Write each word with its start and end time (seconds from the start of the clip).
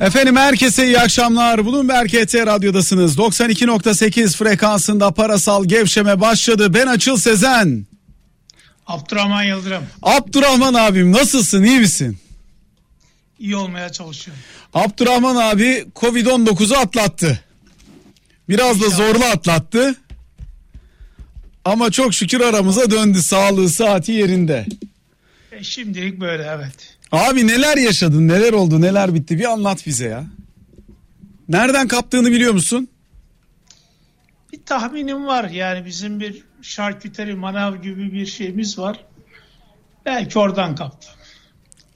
Efendim 0.00 0.36
herkese 0.36 0.86
iyi 0.86 0.98
akşamlar. 0.98 1.66
Bloomberg 1.66 2.08
HT 2.08 2.34
Radyo'dasınız. 2.34 3.16
92.8 3.18 4.36
frekansında 4.36 5.10
parasal 5.10 5.64
gevşeme 5.64 6.20
başladı. 6.20 6.74
Ben 6.74 6.86
Açıl 6.86 7.16
Sezen. 7.16 7.86
Abdurrahman 8.86 9.42
Yıldırım. 9.42 9.84
Abdurrahman 10.02 10.74
abim 10.74 11.12
nasılsın 11.12 11.64
iyi 11.64 11.78
misin? 11.78 12.18
İyi 13.38 13.56
olmaya 13.56 13.92
çalışıyorum. 13.92 14.42
Abdurrahman 14.74 15.36
abi 15.36 15.86
Covid-19'u 15.96 16.76
atlattı. 16.76 17.40
Biraz 18.48 18.80
da 18.80 18.88
zorlu 18.88 19.24
atlattı. 19.24 19.94
Ama 21.64 21.90
çok 21.90 22.14
şükür 22.14 22.40
aramıza 22.40 22.90
döndü. 22.90 23.22
Sağlığı 23.22 23.68
saati 23.68 24.12
yerinde. 24.12 24.66
E, 25.52 25.64
şimdilik 25.64 26.20
böyle 26.20 26.42
evet. 26.42 26.99
Abi 27.12 27.46
neler 27.46 27.76
yaşadın 27.76 28.28
neler 28.28 28.52
oldu 28.52 28.80
neler 28.80 29.14
bitti 29.14 29.38
bir 29.38 29.44
anlat 29.44 29.86
bize 29.86 30.08
ya. 30.08 30.24
Nereden 31.48 31.88
kaptığını 31.88 32.30
biliyor 32.30 32.52
musun? 32.52 32.88
Bir 34.52 34.60
tahminim 34.66 35.26
var 35.26 35.50
yani 35.50 35.86
bizim 35.86 36.20
bir 36.20 36.44
şarküteri 36.62 37.34
manav 37.34 37.76
gibi 37.76 38.12
bir 38.12 38.26
şeyimiz 38.26 38.78
var. 38.78 39.04
Belki 40.06 40.38
oradan 40.38 40.74
kaptım. 40.74 41.10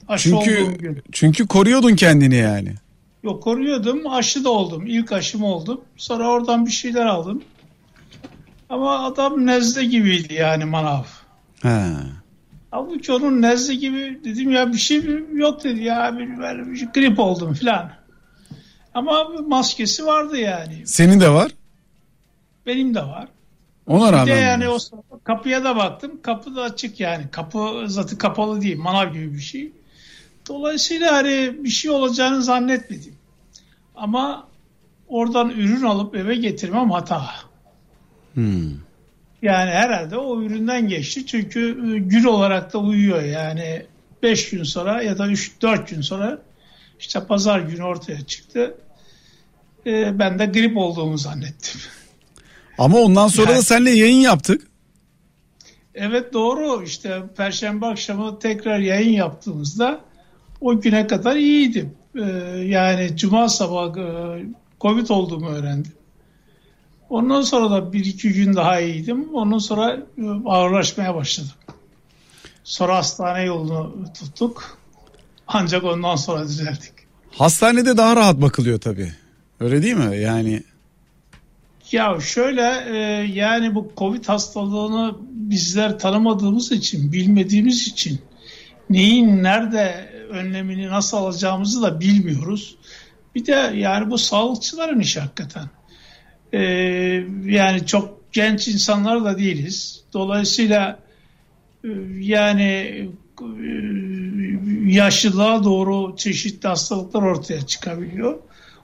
Aşı 0.07 0.29
Çünkü 0.29 1.01
çünkü 1.11 1.47
koruyordun 1.47 1.95
kendini 1.95 2.35
yani. 2.35 2.73
Yok 3.23 3.43
koruyordum 3.43 4.07
aşı 4.07 4.43
da 4.43 4.49
oldum. 4.49 4.87
İlk 4.87 5.11
aşım 5.11 5.43
oldum. 5.43 5.81
Sonra 5.97 6.27
oradan 6.27 6.65
bir 6.65 6.71
şeyler 6.71 7.05
aldım. 7.05 7.43
Ama 8.69 9.05
adam 9.05 9.45
nezle 9.45 9.85
gibiydi 9.85 10.33
yani 10.33 10.65
manav. 10.65 11.03
He. 11.61 11.85
Halbuki 12.75 13.13
onun 13.13 13.41
nezle 13.41 13.75
gibi 13.75 14.19
dedim 14.23 14.51
ya 14.51 14.73
bir 14.73 14.77
şey 14.77 15.03
yok 15.33 15.63
dedi 15.63 15.83
ya 15.83 16.17
bir, 16.17 16.37
böyle 16.37 16.71
bir 16.71 16.87
grip 16.93 17.19
oldum 17.19 17.53
filan. 17.53 17.91
Ama 18.93 19.23
maskesi 19.47 20.05
vardı 20.05 20.37
yani. 20.37 20.87
Senin 20.87 21.19
de 21.19 21.29
var. 21.29 21.51
Benim 22.65 22.95
de 22.95 23.01
var. 23.01 23.27
Ona 23.87 24.07
Bir 24.07 24.11
de 24.11 24.17
rağmen. 24.17 24.41
yani 24.41 24.69
o 24.69 24.79
sırada 24.79 25.03
kapıya 25.23 25.63
da 25.63 25.75
baktım. 25.75 26.21
Kapı 26.21 26.55
da 26.55 26.61
açık 26.61 26.99
yani. 26.99 27.23
Kapı 27.31 27.83
zaten 27.87 28.17
kapalı 28.17 28.61
değil. 28.61 28.77
Manav 28.77 29.13
gibi 29.13 29.33
bir 29.33 29.41
şey. 29.41 29.71
Dolayısıyla 30.47 31.13
hani 31.13 31.55
bir 31.63 31.69
şey 31.69 31.91
olacağını 31.91 32.43
zannetmedim. 32.43 33.15
Ama 33.95 34.47
oradan 35.07 35.49
ürün 35.49 35.83
alıp 35.83 36.15
eve 36.15 36.35
getirmem 36.35 36.91
hata. 36.91 37.25
Hmm. 38.33 38.84
Yani 39.45 39.71
herhalde 39.71 40.17
o 40.17 40.41
üründen 40.41 40.87
geçti. 40.87 41.25
Çünkü 41.25 41.69
e, 41.95 41.99
gül 41.99 42.25
olarak 42.25 42.73
da 42.73 42.77
uyuyor. 42.77 43.21
Yani 43.23 43.85
5 44.23 44.49
gün 44.49 44.63
sonra 44.63 45.01
ya 45.01 45.17
da 45.17 45.27
3-4 45.27 45.89
gün 45.89 46.01
sonra 46.01 46.39
işte 46.99 47.19
pazar 47.27 47.59
günü 47.59 47.83
ortaya 47.83 48.21
çıktı. 48.25 48.75
E, 49.85 50.19
ben 50.19 50.39
de 50.39 50.45
grip 50.45 50.77
olduğumu 50.77 51.17
zannettim. 51.17 51.81
Ama 52.77 52.97
ondan 52.97 53.27
sonra 53.27 53.51
Yani- 53.51 53.57
da 53.57 53.61
seninle 53.63 53.91
yayın 53.91 54.21
yaptık. 54.21 54.67
Evet 55.95 56.33
doğru 56.33 56.83
işte 56.83 57.21
Perşembe 57.37 57.85
akşamı 57.85 58.39
tekrar 58.39 58.79
yayın 58.79 59.13
yaptığımızda 59.13 59.99
o 60.61 60.81
güne 60.81 61.07
kadar 61.07 61.35
iyiydim. 61.35 61.93
Ee, 62.15 62.21
yani 62.65 63.17
Cuma 63.17 63.49
sabahı 63.49 63.99
e, 63.99 64.45
Covid 64.81 65.09
olduğumu 65.09 65.49
öğrendim. 65.49 65.91
Ondan 67.09 67.41
sonra 67.41 67.71
da 67.71 67.93
bir 67.93 68.05
iki 68.05 68.33
gün 68.33 68.53
daha 68.53 68.79
iyiydim. 68.79 69.35
Ondan 69.35 69.57
sonra 69.57 69.97
e, 70.17 70.23
ağırlaşmaya 70.45 71.15
başladım. 71.15 71.51
Sonra 72.63 72.97
hastane 72.97 73.43
yolunu 73.43 74.05
tuttuk. 74.19 74.77
Ancak 75.47 75.83
ondan 75.83 76.15
sonra 76.15 76.43
düzeldik. 76.43 76.93
Hastanede 77.31 77.97
daha 77.97 78.15
rahat 78.15 78.41
bakılıyor 78.41 78.79
tabii. 78.79 79.11
Öyle 79.59 79.83
değil 79.83 79.95
mi? 79.95 80.17
Yani 80.17 80.63
Ya 81.91 82.19
şöyle 82.21 82.85
e, 82.87 82.97
yani 83.33 83.75
bu 83.75 83.91
Covid 83.97 84.25
hastalığını 84.25 85.15
bizler 85.31 85.99
tanımadığımız 85.99 86.71
için, 86.71 87.11
bilmediğimiz 87.11 87.87
için 87.87 88.21
neyin 88.89 89.43
nerede 89.43 90.09
önlemini 90.29 90.89
nasıl 90.89 91.17
alacağımızı 91.17 91.81
da 91.81 91.99
bilmiyoruz. 91.99 92.75
Bir 93.35 93.45
de 93.45 93.71
yani 93.75 94.11
bu 94.11 94.17
sağlıkçıların 94.17 94.99
işi 94.99 95.19
hakikaten. 95.19 95.69
E, 96.55 96.61
yani 97.45 97.85
çok 97.85 98.33
genç 98.33 98.67
insanlar 98.67 99.25
da 99.25 99.37
değiliz. 99.37 100.01
Dolayısıyla 100.13 100.99
e, 101.83 101.89
yani 102.19 102.63
e, 103.41 103.47
yaşlılığa 104.85 105.63
doğru 105.63 106.15
çeşitli 106.17 106.67
hastalıklar 106.67 107.21
ortaya 107.21 107.61
çıkabiliyor. 107.61 108.37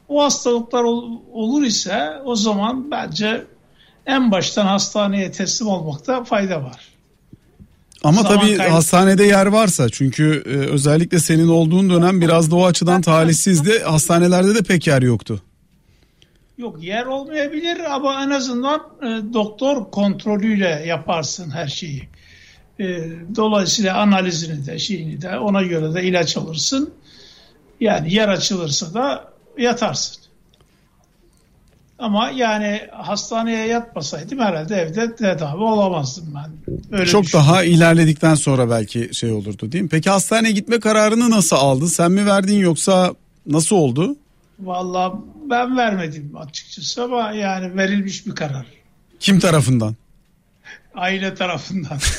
O 0.09 0.23
hastalıklar 0.23 0.83
ol- 0.83 1.19
olur 1.33 1.63
ise 1.63 2.09
o 2.25 2.35
zaman 2.35 2.91
bence 2.91 3.43
en 4.05 4.31
baştan 4.31 4.65
hastaneye 4.65 5.31
teslim 5.31 5.67
olmakta 5.67 6.23
fayda 6.23 6.63
var. 6.63 6.79
ama 8.03 8.21
Zaman 8.21 8.39
tabii 8.41 8.55
kaybı- 8.57 8.71
hastanede 8.71 9.23
yer 9.23 9.45
varsa 9.45 9.89
çünkü 9.89 10.43
e, 10.45 10.49
özellikle 10.49 11.19
senin 11.19 11.47
olduğun 11.47 11.89
dönem 11.89 12.21
biraz 12.21 12.51
da 12.51 12.55
o 12.55 12.65
açıdan 12.65 13.01
talihsizdi. 13.01 13.79
Hastanelerde 13.79 14.55
de 14.55 14.61
pek 14.61 14.88
yer 14.88 15.01
yoktu. 15.01 15.41
Yok 16.61 16.83
yer 16.83 17.05
olmayabilir 17.05 17.94
ama 17.95 18.23
en 18.23 18.29
azından 18.29 18.79
e, 19.01 19.33
doktor 19.33 19.91
kontrolüyle 19.91 20.83
yaparsın 20.88 21.51
her 21.51 21.67
şeyi. 21.67 22.09
E, 22.79 22.85
dolayısıyla 23.35 23.97
analizini 23.97 24.66
de 24.66 24.79
şeyini 24.79 25.21
de 25.21 25.39
ona 25.39 25.63
göre 25.63 25.94
de 25.94 26.03
ilaç 26.03 26.38
alırsın. 26.38 26.94
Yani 27.79 28.13
yer 28.13 28.27
açılırsa 28.27 28.94
da 28.94 29.31
yatarsın. 29.57 30.21
Ama 32.00 32.29
yani 32.29 32.81
hastaneye 32.91 33.67
yatmasaydım 33.67 34.39
herhalde 34.39 34.75
evde 34.75 35.16
tedavi 35.16 35.63
olamazdım 35.63 36.33
ben. 36.35 36.77
Öyle 37.00 37.05
Çok 37.05 37.33
daha 37.33 37.63
ilerledikten 37.63 38.35
sonra 38.35 38.69
belki 38.69 39.09
şey 39.13 39.31
olurdu 39.31 39.71
değil 39.71 39.83
mi? 39.83 39.89
Peki 39.89 40.09
hastaneye 40.09 40.51
gitme 40.51 40.79
kararını 40.79 41.29
nasıl 41.29 41.55
aldın? 41.55 41.85
Sen 41.85 42.11
mi 42.11 42.25
verdin 42.25 42.59
yoksa 42.59 43.13
nasıl 43.47 43.75
oldu? 43.75 44.16
Vallahi 44.59 45.13
ben 45.51 45.78
vermedim 45.78 46.38
açıkçası 46.38 47.03
ama 47.03 47.31
yani 47.31 47.78
verilmiş 47.78 48.25
bir 48.25 48.35
karar. 48.35 48.66
Kim 49.19 49.39
tarafından? 49.39 49.95
Aile 50.95 51.35
tarafından. 51.35 52.00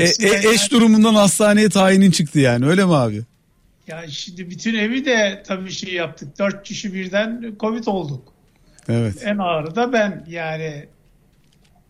E, 0.00 0.04
e, 0.26 0.50
eş 0.52 0.70
durumundan 0.70 1.14
hastaneye 1.14 1.68
tayinin 1.68 2.10
çıktı 2.10 2.38
yani 2.38 2.66
öyle 2.66 2.84
mi 2.84 2.94
abi? 2.94 3.22
ya 3.86 4.08
şimdi 4.08 4.50
bütün 4.50 4.74
evi 4.74 5.04
de 5.04 5.42
tabii 5.46 5.70
şey 5.70 5.94
yaptık. 5.94 6.38
Dört 6.38 6.62
kişi 6.62 6.94
birden 6.94 7.54
Covid 7.60 7.86
olduk. 7.86 8.32
Evet. 8.88 9.22
En 9.24 9.38
ağırı 9.38 9.74
da 9.74 9.92
ben 9.92 10.24
yani. 10.28 10.86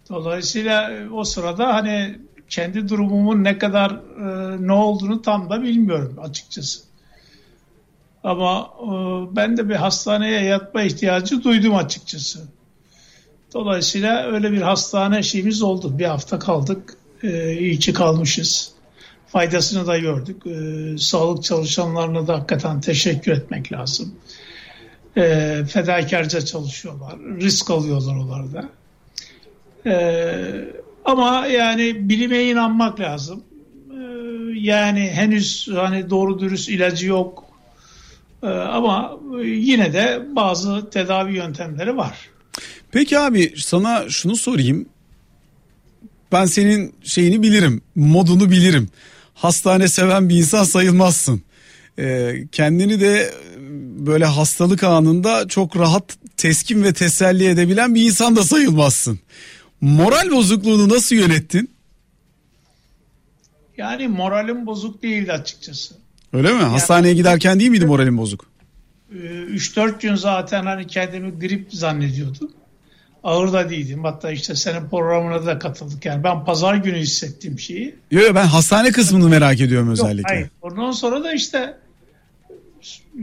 Dolayısıyla 0.09 0.91
e, 0.91 1.11
o 1.11 1.25
sırada 1.25 1.75
hani 1.75 2.19
kendi 2.49 2.89
durumumun 2.89 3.44
ne 3.44 3.59
kadar 3.59 3.91
e, 3.91 4.67
ne 4.67 4.73
olduğunu 4.73 5.23
tam 5.23 5.50
da 5.50 5.62
bilmiyorum 5.62 6.19
açıkçası. 6.23 6.81
Ama 8.25 8.71
e, 8.81 8.87
ben 9.37 9.56
de 9.56 9.69
bir 9.69 9.75
hastaneye 9.75 10.41
yatma 10.44 10.83
ihtiyacı 10.83 11.44
duydum 11.44 11.75
açıkçası. 11.75 12.41
Dolayısıyla 13.55 14.27
öyle 14.27 14.53
bir 14.53 14.62
hastane 14.62 15.22
şeyimiz 15.22 15.62
oldu. 15.62 15.99
Bir 15.99 16.05
hafta 16.05 16.38
kaldık. 16.38 16.97
E, 17.22 17.53
iyi 17.59 17.78
kalmışız. 17.93 18.72
Faydasını 19.27 19.87
da 19.87 19.99
gördük. 19.99 20.47
E, 20.47 20.99
sağlık 20.99 21.44
çalışanlarına 21.44 22.27
da 22.27 22.34
hakikaten 22.34 22.81
teşekkür 22.81 23.32
etmek 23.32 23.72
lazım. 23.72 24.15
E, 25.16 25.65
fedakarca 25.69 26.41
çalışıyorlar. 26.41 27.19
Risk 27.41 27.71
alıyorlar 27.71 28.16
onlarda. 28.16 28.69
E, 29.87 29.94
ama 31.05 31.47
yani 31.47 32.09
bilime 32.09 32.44
inanmak 32.44 33.00
lazım. 33.00 33.43
E, 33.91 33.99
yani 34.55 35.11
henüz 35.11 35.69
hani 35.75 36.11
doğru 36.11 36.38
dürüst 36.38 36.69
ilacı 36.69 37.06
yok. 37.06 37.51
E, 38.43 38.47
ama 38.47 39.19
yine 39.44 39.93
de 39.93 40.23
bazı 40.37 40.91
tedavi 40.91 41.37
yöntemleri 41.37 41.97
var. 41.97 42.19
Peki 42.93 43.19
abi 43.19 43.55
sana 43.56 44.09
şunu 44.09 44.37
sorayım. 44.37 44.87
Ben 46.33 46.47
senin 46.47 46.94
şeyini 47.03 47.43
bilirim, 47.43 47.83
modunu 47.94 48.50
bilirim. 48.50 48.89
Hastane 49.35 49.89
seven 49.89 50.29
bir 50.29 50.37
insan 50.37 50.65
sayılmazsın. 50.65 51.43
Ee, 51.99 52.35
kendini 52.53 53.00
de 53.00 53.35
böyle 54.06 54.25
hastalık 54.25 54.85
anında 54.85 55.49
çok 55.49 55.77
rahat 55.77 56.19
teskin 56.37 56.83
ve 56.83 56.93
teselli 56.93 57.49
edebilen 57.49 57.95
bir 57.95 58.03
insan 58.03 58.37
da 58.37 58.43
sayılmazsın. 58.43 59.21
Moral 59.81 60.31
bozukluğunu 60.31 60.88
nasıl 60.88 61.17
yönettin? 61.17 61.71
Yani 63.77 64.09
moralim 64.09 64.67
bozuk 64.67 65.03
değildi 65.03 65.33
açıkçası. 65.33 65.95
Öyle 66.32 66.52
mi? 66.52 66.62
Hastaneye 66.62 67.14
giderken 67.14 67.61
değil 67.61 67.70
miydi 67.70 67.87
moralin 67.87 68.19
bozuk? 68.19 68.44
Ee, 69.11 69.17
3-4 69.17 70.00
gün 70.00 70.14
zaten 70.14 70.67
hani 70.67 70.87
kendimi 70.87 71.38
grip 71.38 71.67
zannediyordum. 71.73 72.50
Ağır 73.25 73.52
da 73.52 73.70
değildim. 73.70 74.05
Hatta 74.05 74.31
işte 74.31 74.55
senin 74.55 74.88
programına 74.88 75.46
da 75.46 75.58
katıldık. 75.58 76.05
Yani 76.05 76.25
ben 76.25 76.44
pazar 76.44 76.75
günü 76.75 76.99
hissettiğim 76.99 77.58
şeyi. 77.58 77.94
Yok 78.11 78.25
yok 78.25 78.34
ben 78.34 78.46
hastane 78.46 78.93
kısmını 78.93 79.29
merak 79.29 79.61
ediyorum 79.61 79.88
Yok, 79.88 79.93
özellikle. 79.93 80.34
hayır 80.34 80.50
Ondan 80.62 80.90
sonra 80.90 81.25
da 81.25 81.32
işte 81.32 81.79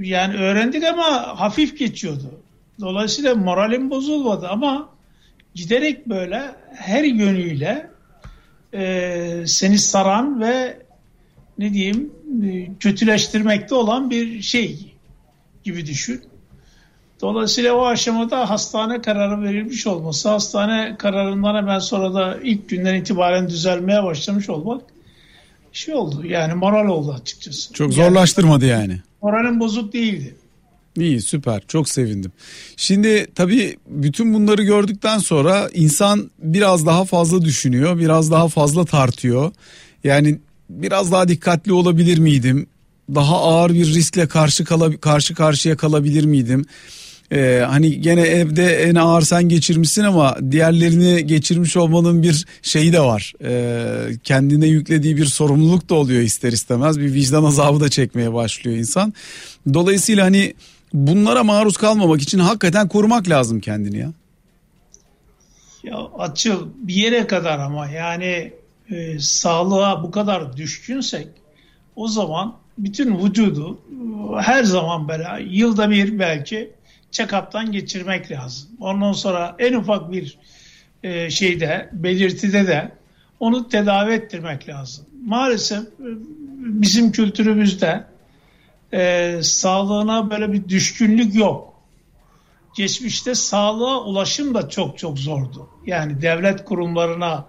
yani 0.02 0.36
öğrendik 0.36 0.84
ama 0.84 1.40
hafif 1.40 1.80
geçiyordu. 1.80 2.32
Dolayısıyla 2.80 3.36
moralim 3.36 3.90
bozulmadı 3.90 4.48
ama 4.48 4.90
giderek 5.54 6.10
böyle 6.10 6.42
her 6.76 7.04
yönüyle 7.04 7.90
e, 8.74 9.44
seni 9.48 9.78
saran 9.78 10.42
ve 10.42 10.78
ne 11.58 11.74
diyeyim 11.74 12.14
kötüleştirmekte 12.80 13.76
olan 13.76 14.10
bir 14.10 14.42
şey 14.42 14.96
gibi 15.64 15.86
düşün. 15.86 16.22
Dolayısıyla 17.22 17.74
o 17.74 17.86
aşamada 17.86 18.50
hastane 18.50 19.02
kararı 19.02 19.42
verilmiş 19.44 19.88
olması, 19.88 20.30
hastane 20.30 20.96
kararından 21.00 21.56
hemen 21.56 21.80
sonra 21.80 22.14
da 22.14 22.40
ilk 22.44 22.70
günden 22.70 22.96
itibaren 22.96 23.50
düzelmeye 23.50 24.04
başlamış 24.04 24.50
olmak 24.50 24.82
şey 25.74 25.96
oldu. 25.96 26.26
Yani 26.26 26.54
moral 26.54 26.88
oldu 26.88 27.16
açıkçası. 27.22 27.74
Çok 27.74 27.94
zorlaştırmadı 27.94 28.66
yani. 28.66 28.92
yani. 28.92 29.02
Moralim 29.22 29.60
bozuk 29.60 29.94
değildi. 29.94 30.36
İyi 30.98 31.22
süper 31.22 31.62
çok 31.68 31.90
sevindim. 31.90 32.32
Şimdi 32.78 33.28
tabii 33.36 33.78
bütün 33.88 34.34
bunları 34.34 34.64
gördükten 34.64 35.18
sonra 35.18 35.70
insan 35.74 36.32
biraz 36.40 36.86
daha 36.86 37.06
fazla 37.06 37.42
düşünüyor, 37.42 38.00
biraz 38.00 38.32
daha 38.32 38.48
fazla 38.48 38.86
tartıyor. 38.86 39.52
Yani 40.04 40.40
biraz 40.70 41.12
daha 41.12 41.28
dikkatli 41.28 41.74
olabilir 41.74 42.18
miydim? 42.18 42.68
Daha 43.16 43.42
ağır 43.42 43.74
bir 43.74 43.94
riskle 43.94 44.28
karşı 44.28 44.66
kala, 44.66 44.98
karşı 44.98 45.36
karşıya 45.36 45.78
kalabilir 45.78 46.26
miydim? 46.26 46.66
Ee, 47.32 47.64
hani 47.68 48.02
gene 48.02 48.22
evde 48.22 48.84
en 48.84 48.96
ağır 48.96 49.22
sen 49.22 49.50
geçirmişsin 49.50 50.04
ama 50.04 50.38
diğerlerini 50.52 51.28
geçirmiş 51.28 51.78
olmanın 51.78 52.24
bir 52.24 52.46
şeyi 52.62 52.94
de 52.94 53.00
var. 53.02 53.34
Ee, 53.44 54.18
kendine 54.24 54.68
yüklediği 54.68 55.18
bir 55.18 55.26
sorumluluk 55.26 55.90
da 55.90 55.96
oluyor 55.96 56.22
ister 56.22 56.52
istemez. 56.52 57.00
Bir 57.00 57.14
vicdan 57.14 57.44
azabı 57.44 57.80
da 57.80 57.90
çekmeye 57.90 58.34
başlıyor 58.34 58.78
insan. 58.78 59.14
Dolayısıyla 59.74 60.26
hani 60.26 60.54
bunlara 60.94 61.44
maruz 61.44 61.78
kalmamak 61.78 62.22
için 62.22 62.40
hakikaten 62.40 62.88
korumak 62.88 63.30
lazım 63.30 63.60
kendini 63.60 63.98
ya. 63.98 64.12
Ya 65.84 65.98
açıl 66.18 66.68
bir 66.76 66.96
yere 66.96 67.28
kadar 67.28 67.60
ama 67.60 67.88
yani 67.88 68.52
e, 68.92 69.20
sağlığa 69.20 70.04
bu 70.04 70.12
kadar 70.12 70.58
düşkünsek 70.58 71.28
o 71.96 72.08
zaman 72.08 72.56
bütün 72.78 73.26
vücudu 73.26 73.80
her 74.42 74.64
zaman 74.64 75.08
böyle 75.08 75.28
yılda 75.50 75.90
bir 75.90 76.20
belki 76.20 76.72
check-up'tan 77.12 77.72
geçirmek 77.72 78.32
lazım. 78.32 78.70
Ondan 78.80 79.14
sonra 79.14 79.56
en 79.60 79.74
ufak 79.74 80.12
bir 80.12 80.38
e, 81.04 81.30
şeyde 81.30 81.90
belirtide 81.94 82.68
de 82.68 82.92
onu 83.40 83.70
tedavi 83.70 84.12
ettirmek 84.12 84.70
lazım. 84.70 85.06
Maalesef 85.26 85.80
e, 85.80 86.10
bizim 86.60 87.12
kültürümüzde 87.12 88.06
e, 88.94 89.40
sağlığına 89.44 90.30
böyle 90.30 90.54
bir 90.54 90.70
düşkünlük 90.70 91.36
yok. 91.36 91.74
Geçmişte 92.76 93.36
sağlığa 93.36 94.04
ulaşım 94.04 94.54
da 94.54 94.70
çok 94.70 94.98
çok 94.98 95.20
zordu. 95.20 95.70
Yani 95.86 96.22
devlet 96.22 96.66
kurumlarına, 96.66 97.46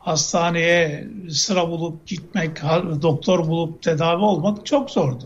hastaneye 0.00 1.08
sıra 1.30 1.70
bulup 1.70 2.06
gitmek, 2.06 2.62
doktor 3.02 3.48
bulup 3.48 3.82
tedavi 3.82 4.22
olmak 4.22 4.66
çok 4.66 4.90
zordu. 4.90 5.24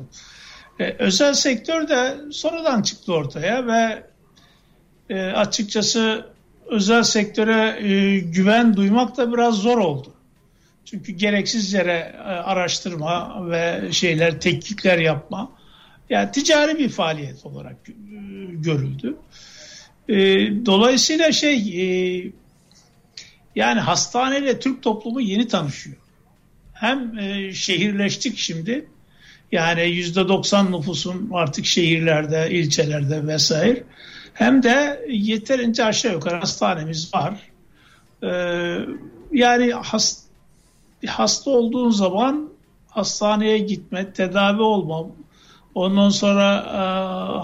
E, 0.78 0.90
özel 0.98 1.34
sektör 1.34 1.88
de 1.88 2.16
sonradan 2.32 2.82
çıktı 2.82 3.12
ortaya 3.12 3.66
ve 3.66 4.06
e, 5.10 5.20
açıkçası 5.20 6.26
özel 6.66 7.02
sektöre 7.02 7.88
e, 7.88 8.18
güven 8.18 8.76
duymak 8.76 9.16
da 9.16 9.32
biraz 9.32 9.54
zor 9.54 9.78
oldu. 9.78 10.08
Çünkü 10.84 11.12
gereksiz 11.12 11.72
yere 11.72 12.14
e, 12.18 12.22
araştırma 12.22 13.42
ve 13.50 13.92
şeyler, 13.92 14.40
tetkikler 14.40 14.98
yapma 14.98 15.50
yani 16.10 16.32
ticari 16.32 16.78
bir 16.78 16.88
faaliyet 16.88 17.46
olarak 17.46 17.76
e, 17.88 17.92
görüldü. 18.52 19.16
E, 20.08 20.16
dolayısıyla 20.66 21.32
şey 21.32 21.56
e, 21.56 22.32
yani 23.56 23.80
hastaneyle 23.80 24.58
Türk 24.60 24.82
toplumu 24.82 25.20
yeni 25.20 25.48
tanışıyor. 25.48 25.96
Hem 26.72 27.18
e, 27.18 27.52
şehirleştik 27.52 28.38
şimdi 28.38 28.86
yani 29.52 29.82
yüzde 29.82 30.28
90 30.28 30.72
nüfusun 30.72 31.30
artık 31.32 31.66
şehirlerde, 31.66 32.50
ilçelerde 32.50 33.26
vesaire. 33.26 33.84
Hem 34.34 34.62
de 34.62 35.06
yeterince 35.08 35.84
aşağı 35.84 36.12
yukarı 36.12 36.36
hastanemiz 36.36 37.14
var. 37.14 37.34
Ee, 38.22 38.78
yani 39.32 39.72
hast, 39.72 40.24
hasta 41.06 41.50
olduğun 41.50 41.90
zaman 41.90 42.48
hastaneye 42.88 43.58
gitme, 43.58 44.12
tedavi 44.12 44.62
olma, 44.62 45.06
ondan 45.74 46.08
sonra 46.08 46.56
e, 46.56 46.78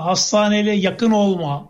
hastaneyle 0.03 0.73
yakın 0.73 1.11
olma, 1.11 1.69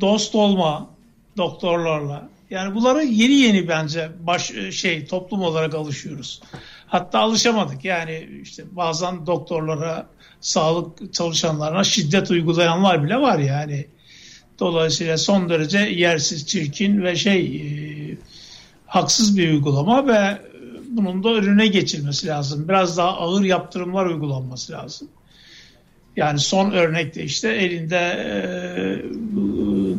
dost 0.00 0.34
olma 0.34 0.90
doktorlarla. 1.36 2.28
Yani 2.50 2.74
bunları 2.74 3.04
yeni 3.04 3.32
yeni 3.32 3.68
bence 3.68 4.08
baş 4.20 4.52
şey 4.70 5.06
toplum 5.06 5.42
olarak 5.42 5.74
alışıyoruz. 5.74 6.42
Hatta 6.86 7.18
alışamadık. 7.18 7.84
Yani 7.84 8.28
işte 8.42 8.64
bazen 8.72 9.26
doktorlara, 9.26 10.06
sağlık 10.40 11.14
çalışanlarına 11.14 11.84
şiddet 11.84 12.30
uygulayanlar 12.30 13.04
bile 13.04 13.16
var 13.16 13.38
yani. 13.38 13.86
Dolayısıyla 14.58 15.18
son 15.18 15.48
derece 15.48 15.78
yersiz, 15.78 16.46
çirkin 16.46 17.02
ve 17.02 17.16
şey 17.16 17.56
e, 17.56 17.66
haksız 18.86 19.38
bir 19.38 19.52
uygulama 19.52 20.06
ve 20.06 20.38
bunun 20.88 21.24
da 21.24 21.28
önüne 21.28 21.66
geçilmesi 21.66 22.26
lazım. 22.26 22.68
Biraz 22.68 22.96
daha 22.96 23.08
ağır 23.08 23.44
yaptırımlar 23.44 24.06
uygulanması 24.06 24.72
lazım. 24.72 25.08
Yani 26.16 26.38
son 26.38 26.70
örnekte 26.70 27.24
işte 27.24 27.48
elinde 27.48 27.96
e, 27.96 28.34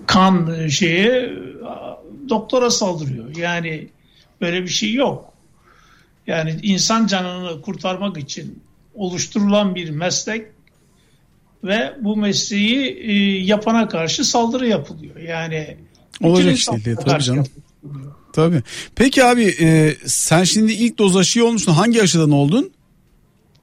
kan 0.08 0.68
şeyi 0.68 1.34
doktora 2.30 2.70
saldırıyor. 2.70 3.36
Yani 3.36 3.88
böyle 4.42 4.64
bir 4.64 4.68
şey 4.68 4.94
yok. 4.94 5.34
Yani 6.28 6.60
insan 6.64 7.08
canını 7.08 7.62
kurtarmak 7.62 8.18
için 8.18 8.64
oluşturulan 8.96 9.76
bir 9.76 9.90
meslek 9.90 10.46
ve 11.64 11.94
bu 12.02 12.18
mesleği 12.18 12.98
e, 13.00 13.14
yapana 13.44 13.88
karşı 13.88 14.26
saldırı 14.26 14.68
yapılıyor. 14.68 15.16
Yani 15.16 15.78
olacak 16.22 16.58
şey 16.58 16.86
değil 16.86 16.98
tabii 17.06 17.24
canım. 17.24 17.46
Tabii. 18.34 18.64
Peki 18.96 19.24
abi 19.24 19.56
e, 19.60 19.96
sen 20.06 20.44
şimdi 20.44 20.74
ilk 20.74 20.98
doz 20.98 21.18
aşıyı 21.18 21.46
olmuştun. 21.46 21.74
Hangi 21.74 22.02
aşıdan 22.02 22.32
oldun? 22.32 22.72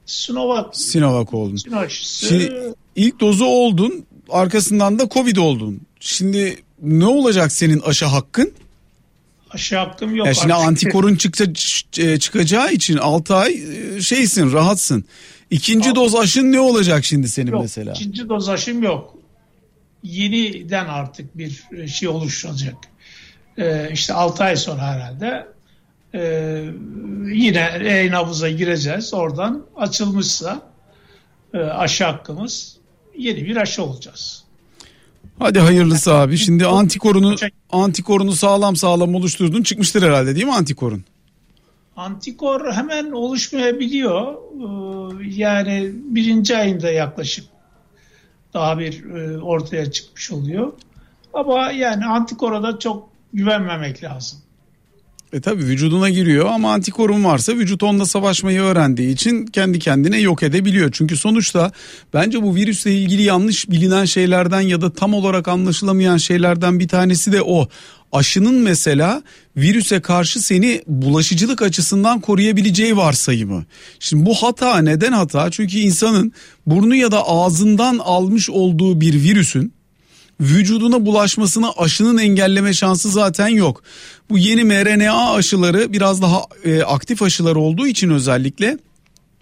Sinovac. 0.05 0.65
Sinovac 0.75 1.33
oldun. 1.33 1.57
Şimdi 1.89 2.73
ilk 2.95 3.19
dozu 3.19 3.45
oldun. 3.45 4.05
Arkasından 4.29 4.99
da 4.99 5.09
Covid 5.09 5.37
oldun. 5.37 5.81
Şimdi 5.99 6.57
ne 6.81 7.05
olacak 7.05 7.51
senin 7.51 7.79
aşı 7.79 8.05
hakkın? 8.05 8.53
Aşı 9.55 9.77
hakkım 9.77 10.15
yok. 10.15 10.27
Ya 10.27 10.33
şimdi 10.33 10.53
artık. 10.53 10.67
antikorun 10.67 11.15
çıksa, 11.23 11.45
e, 11.97 12.19
çıkacağı 12.19 12.71
için 12.71 12.97
6 12.97 13.35
ay 13.35 13.53
e, 13.97 14.01
şeysin 14.01 14.51
rahatsın. 14.53 15.05
İkinci 15.49 15.89
Al. 15.89 15.95
doz 15.95 16.15
aşın 16.15 16.51
ne 16.51 16.59
olacak 16.59 17.05
şimdi 17.05 17.27
senin 17.27 17.51
yok, 17.51 17.61
mesela? 17.61 17.91
İkinci 17.91 18.29
doz 18.29 18.49
aşım 18.49 18.83
yok. 18.83 19.15
Yeniden 20.03 20.85
artık 20.85 21.37
bir 21.37 21.63
e, 21.77 21.87
şey 21.87 22.09
oluşacak. 22.09 22.75
Ee, 23.57 23.89
işte 23.93 24.13
6 24.13 24.43
ay 24.43 24.55
sonra 24.55 24.81
herhalde 24.81 25.47
yine 27.33 27.59
e-nabıza 27.83 28.49
gireceğiz. 28.49 29.13
Oradan 29.13 29.65
açılmışsa 29.75 30.61
e, 31.53 31.57
aşı 31.57 32.05
hakkımız 32.05 32.77
yeni 33.17 33.45
bir 33.45 33.57
aşı 33.57 33.83
olacağız. 33.83 34.44
Hadi 35.39 35.59
hayırlısı 35.59 36.13
abi. 36.13 36.37
Şimdi 36.37 36.65
antikorunu 36.65 37.35
antikorunu 37.71 38.31
sağlam 38.31 38.75
sağlam 38.75 39.15
oluşturdun. 39.15 39.63
Çıkmıştır 39.63 40.03
herhalde 40.03 40.35
değil 40.35 40.45
mi 40.45 40.53
antikorun? 40.53 41.03
Antikor 41.95 42.73
hemen 42.73 43.11
oluşmayabiliyor. 43.11 44.33
Ee, 44.33 45.27
yani 45.35 45.91
birinci 45.93 46.57
ayında 46.57 46.91
yaklaşık 46.91 47.45
daha 48.53 48.79
bir 48.79 49.03
e, 49.03 49.41
ortaya 49.41 49.91
çıkmış 49.91 50.31
oluyor. 50.31 50.73
Ama 51.33 51.71
yani 51.71 52.05
antikora 52.05 52.63
da 52.63 52.79
çok 52.79 53.09
güvenmemek 53.33 54.03
lazım. 54.03 54.39
E 55.35 55.41
tabi 55.41 55.63
vücuduna 55.63 56.09
giriyor 56.09 56.45
ama 56.45 56.73
antikorun 56.73 57.23
varsa 57.23 57.53
vücut 57.53 57.83
onunla 57.83 58.05
savaşmayı 58.05 58.61
öğrendiği 58.61 59.13
için 59.13 59.45
kendi 59.45 59.79
kendine 59.79 60.19
yok 60.19 60.43
edebiliyor. 60.43 60.89
Çünkü 60.93 61.17
sonuçta 61.17 61.71
bence 62.13 62.41
bu 62.41 62.55
virüsle 62.55 62.97
ilgili 62.97 63.21
yanlış 63.21 63.69
bilinen 63.69 64.05
şeylerden 64.05 64.61
ya 64.61 64.81
da 64.81 64.93
tam 64.93 65.13
olarak 65.13 65.47
anlaşılamayan 65.47 66.17
şeylerden 66.17 66.79
bir 66.79 66.87
tanesi 66.87 67.31
de 67.31 67.41
o. 67.41 67.67
Aşının 68.11 68.55
mesela 68.55 69.23
virüse 69.57 69.99
karşı 69.99 70.41
seni 70.41 70.81
bulaşıcılık 70.87 71.61
açısından 71.61 72.19
koruyabileceği 72.19 72.97
varsayımı. 72.97 73.65
Şimdi 73.99 74.25
bu 74.25 74.33
hata 74.33 74.77
neden 74.81 75.11
hata? 75.11 75.51
Çünkü 75.51 75.77
insanın 75.77 76.33
burnu 76.65 76.95
ya 76.95 77.11
da 77.11 77.27
ağzından 77.27 77.97
almış 77.97 78.49
olduğu 78.49 79.01
bir 79.01 79.13
virüsün 79.13 79.73
vücuduna 80.39 81.05
bulaşmasını 81.05 81.71
aşının 81.77 82.17
engelleme 82.17 82.73
şansı 82.73 83.09
zaten 83.09 83.47
yok. 83.47 83.83
Bu 84.29 84.37
yeni 84.37 84.63
mRNA 84.63 85.33
aşıları 85.33 85.93
biraz 85.93 86.21
daha 86.21 86.41
e, 86.63 86.81
aktif 86.81 87.21
aşılar 87.21 87.55
olduğu 87.55 87.87
için 87.87 88.09
özellikle 88.09 88.77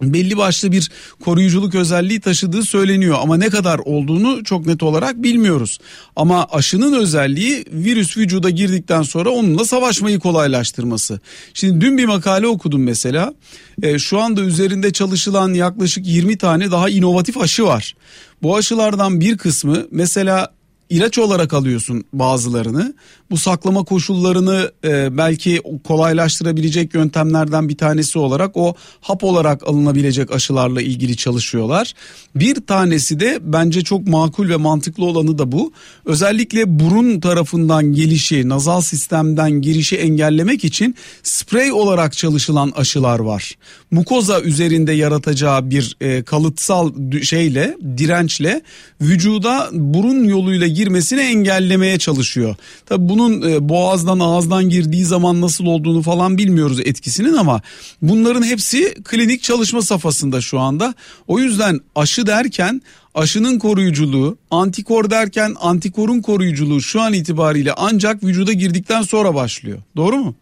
belli 0.02 0.36
başlı 0.36 0.72
bir 0.72 0.90
koruyuculuk 1.24 1.74
özelliği 1.74 2.20
taşıdığı 2.20 2.62
söyleniyor 2.62 3.18
ama 3.22 3.36
ne 3.36 3.48
kadar 3.48 3.78
olduğunu 3.78 4.44
çok 4.44 4.66
net 4.66 4.82
olarak 4.82 5.22
bilmiyoruz. 5.22 5.78
Ama 6.16 6.46
aşının 6.50 6.92
özelliği 6.92 7.64
virüs 7.72 8.16
vücuda 8.16 8.50
girdikten 8.50 9.02
sonra 9.02 9.30
onunla 9.30 9.64
savaşmayı 9.64 10.18
kolaylaştırması. 10.18 11.20
Şimdi 11.54 11.80
dün 11.80 11.98
bir 11.98 12.04
makale 12.04 12.46
okudum 12.46 12.82
mesela. 12.82 13.34
E, 13.82 13.98
şu 13.98 14.20
anda 14.20 14.40
üzerinde 14.40 14.92
çalışılan 14.92 15.54
yaklaşık 15.54 16.06
20 16.06 16.38
tane 16.38 16.70
daha 16.70 16.88
inovatif 16.88 17.38
aşı 17.38 17.64
var. 17.64 17.94
Bu 18.42 18.56
aşılardan 18.56 19.20
bir 19.20 19.38
kısmı 19.38 19.86
mesela 19.90 20.52
ilaç 20.90 21.18
olarak 21.18 21.52
alıyorsun 21.54 22.04
bazılarını. 22.12 22.94
Bu 23.30 23.36
saklama 23.36 23.84
koşullarını 23.84 24.72
e, 24.84 25.16
belki 25.16 25.60
kolaylaştırabilecek 25.84 26.94
yöntemlerden 26.94 27.68
bir 27.68 27.76
tanesi 27.76 28.18
olarak 28.18 28.56
o 28.56 28.74
hap 29.00 29.24
olarak 29.24 29.68
alınabilecek 29.68 30.32
aşılarla 30.32 30.82
ilgili 30.82 31.16
çalışıyorlar. 31.16 31.92
Bir 32.34 32.54
tanesi 32.66 33.20
de 33.20 33.38
bence 33.42 33.82
çok 33.82 34.08
makul 34.08 34.48
ve 34.48 34.56
mantıklı 34.56 35.04
olanı 35.04 35.38
da 35.38 35.52
bu. 35.52 35.72
Özellikle 36.04 36.78
burun 36.78 37.20
tarafından 37.20 37.92
gelişi, 37.92 38.48
nazal 38.48 38.80
sistemden 38.80 39.50
girişi 39.50 39.96
engellemek 39.96 40.64
için 40.64 40.94
sprey 41.22 41.72
olarak 41.72 42.12
çalışılan 42.12 42.72
aşılar 42.76 43.18
var. 43.18 43.54
Mukoza 43.90 44.40
üzerinde 44.40 44.92
yaratacağı 44.92 45.70
bir 45.70 45.96
e, 46.00 46.22
kalıtsal 46.22 46.92
şeyle, 47.22 47.76
dirençle 47.98 48.62
vücuda 49.00 49.68
burun 49.72 50.24
yoluyla 50.24 50.66
girmesini 50.74 51.20
engellemeye 51.20 51.98
çalışıyor. 51.98 52.56
Tabi 52.86 53.08
bunun 53.08 53.50
e, 53.50 53.68
boğazdan 53.68 54.18
ağızdan 54.18 54.68
girdiği 54.68 55.04
zaman 55.04 55.40
nasıl 55.40 55.66
olduğunu 55.66 56.02
falan 56.02 56.38
bilmiyoruz 56.38 56.80
etkisinin 56.80 57.34
ama 57.34 57.60
bunların 58.02 58.42
hepsi 58.42 58.94
klinik 59.04 59.42
çalışma 59.42 59.82
safhasında 59.82 60.40
şu 60.40 60.60
anda. 60.60 60.94
O 61.28 61.38
yüzden 61.38 61.80
aşı 61.94 62.26
derken 62.26 62.82
aşının 63.14 63.58
koruyuculuğu, 63.58 64.38
antikor 64.50 65.10
derken 65.10 65.54
antikorun 65.60 66.20
koruyuculuğu 66.20 66.80
şu 66.80 67.00
an 67.00 67.12
itibariyle 67.12 67.72
ancak 67.72 68.24
vücuda 68.24 68.52
girdikten 68.52 69.02
sonra 69.02 69.34
başlıyor. 69.34 69.78
Doğru 69.96 70.16
mu? 70.16 70.34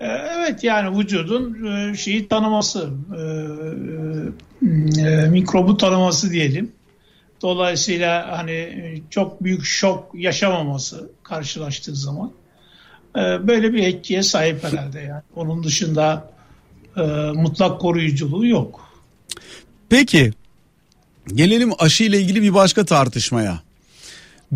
E, 0.00 0.06
evet 0.06 0.64
yani 0.64 0.98
vücudun 0.98 1.66
e, 1.66 1.96
şeyi 1.96 2.28
tanıması, 2.28 2.90
mikrobu 5.30 5.76
tanıması 5.76 6.30
diyelim. 6.30 6.72
Dolayısıyla 7.42 8.38
hani 8.38 8.50
e, 8.50 9.02
çok 9.10 9.44
büyük 9.44 9.64
şok 9.64 10.10
yaşamaması 10.14 11.10
karşılaştığı 11.22 11.96
zaman 11.96 12.32
e, 13.16 13.20
böyle 13.20 13.72
bir 13.72 13.82
etkiye 13.82 14.22
sahip 14.22 14.64
herhalde 14.64 15.00
yani. 15.00 15.22
Onun 15.36 15.64
dışında 15.64 16.30
e, 16.96 17.00
mutlak 17.34 17.80
koruyuculuğu 17.80 18.46
yok. 18.46 18.90
Peki 19.88 20.32
gelelim 21.34 21.72
aşı 21.78 22.04
ile 22.04 22.20
ilgili 22.20 22.42
bir 22.42 22.54
başka 22.54 22.84
tartışmaya. 22.84 23.62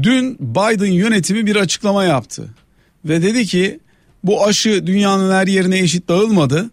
Dün 0.03 0.39
Biden 0.41 0.93
yönetimi 0.93 1.47
bir 1.47 1.57
açıklama 1.57 2.05
yaptı 2.05 2.49
ve 3.05 3.23
dedi 3.23 3.47
ki 3.47 3.81
bu 4.25 4.47
aşı 4.47 4.87
dünyanın 4.87 5.33
her 5.33 5.47
yerine 5.47 5.79
eşit 5.79 6.09
dağılmadı. 6.09 6.71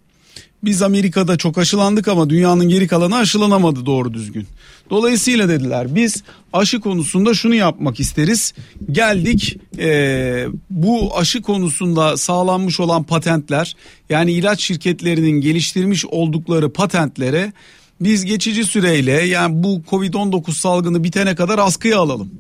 Biz 0.63 0.81
Amerika'da 0.81 1.37
çok 1.37 1.57
aşılandık 1.57 2.07
ama 2.07 2.29
dünyanın 2.29 2.69
geri 2.69 2.87
kalanı 2.87 3.15
aşılanamadı 3.15 3.85
doğru 3.85 4.13
düzgün. 4.13 4.47
Dolayısıyla 4.89 5.49
dediler 5.49 5.95
biz 5.95 6.23
aşı 6.53 6.79
konusunda 6.79 7.33
şunu 7.33 7.55
yapmak 7.55 7.99
isteriz. 7.99 8.53
Geldik 8.91 9.57
e, 9.79 10.45
bu 10.69 11.17
aşı 11.17 11.41
konusunda 11.41 12.17
sağlanmış 12.17 12.79
olan 12.79 13.03
patentler 13.03 13.75
yani 14.09 14.31
ilaç 14.31 14.61
şirketlerinin 14.61 15.41
geliştirmiş 15.41 16.05
oldukları 16.05 16.73
patentlere 16.73 17.53
biz 18.01 18.25
geçici 18.25 18.63
süreyle 18.63 19.11
yani 19.11 19.63
bu 19.63 19.81
Covid-19 19.89 20.51
salgını 20.51 21.03
bitene 21.03 21.35
kadar 21.35 21.59
askıya 21.59 21.99
alalım. 21.99 22.31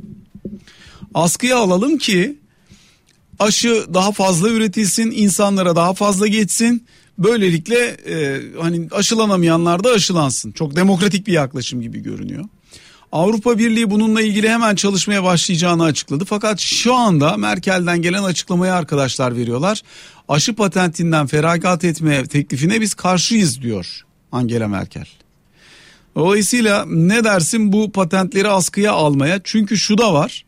Askıya 1.13 1.57
alalım 1.57 1.97
ki 1.97 2.37
aşı 3.39 3.85
daha 3.93 4.11
fazla 4.11 4.49
üretilsin, 4.49 5.11
insanlara 5.11 5.75
daha 5.75 5.93
fazla 5.93 6.27
geçsin 6.27 6.85
Böylelikle 7.17 7.97
e, 8.07 8.41
hani 8.59 8.87
aşılanamayanlar 8.91 9.83
da 9.83 9.89
aşılansın. 9.89 10.51
Çok 10.51 10.75
demokratik 10.75 11.27
bir 11.27 11.33
yaklaşım 11.33 11.81
gibi 11.81 11.99
görünüyor. 11.99 12.45
Avrupa 13.11 13.57
Birliği 13.57 13.91
bununla 13.91 14.21
ilgili 14.21 14.49
hemen 14.49 14.75
çalışmaya 14.75 15.23
başlayacağını 15.23 15.83
açıkladı. 15.83 16.25
Fakat 16.25 16.59
şu 16.59 16.95
anda 16.95 17.37
Merkel'den 17.37 18.01
gelen 18.01 18.23
açıklamayı 18.23 18.73
arkadaşlar 18.73 19.35
veriyorlar. 19.35 19.81
Aşı 20.27 20.55
patentinden 20.55 21.27
feragat 21.27 21.83
etme 21.83 22.25
teklifine 22.25 22.81
biz 22.81 22.93
karşıyız 22.93 23.61
diyor 23.61 24.01
Angela 24.31 24.67
Merkel. 24.67 25.05
Dolayısıyla 26.15 26.85
ne 26.85 27.23
dersin 27.23 27.73
bu 27.73 27.91
patentleri 27.91 28.47
askıya 28.47 28.91
almaya? 28.91 29.41
Çünkü 29.43 29.77
şu 29.77 29.97
da 29.97 30.13
var. 30.13 30.45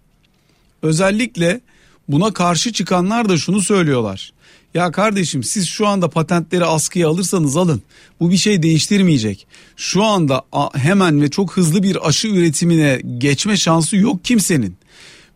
Özellikle 0.82 1.62
buna 2.08 2.34
karşı 2.34 2.74
çıkanlar 2.74 3.29
da 3.29 3.38
şunu 3.38 3.62
söylüyorlar. 3.62 4.34
Ya 4.74 4.92
kardeşim 4.92 5.44
siz 5.44 5.68
şu 5.68 5.88
anda 5.88 6.10
patentleri 6.10 6.65
askıya 6.65 7.10
alırsanız 7.10 7.58
alın. 7.58 7.82
Bu 8.20 8.32
bir 8.32 8.38
şey 8.38 8.63
değiştirmeyecek. 8.63 9.48
Şu 9.75 10.03
anda 10.03 10.44
hemen 10.74 11.22
ve 11.22 11.30
çok 11.30 11.58
hızlı 11.58 11.84
bir 11.84 12.08
aşı 12.08 12.27
üretimine 12.27 13.01
geçme 13.18 13.58
şansı 13.58 13.98
yok 13.98 14.25
kimsenin. 14.25 14.77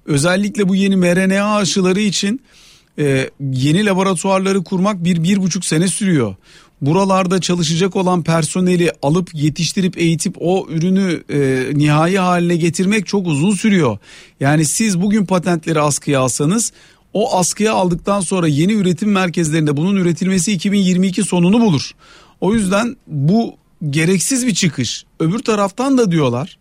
Özellikle 0.05 0.69
bu 0.69 0.75
yeni 0.75 0.95
mRNA 0.95 1.55
aşıları 1.55 1.99
için 1.99 2.41
e, 2.99 3.29
yeni 3.39 3.85
laboratuvarları 3.85 4.63
kurmak 4.63 5.03
bir, 5.03 5.23
bir 5.23 5.37
buçuk 5.37 5.65
sene 5.65 5.87
sürüyor. 5.87 6.35
Buralarda 6.81 7.41
çalışacak 7.41 7.95
olan 7.95 8.23
personeli 8.23 8.91
alıp 9.01 9.29
yetiştirip 9.33 9.97
eğitip 9.97 10.35
o 10.39 10.67
ürünü 10.69 11.23
e, 11.29 11.71
nihai 11.77 12.17
haline 12.17 12.55
getirmek 12.55 13.07
çok 13.07 13.27
uzun 13.27 13.51
sürüyor. 13.51 13.97
Yani 14.39 14.65
siz 14.65 15.01
bugün 15.01 15.25
patentleri 15.25 15.79
askıya 15.79 16.19
alsanız 16.19 16.71
o 17.17 17.37
askıya 17.37 17.73
aldıktan 17.73 18.21
sonra 18.21 18.47
yeni 18.47 18.73
üretim 18.73 19.11
merkezlerinde 19.11 19.77
bunun 19.77 19.95
üretilmesi 19.95 20.51
2022 20.51 21.23
sonunu 21.23 21.61
bulur. 21.61 21.91
O 22.41 22.53
yüzden 22.53 22.97
bu 23.07 23.55
gereksiz 23.89 24.47
bir 24.47 24.53
çıkış. 24.53 25.05
Öbür 25.19 25.39
taraftan 25.39 25.97
da 25.97 26.11
diyorlar 26.11 26.57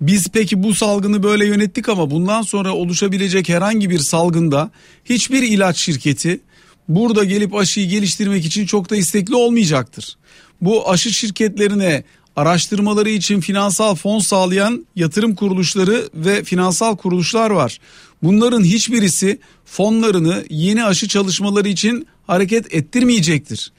biz 0.00 0.28
peki 0.28 0.62
bu 0.62 0.74
salgını 0.74 1.22
böyle 1.22 1.46
yönettik 1.46 1.88
ama 1.88 2.10
bundan 2.10 2.42
sonra 2.42 2.74
oluşabilecek 2.74 3.48
herhangi 3.48 3.90
bir 3.90 3.98
salgında 3.98 4.70
hiçbir 5.04 5.42
ilaç 5.42 5.76
şirketi 5.76 6.40
burada 6.88 7.24
gelip 7.24 7.54
aşıyı 7.54 7.88
geliştirmek 7.88 8.44
için 8.44 8.66
çok 8.66 8.90
da 8.90 8.96
istekli 8.96 9.34
olmayacaktır. 9.34 10.16
Bu 10.60 10.90
aşı 10.90 11.10
şirketlerine 11.12 12.04
araştırmaları 12.36 13.10
için 13.10 13.40
finansal 13.40 13.94
fon 13.94 14.18
sağlayan 14.18 14.86
yatırım 14.96 15.34
kuruluşları 15.34 16.08
ve 16.14 16.44
finansal 16.44 16.96
kuruluşlar 16.96 17.50
var. 17.50 17.78
Bunların 18.22 18.64
hiçbirisi 18.64 19.40
fonlarını 19.64 20.44
yeni 20.50 20.84
aşı 20.84 21.08
çalışmaları 21.08 21.68
için 21.68 22.06
hareket 22.26 22.74
ettirmeyecektir. 22.74 23.72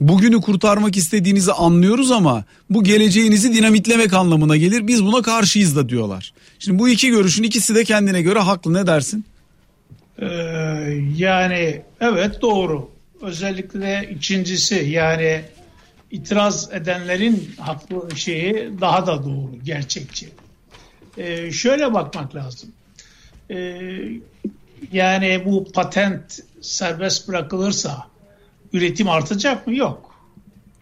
Bugünü 0.00 0.40
kurtarmak 0.40 0.96
istediğinizi 0.96 1.52
anlıyoruz 1.52 2.10
ama 2.10 2.44
bu 2.70 2.84
geleceğinizi 2.84 3.54
dinamitlemek 3.54 4.12
anlamına 4.12 4.56
gelir. 4.56 4.86
Biz 4.86 5.04
buna 5.04 5.22
karşıyız 5.22 5.76
da 5.76 5.88
diyorlar. 5.88 6.32
Şimdi 6.58 6.78
bu 6.78 6.88
iki 6.88 7.10
görüşün 7.10 7.42
ikisi 7.42 7.74
de 7.74 7.84
kendine 7.84 8.22
göre 8.22 8.38
haklı 8.38 8.74
ne 8.74 8.86
dersin? 8.86 9.24
Ee, 10.18 10.26
yani 11.16 11.82
evet 12.00 12.42
doğru. 12.42 12.90
Özellikle 13.22 14.10
ikincisi 14.14 14.74
yani 14.74 15.42
itiraz 16.10 16.68
edenlerin 16.72 17.50
haklı 17.58 18.16
şeyi 18.16 18.70
daha 18.80 19.06
da 19.06 19.24
doğru, 19.24 19.50
gerçekçi. 19.64 20.28
Ee, 21.18 21.52
şöyle 21.52 21.94
bakmak 21.94 22.34
lazım. 22.34 22.70
Ee, 23.50 23.90
yani 24.92 25.42
bu 25.44 25.72
patent 25.72 26.40
serbest 26.60 27.28
bırakılırsa 27.28 28.06
üretim 28.72 29.08
artacak 29.08 29.66
mı? 29.66 29.76
Yok. 29.76 30.14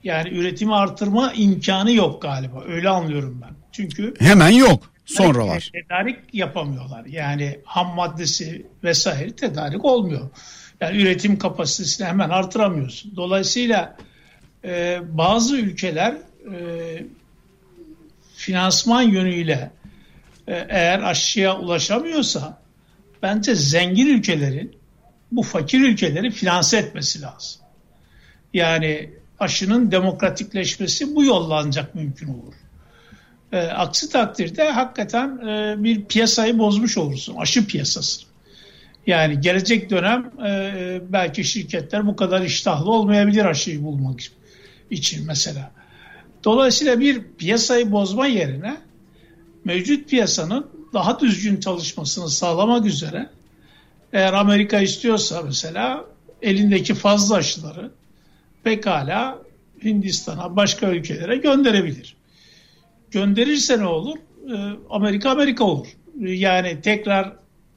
Yani 0.05 0.29
üretimi 0.29 0.75
artırma 0.75 1.33
imkanı 1.33 1.93
yok 1.93 2.23
galiba. 2.23 2.65
Öyle 2.69 2.89
anlıyorum 2.89 3.43
ben. 3.43 3.55
Çünkü 3.73 4.15
hemen 4.19 4.49
yok. 4.49 4.91
Sonra 5.07 5.47
var. 5.47 5.71
Tedarik 5.73 6.19
yapamıyorlar. 6.33 7.05
Yani 7.05 7.59
ham 7.65 7.95
maddesi 7.95 8.67
vesaire 8.85 9.37
tedarik 9.37 9.85
olmuyor. 9.85 10.31
Yani 10.81 11.03
üretim 11.03 11.39
kapasitesini 11.39 12.07
hemen 12.07 12.31
artıramıyorsun. 12.31 13.17
Dolayısıyla 13.17 13.97
e, 14.65 15.01
bazı 15.09 15.57
ülkeler 15.57 16.15
e, 16.53 16.59
finansman 18.37 19.03
yönüyle 19.03 19.71
eğer 20.47 21.00
aşıya 21.00 21.59
ulaşamıyorsa 21.59 22.59
bence 23.23 23.55
zengin 23.55 24.07
ülkelerin 24.07 24.76
bu 25.33 25.43
fakir 25.43 25.81
ülkeleri 25.81 26.31
finanse 26.31 26.76
etmesi 26.76 27.23
lazım. 27.23 27.62
Yani 28.55 29.11
aşının 29.38 29.91
demokratikleşmesi 29.91 31.17
bu 31.17 31.25
yolla 31.25 31.59
ancak 31.59 31.95
mümkün 31.95 32.29
olur. 32.29 32.55
E, 33.53 33.59
aksi 33.59 34.11
takdirde 34.11 34.71
hakikaten 34.71 35.38
e, 35.49 35.85
bir 35.85 36.05
piyasayı 36.05 36.59
bozmuş 36.59 36.99
olursun. 36.99 37.37
Aşı 37.37 37.67
piyasası. 37.67 38.23
Yani 39.07 39.41
gelecek 39.41 39.91
dönem 39.91 40.31
e, 40.47 41.00
belki 41.09 41.45
şirketler 41.45 42.07
bu 42.07 42.17
kadar 42.17 42.43
iştahlı 42.43 42.91
olmayabilir 42.91 43.45
aşıyı 43.45 43.83
bulmak 43.83 44.21
için 44.91 45.26
mesela. 45.26 45.71
Dolayısıyla 46.45 47.00
bir 47.00 47.23
piyasayı 47.38 47.93
bozma 47.93 48.26
yerine 48.26 48.76
mevcut 49.67 50.11
piyasanın 50.11 50.67
daha 50.93 51.21
düzgün 51.21 51.61
çalışmasını 51.61 52.29
sağlamak 52.31 52.87
üzere 52.87 53.31
eğer 54.13 54.33
Amerika 54.33 54.81
istiyorsa 54.81 55.43
mesela 55.43 56.05
elindeki 56.43 56.95
fazla 56.95 57.37
aşıları 57.37 57.91
pekala 58.65 59.39
Hindistan'a 59.85 60.57
başka 60.57 60.91
ülkelere 60.91 61.37
gönderebilir. 61.37 62.17
Gönderirse 63.11 63.79
ne 63.79 63.87
olur? 63.87 64.17
Ee, 64.51 64.55
Amerika 64.91 65.31
Amerika 65.31 65.65
olur. 65.65 65.87
Yani 66.21 66.81
tekrar 66.81 67.33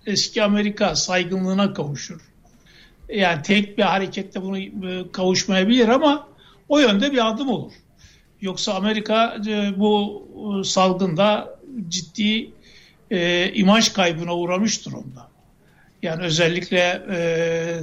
eski 0.06 0.44
Amerika 0.44 0.96
saygınlığına 0.96 1.74
kavuşur. 1.74 2.22
Yani 3.10 3.42
tek 3.42 3.78
bir 3.78 3.84
harekette 3.84 4.42
bunu 4.42 4.60
e, 4.60 5.12
kavuşmayabilir 5.12 5.88
ama 5.88 6.28
o 6.70 6.80
yönde 6.80 7.12
bir 7.12 7.28
adım 7.28 7.50
olur. 7.50 7.72
Yoksa 8.42 8.74
Amerika 8.74 9.38
e, 9.48 9.80
bu 9.80 10.24
e, 10.60 10.64
salgında 10.64 11.59
ciddi 11.90 12.52
e, 13.12 13.52
imaj 13.54 13.94
kaybına 13.94 14.36
uğramış 14.36 14.86
durumda. 14.86 15.30
Yani 16.02 16.24
özellikle 16.24 16.80
e, 17.12 17.18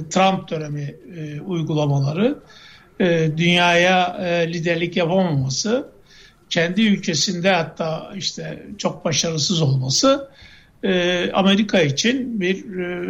Trump 0.09 0.49
dönemi 0.49 0.95
e, 1.17 1.41
uygulamaları, 1.41 2.39
e, 2.99 3.31
dünyaya 3.37 4.17
e, 4.21 4.53
liderlik 4.53 4.97
yapamaması, 4.97 5.89
kendi 6.49 6.81
ülkesinde 6.81 7.51
hatta 7.51 8.13
işte 8.15 8.67
çok 8.77 9.05
başarısız 9.05 9.61
olması 9.61 10.29
e, 10.83 11.31
Amerika 11.33 11.81
için 11.81 12.41
bir 12.41 12.57
e, 12.57 13.07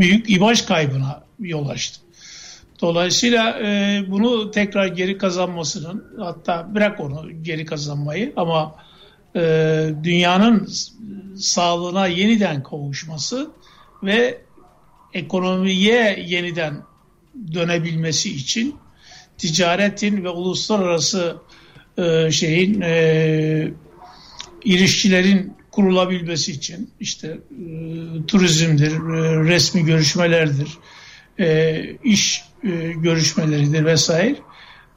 büyük 0.00 0.30
imaj 0.30 0.66
kaybına 0.66 1.22
yol 1.40 1.68
açtı. 1.68 2.00
Dolayısıyla 2.80 3.58
e, 3.60 4.02
bunu 4.08 4.50
tekrar 4.50 4.86
geri 4.86 5.18
kazanmasının 5.18 6.04
hatta 6.18 6.74
bırak 6.74 7.00
onu 7.00 7.42
geri 7.42 7.64
kazanmayı 7.64 8.32
ama 8.36 8.74
e, 9.36 9.40
dünyanın 10.02 10.68
sağlığına 11.36 12.06
yeniden 12.06 12.62
kavuşması 12.62 13.50
ve 14.02 14.40
ekonomiye 15.12 16.24
yeniden 16.26 16.82
dönebilmesi 17.54 18.34
için 18.36 18.76
ticaretin 19.38 20.24
ve 20.24 20.28
uluslararası 20.28 21.36
e, 21.98 22.30
şeyin 22.30 22.80
e, 22.80 23.72
ilişkilerin 24.64 25.56
kurulabilmesi 25.70 26.52
için 26.52 26.90
işte 27.00 27.28
e, 27.28 27.38
turizmdir, 28.26 28.92
e, 28.92 29.44
resmi 29.44 29.84
görüşmelerdir, 29.84 30.78
e, 31.40 31.80
iş 32.04 32.44
e, 32.64 32.92
görüşmeleridir 32.92 33.84
vesaire. 33.84 34.36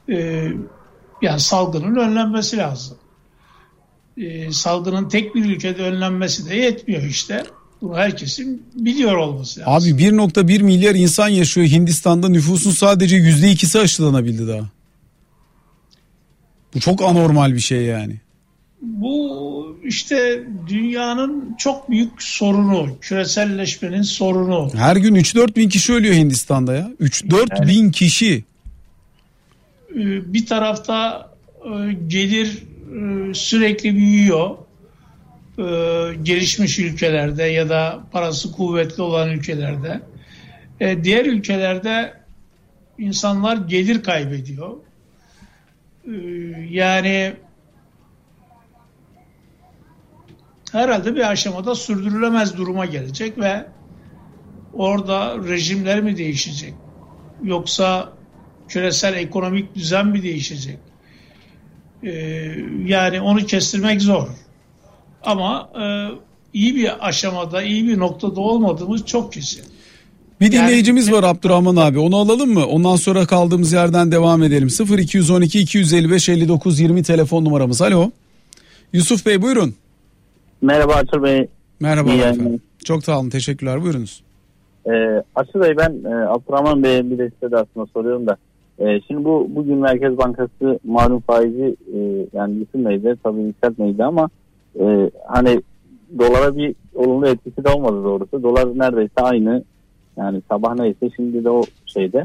E, 0.08 0.48
yani 1.22 1.40
salgının 1.40 1.96
önlenmesi 1.96 2.56
lazım. 2.56 2.98
E, 4.20 4.52
salgının 4.52 5.08
tek 5.08 5.34
bir 5.34 5.44
ülkede 5.44 5.82
önlenmesi 5.82 6.48
de 6.50 6.56
yetmiyor 6.56 7.02
işte. 7.02 7.44
Bunu 7.82 7.96
herkesin 7.96 8.62
biliyor 8.74 9.16
olması 9.16 9.60
lazım. 9.60 9.94
Abi 9.94 10.02
1.1 10.02 10.62
milyar 10.62 10.94
insan 10.94 11.28
yaşıyor 11.28 11.66
Hindistan'da 11.66 12.28
nüfusun 12.28 12.70
sadece 12.70 13.16
%2'si 13.16 13.78
aşılanabildi 13.78 14.48
daha. 14.48 14.70
Bu 16.74 16.80
çok 16.80 17.02
anormal 17.02 17.54
bir 17.54 17.60
şey 17.60 17.82
yani. 17.82 18.20
Bu 18.82 19.78
işte 19.84 20.42
dünyanın 20.68 21.54
çok 21.58 21.90
büyük 21.90 22.22
sorunu, 22.22 22.88
küreselleşmenin 23.00 24.02
sorunu. 24.02 24.70
Her 24.74 24.96
gün 24.96 25.14
3-4 25.14 25.56
bin 25.56 25.68
kişi 25.68 25.92
ölüyor 25.92 26.14
Hindistan'da 26.14 26.74
ya. 26.74 26.90
3-4 27.00 27.58
yani, 27.58 27.68
bin 27.68 27.90
kişi. 27.90 28.44
Ee, 29.90 30.32
bir 30.32 30.46
tarafta 30.46 31.30
e, 31.64 31.92
gelir 32.08 32.48
e, 32.48 32.77
sürekli 33.34 33.94
büyüyor. 33.94 34.58
Ee, 35.58 36.14
gelişmiş 36.22 36.78
ülkelerde 36.78 37.44
ya 37.44 37.68
da 37.68 38.00
parası 38.12 38.52
kuvvetli 38.52 39.02
olan 39.02 39.30
ülkelerde. 39.30 40.00
Ee, 40.80 41.04
diğer 41.04 41.26
ülkelerde 41.26 42.14
insanlar 42.98 43.56
gelir 43.56 44.02
kaybediyor. 44.02 44.76
Yani 46.70 47.36
herhalde 50.72 51.16
bir 51.16 51.30
aşamada 51.30 51.74
sürdürülemez 51.74 52.56
duruma 52.56 52.86
gelecek 52.86 53.38
ve 53.38 53.66
orada 54.72 55.36
rejimler 55.48 56.00
mi 56.00 56.16
değişecek? 56.16 56.74
Yoksa 57.42 58.12
küresel 58.68 59.14
ekonomik 59.14 59.74
düzen 59.74 60.06
mi 60.06 60.22
değişecek? 60.22 60.78
Ee, 62.02 62.10
yani 62.86 63.20
onu 63.20 63.38
kestirmek 63.38 64.02
zor. 64.02 64.28
Ama 65.22 65.70
e, 65.80 65.84
iyi 66.52 66.74
bir 66.74 67.08
aşamada, 67.08 67.62
iyi 67.62 67.88
bir 67.88 67.98
noktada 67.98 68.40
olmadığımız 68.40 69.06
çok 69.06 69.32
kesin. 69.32 69.64
Bir 70.40 70.52
dinleyicimiz 70.52 71.08
yani, 71.08 71.16
var 71.16 71.22
Abdurrahman 71.22 71.76
abi. 71.76 71.98
Onu 71.98 72.16
alalım 72.16 72.54
mı? 72.54 72.66
Ondan 72.66 72.96
sonra 72.96 73.26
kaldığımız 73.26 73.72
yerden 73.72 74.12
devam 74.12 74.42
edelim. 74.42 74.68
0212 74.98 75.60
255 75.60 76.28
59 76.28 76.80
20 76.80 77.02
telefon 77.02 77.44
numaramız. 77.44 77.82
Alo. 77.82 78.10
Yusuf 78.92 79.26
Bey 79.26 79.42
buyurun. 79.42 79.74
Merhaba 80.62 80.94
Artur 80.94 81.22
Bey. 81.22 81.48
Merhaba 81.80 82.10
İyi 82.10 82.20
efendim. 82.20 82.46
Yani. 82.46 82.60
Çok 82.84 83.04
sağ 83.04 83.20
olun. 83.20 83.30
Teşekkürler. 83.30 83.82
Buyurunuz. 83.82 84.22
Ee, 84.86 84.90
Artur 85.34 85.60
Bey 85.60 85.76
ben 85.76 86.10
e, 86.10 86.14
Abdurrahman 86.14 86.82
Bey'e 86.82 87.10
bir 87.10 87.18
de 87.18 87.30
size 87.30 87.52
de 87.52 87.56
aslında 87.56 87.86
soruyorum 87.94 88.26
da. 88.26 88.36
E, 88.78 89.00
şimdi 89.00 89.24
bu 89.24 89.46
bugün 89.50 89.78
Merkez 89.78 90.18
Bankası 90.18 90.78
malum 90.84 91.20
faizi 91.20 91.76
e, 91.94 91.98
yani 92.32 92.60
düşürmeydi 92.60 93.16
tabii 93.22 93.40
yükseltmeydi 93.40 94.04
ama 94.04 94.28
e, 94.80 95.10
hani 95.28 95.62
dolara 96.18 96.56
bir 96.56 96.74
olumlu 96.94 97.28
etkisi 97.28 97.64
de 97.64 97.68
olmadı 97.68 98.04
doğrusu. 98.04 98.42
Dolar 98.42 98.78
neredeyse 98.78 99.20
aynı 99.22 99.64
yani 100.16 100.42
sabah 100.48 100.74
neyse 100.74 101.10
şimdi 101.16 101.44
de 101.44 101.50
o 101.50 101.62
şeyde. 101.86 102.24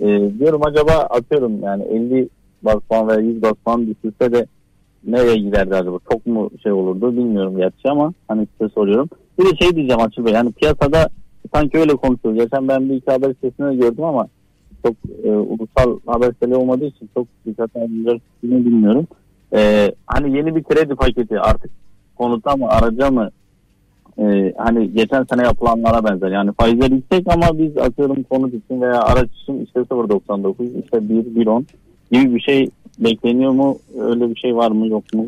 E, 0.00 0.06
diyorum 0.38 0.60
acaba 0.66 0.92
atıyorum 0.92 1.62
yani 1.62 1.82
50 1.82 2.28
bas 2.62 2.80
puan 2.88 3.08
veya 3.08 3.20
100 3.20 3.42
bas 3.42 3.54
puan 3.64 3.86
düşürse 3.86 4.32
de 4.32 4.46
nereye 5.06 5.36
giderdi 5.36 5.74
acaba? 5.74 5.98
Çok 6.12 6.26
mu 6.26 6.50
şey 6.62 6.72
olurdu 6.72 7.12
bilmiyorum 7.12 7.56
gerçi 7.56 7.90
ama 7.90 8.12
hani 8.28 8.46
size 8.58 8.70
soruyorum. 8.74 9.08
Bir 9.38 9.44
de 9.44 9.56
şey 9.56 9.76
diyeceğim 9.76 10.02
Açıl 10.02 10.28
yani 10.28 10.52
piyasada 10.52 11.08
sanki 11.54 11.78
öyle 11.78 11.96
konuşuyor. 11.96 12.34
Geçen 12.34 12.68
ben 12.68 12.88
bir 12.88 12.94
iki 12.94 13.10
haber 13.10 13.28
sitesinde 13.28 13.74
gördüm 13.74 14.04
ama 14.04 14.28
çok 14.82 14.94
e, 15.24 15.30
ulusal 15.30 15.98
haber 16.06 16.32
siteli 16.32 16.54
olmadığı 16.54 16.86
için 16.86 17.10
çok 17.14 17.26
dikkat 17.46 17.76
edileceğini 17.76 18.20
bilmiyorum. 18.66 19.06
E, 19.52 19.92
hani 20.06 20.36
yeni 20.36 20.56
bir 20.56 20.62
kredi 20.62 20.94
paketi 20.94 21.40
artık 21.40 21.70
konuta 22.16 22.56
mı 22.56 22.68
araca 22.68 23.10
mı 23.10 23.30
e, 24.18 24.54
hani 24.56 24.92
geçen 24.92 25.24
sene 25.24 25.42
yapılanlara 25.42 26.04
benzer. 26.04 26.30
Yani 26.30 26.52
faizler 26.60 26.90
yüksek 26.90 27.26
ama 27.32 27.58
biz 27.58 27.76
atıyorum 27.76 28.22
konut 28.22 28.54
için 28.54 28.80
veya 28.80 29.02
araç 29.02 29.30
için 29.42 29.64
işte 29.64 29.80
0.99 29.80 30.84
işte 30.84 31.08
1, 31.08 31.14
1.10 31.14 31.64
gibi 32.12 32.34
bir 32.34 32.40
şey 32.40 32.70
bekleniyor 32.98 33.50
mu? 33.52 33.78
Öyle 34.00 34.30
bir 34.30 34.36
şey 34.36 34.56
var 34.56 34.70
mı 34.70 34.88
yok 34.88 35.04
mu? 35.14 35.26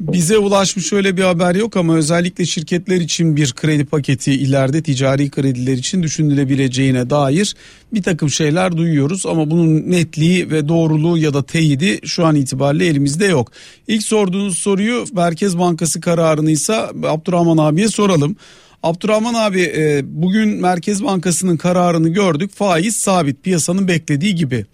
Bize 0.00 0.38
ulaşmış 0.38 0.92
öyle 0.92 1.16
bir 1.16 1.22
haber 1.22 1.54
yok 1.54 1.76
ama 1.76 1.96
özellikle 1.96 2.46
şirketler 2.46 2.96
için 2.96 3.36
bir 3.36 3.52
kredi 3.52 3.84
paketi 3.84 4.32
ileride 4.32 4.82
ticari 4.82 5.30
krediler 5.30 5.72
için 5.72 6.02
düşünülebileceğine 6.02 7.10
dair 7.10 7.54
bir 7.94 8.02
takım 8.02 8.30
şeyler 8.30 8.76
duyuyoruz 8.76 9.26
ama 9.26 9.50
bunun 9.50 9.90
netliği 9.90 10.50
ve 10.50 10.68
doğruluğu 10.68 11.18
ya 11.18 11.34
da 11.34 11.42
teyidi 11.42 12.00
şu 12.04 12.26
an 12.26 12.36
itibariyle 12.36 12.86
elimizde 12.86 13.26
yok. 13.26 13.52
İlk 13.88 14.02
sorduğunuz 14.02 14.58
soruyu 14.58 15.04
Merkez 15.12 15.58
Bankası 15.58 16.00
kararını 16.00 16.50
ise 16.50 16.74
Abdurrahman 17.04 17.58
abiye 17.58 17.88
soralım. 17.88 18.36
Abdurrahman 18.82 19.34
abi 19.34 19.72
e, 19.76 20.02
bugün 20.04 20.48
Merkez 20.48 21.04
Bankası'nın 21.04 21.56
kararını 21.56 22.08
gördük 22.08 22.50
faiz 22.54 22.96
sabit 22.96 23.42
piyasanın 23.44 23.88
beklediği 23.88 24.34
gibi. 24.34 24.66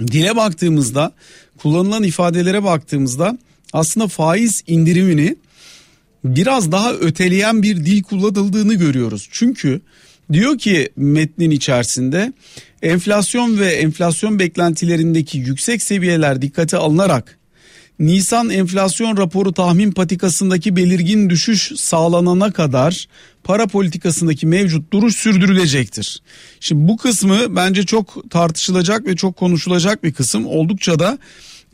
Dile 0.00 0.36
baktığımızda 0.36 1.12
kullanılan 1.58 2.02
ifadelere 2.02 2.64
baktığımızda 2.64 3.38
aslında 3.72 4.08
faiz 4.08 4.62
indirimini 4.66 5.36
biraz 6.24 6.72
daha 6.72 6.92
öteleyen 6.92 7.62
bir 7.62 7.76
dil 7.76 8.02
kullanıldığını 8.02 8.74
görüyoruz. 8.74 9.28
Çünkü 9.30 9.80
diyor 10.32 10.58
ki 10.58 10.88
metnin 10.96 11.50
içerisinde 11.50 12.32
enflasyon 12.82 13.58
ve 13.58 13.66
enflasyon 13.66 14.38
beklentilerindeki 14.38 15.38
yüksek 15.38 15.82
seviyeler 15.82 16.42
dikkate 16.42 16.76
alınarak 16.76 17.38
Nisan 17.98 18.50
enflasyon 18.50 19.16
raporu 19.16 19.52
tahmin 19.52 19.92
patikasındaki 19.92 20.76
belirgin 20.76 21.30
düşüş 21.30 21.72
sağlanana 21.76 22.52
kadar 22.52 23.08
para 23.44 23.66
politikasındaki 23.66 24.46
mevcut 24.46 24.92
duruş 24.92 25.16
sürdürülecektir. 25.16 26.22
Şimdi 26.60 26.88
bu 26.88 26.96
kısmı 26.96 27.56
bence 27.56 27.86
çok 27.86 28.30
tartışılacak 28.30 29.06
ve 29.06 29.16
çok 29.16 29.36
konuşulacak 29.36 30.04
bir 30.04 30.12
kısım. 30.12 30.46
Oldukça 30.46 30.98
da 30.98 31.18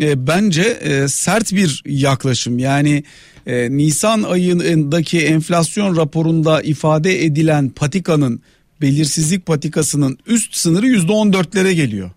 e, 0.00 0.26
bence 0.26 0.62
e, 0.62 1.08
sert 1.08 1.52
bir 1.52 1.82
yaklaşım. 1.86 2.58
Yani 2.58 3.04
e, 3.46 3.76
Nisan 3.76 4.22
ayındaki 4.22 5.20
enflasyon 5.20 5.96
raporunda 5.96 6.62
ifade 6.62 7.24
edilen 7.24 7.68
patikanın 7.68 8.40
belirsizlik 8.80 9.46
patikasının 9.46 10.18
üst 10.26 10.54
sınırı 10.54 10.86
yüzde 10.86 11.12
on 11.12 11.32
dörtlere 11.32 11.74
geliyor. 11.74 12.10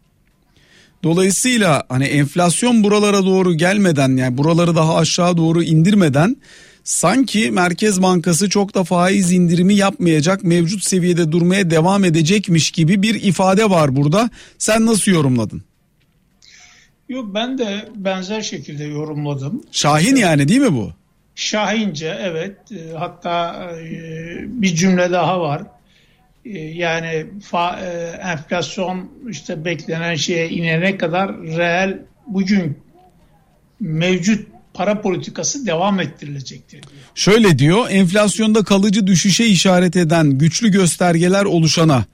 Dolayısıyla 1.04 1.84
hani 1.90 2.06
enflasyon 2.06 2.84
buralara 2.84 3.26
doğru 3.26 3.54
gelmeden 3.54 4.18
yani 4.18 4.38
buraları 4.38 4.76
daha 4.76 4.96
aşağı 4.96 5.38
doğru 5.38 5.64
indirmeden 5.64 6.38
sanki 6.84 7.52
Merkez 7.52 8.02
Bankası 8.02 8.50
çok 8.50 8.76
da 8.76 8.84
faiz 8.84 9.32
indirimi 9.32 9.76
yapmayacak, 9.76 10.44
mevcut 10.44 10.84
seviyede 10.84 11.32
durmaya 11.32 11.70
devam 11.70 12.04
edecekmiş 12.04 12.72
gibi 12.72 13.02
bir 13.02 13.24
ifade 13.24 13.70
var 13.70 13.96
burada. 13.96 14.30
Sen 14.58 14.86
nasıl 14.86 15.12
yorumladın? 15.12 15.64
Yok 17.10 17.34
ben 17.34 17.58
de 17.58 17.90
benzer 17.96 18.42
şekilde 18.42 18.84
yorumladım. 18.84 19.64
Şahin 19.72 20.16
yani 20.16 20.48
değil 20.48 20.62
mi 20.62 20.74
bu? 20.74 20.92
Şahince 21.36 22.18
evet. 22.22 22.58
E, 22.72 22.98
hatta 22.98 23.54
e, 23.82 23.92
bir 24.48 24.76
cümle 24.76 25.12
daha 25.12 25.42
var. 25.42 25.64
E, 26.46 26.60
yani 26.60 27.26
fa, 27.44 27.80
enflasyon 28.22 29.12
işte 29.30 29.66
beklenen 29.66 30.16
şeye 30.16 30.50
inene 30.50 30.98
kadar 30.98 31.42
reel 31.42 32.00
bugün 32.28 32.78
mevcut 33.80 34.48
para 34.74 35.02
politikası 35.02 35.66
devam 35.66 36.00
ettirilecektir 36.00 36.82
diyor. 36.84 37.04
Şöyle 37.16 37.60
diyor 37.60 37.86
enflasyonda 37.90 38.64
kalıcı 38.64 39.08
düşüşe 39.08 39.46
işaret 39.46 39.96
eden 39.96 40.38
güçlü 40.38 40.72
göstergeler 40.72 41.46
oluşana 41.46 42.06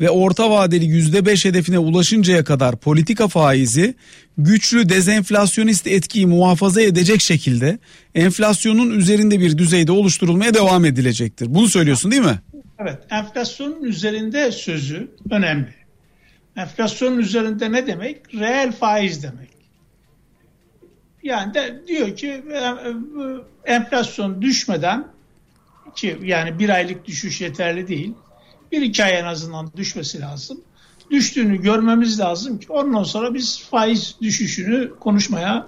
ve 0.00 0.10
orta 0.10 0.50
vadeli 0.50 0.84
%5 0.84 1.48
hedefine 1.48 1.78
ulaşıncaya 1.78 2.44
kadar 2.44 2.76
politika 2.76 3.28
faizi 3.28 3.94
güçlü 4.38 4.88
dezenflasyonist 4.88 5.86
etkiyi 5.86 6.26
muhafaza 6.26 6.80
edecek 6.80 7.20
şekilde 7.20 7.78
enflasyonun 8.14 8.90
üzerinde 8.90 9.40
bir 9.40 9.58
düzeyde 9.58 9.92
oluşturulmaya 9.92 10.54
devam 10.54 10.84
edilecektir. 10.84 11.46
Bunu 11.54 11.68
söylüyorsun 11.68 12.10
değil 12.10 12.22
mi? 12.22 12.40
Evet 12.78 12.98
enflasyonun 13.10 13.82
üzerinde 13.82 14.52
sözü 14.52 15.10
önemli. 15.30 15.74
Enflasyonun 16.56 17.18
üzerinde 17.18 17.72
ne 17.72 17.86
demek? 17.86 18.34
Reel 18.34 18.72
faiz 18.72 19.22
demek. 19.22 19.48
Yani 21.22 21.54
de 21.54 21.82
diyor 21.88 22.16
ki 22.16 22.42
e, 22.52 22.58
e, 22.58 22.74
enflasyon 23.64 24.42
düşmeden 24.42 25.06
ki 25.94 26.18
yani 26.22 26.58
bir 26.58 26.68
aylık 26.68 27.04
düşüş 27.04 27.40
yeterli 27.40 27.88
değil. 27.88 28.14
Bir 28.72 28.82
iki 28.82 29.04
ay 29.04 29.18
en 29.18 29.24
azından 29.24 29.70
düşmesi 29.76 30.20
lazım. 30.20 30.60
Düştüğünü 31.10 31.62
görmemiz 31.62 32.20
lazım 32.20 32.60
ki 32.60 32.66
ondan 32.72 33.02
sonra 33.02 33.34
biz 33.34 33.62
faiz 33.70 34.16
düşüşünü 34.20 34.90
konuşmaya 35.00 35.66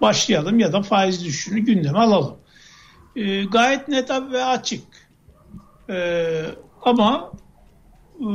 başlayalım 0.00 0.58
ya 0.58 0.72
da 0.72 0.82
faiz 0.82 1.24
düşüşünü 1.24 1.60
gündeme 1.60 1.98
alalım. 1.98 2.36
E, 3.16 3.44
gayet 3.44 3.88
net 3.88 4.10
ve 4.10 4.44
açık. 4.44 4.84
E, 5.90 6.42
ama 6.82 7.32
e, 8.20 8.28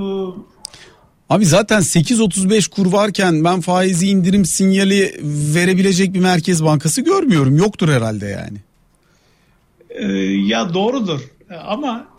Abi 1.30 1.46
zaten 1.46 1.80
8.35 1.80 2.70
kur 2.70 2.92
varken 2.92 3.44
ben 3.44 3.62
faizi 3.62 4.08
indirim 4.08 4.46
sinyali 4.46 5.16
verebilecek 5.56 6.14
bir 6.14 6.20
merkez 6.20 6.64
bankası 6.64 7.02
görmüyorum. 7.02 7.58
Yoktur 7.58 7.90
herhalde 7.90 8.26
yani. 8.26 8.58
Ee, 9.90 10.08
ya 10.24 10.74
doğrudur 10.74 11.20
ama 11.66 12.08
e, 12.12 12.15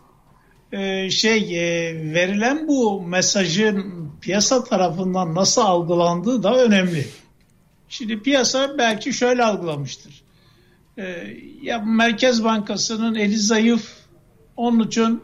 şey 1.11 1.39
e, 1.39 1.95
verilen 2.15 2.69
bu 2.69 3.03
mesajın 3.03 4.11
piyasa 4.21 4.65
tarafından 4.65 5.35
nasıl 5.35 5.63
algılandığı 5.63 6.43
da 6.43 6.65
önemli. 6.65 7.09
Şimdi 7.89 8.23
piyasa 8.23 8.79
belki 8.79 9.13
şöyle 9.13 9.45
algılamıştır. 9.45 10.23
E, 10.99 11.37
ya 11.63 11.79
Merkez 11.79 12.45
Bankası'nın 12.45 13.15
eli 13.15 13.37
zayıf 13.37 13.93
onun 14.57 14.87
için 14.87 15.23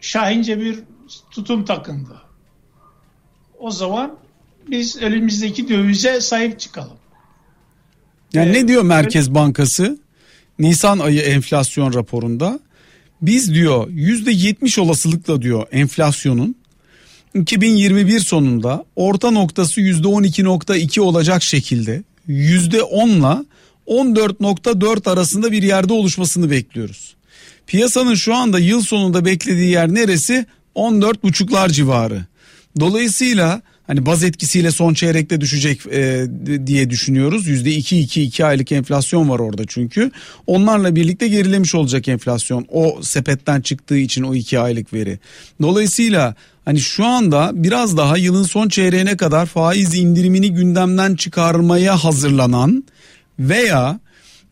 şahince 0.00 0.60
bir 0.60 0.78
tutum 1.30 1.64
takındı 1.64 2.28
o 3.58 3.70
zaman 3.70 4.16
biz 4.70 4.96
elimizdeki 4.96 5.68
dövize 5.68 6.20
sahip 6.20 6.60
çıkalım. 6.60 6.96
Yani 8.32 8.48
ee, 8.48 8.52
ne 8.52 8.68
diyor 8.68 8.82
Merkez 8.82 9.34
Bankası? 9.34 9.98
Nisan 10.58 10.98
ayı 10.98 11.20
enflasyon 11.20 11.94
raporunda 11.94 12.60
biz 13.22 13.54
diyor 13.54 13.88
yüzde 13.90 14.32
yetmiş 14.32 14.78
olasılıkla 14.78 15.42
diyor 15.42 15.66
enflasyonun 15.72 16.56
2021 17.34 18.20
sonunda 18.20 18.84
orta 18.96 19.30
noktası 19.30 19.80
yüzde 19.80 20.08
on 20.08 20.22
iki 20.22 20.44
nokta 20.44 20.76
iki 20.76 21.00
olacak 21.00 21.42
şekilde 21.42 22.02
yüzde 22.26 22.82
onla 22.82 23.44
14.4 23.86 25.10
arasında 25.10 25.52
bir 25.52 25.62
yerde 25.62 25.92
oluşmasını 25.92 26.50
bekliyoruz. 26.50 27.14
Piyasanın 27.66 28.14
şu 28.14 28.34
anda 28.34 28.58
yıl 28.58 28.82
sonunda 28.82 29.24
beklediği 29.24 29.70
yer 29.70 29.94
neresi? 29.94 30.46
14 30.74 31.24
buçuklar 31.24 31.68
civarı. 31.68 32.26
Dolayısıyla 32.80 33.62
hani 33.88 34.06
baz 34.06 34.24
etkisiyle 34.24 34.70
son 34.70 34.94
çeyrekte 34.94 35.40
düşecek 35.40 35.86
e, 35.86 36.26
diye 36.66 36.90
düşünüyoruz. 36.90 37.46
Yüzde 37.46 37.74
iki 37.74 38.00
iki 38.00 38.22
iki 38.22 38.44
aylık 38.44 38.72
enflasyon 38.72 39.28
var 39.28 39.38
orada 39.38 39.62
çünkü. 39.68 40.10
Onlarla 40.46 40.94
birlikte 40.96 41.28
gerilemiş 41.28 41.74
olacak 41.74 42.08
enflasyon. 42.08 42.66
O 42.68 42.98
sepetten 43.02 43.60
çıktığı 43.60 43.98
için 43.98 44.22
o 44.22 44.34
iki 44.34 44.58
aylık 44.58 44.92
veri. 44.92 45.18
Dolayısıyla 45.62 46.34
hani 46.64 46.80
şu 46.80 47.04
anda 47.04 47.50
biraz 47.54 47.96
daha 47.96 48.16
yılın 48.16 48.42
son 48.42 48.68
çeyreğine 48.68 49.16
kadar 49.16 49.46
faiz 49.46 49.94
indirimini 49.94 50.54
gündemden 50.54 51.14
çıkarmaya 51.14 52.04
hazırlanan 52.04 52.84
veya 53.38 54.00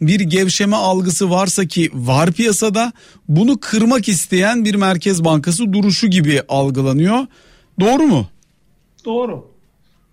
bir 0.00 0.20
gevşeme 0.20 0.76
algısı 0.76 1.30
varsa 1.30 1.66
ki 1.66 1.90
var 1.94 2.32
piyasada 2.32 2.92
bunu 3.28 3.60
kırmak 3.60 4.08
isteyen 4.08 4.64
bir 4.64 4.74
merkez 4.74 5.24
bankası 5.24 5.72
duruşu 5.72 6.06
gibi 6.06 6.42
algılanıyor. 6.48 7.26
Doğru 7.80 8.02
mu? 8.02 8.28
Doğru. 9.06 9.56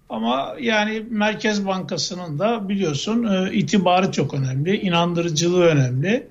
Ama 0.10 0.56
yani 0.60 1.06
Merkez 1.10 1.67
Bankası'nın 1.67 2.39
da 2.39 2.69
biliyorsun 2.69 3.23
e, 3.23 3.53
itibarı 3.53 4.12
çok 4.12 4.34
önemli, 4.34 4.77
inandırıcılığı 4.77 5.63
önemli. 5.63 6.27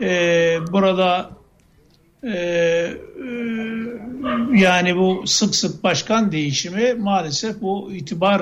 E, 0.00 0.08
burada 0.72 1.30
e, 2.24 2.32
yani 4.54 4.96
bu 4.96 5.22
sık 5.26 5.54
sık 5.54 5.84
başkan 5.84 6.32
değişimi 6.32 6.94
maalesef 6.94 7.60
bu 7.60 7.92
itibar 7.92 8.40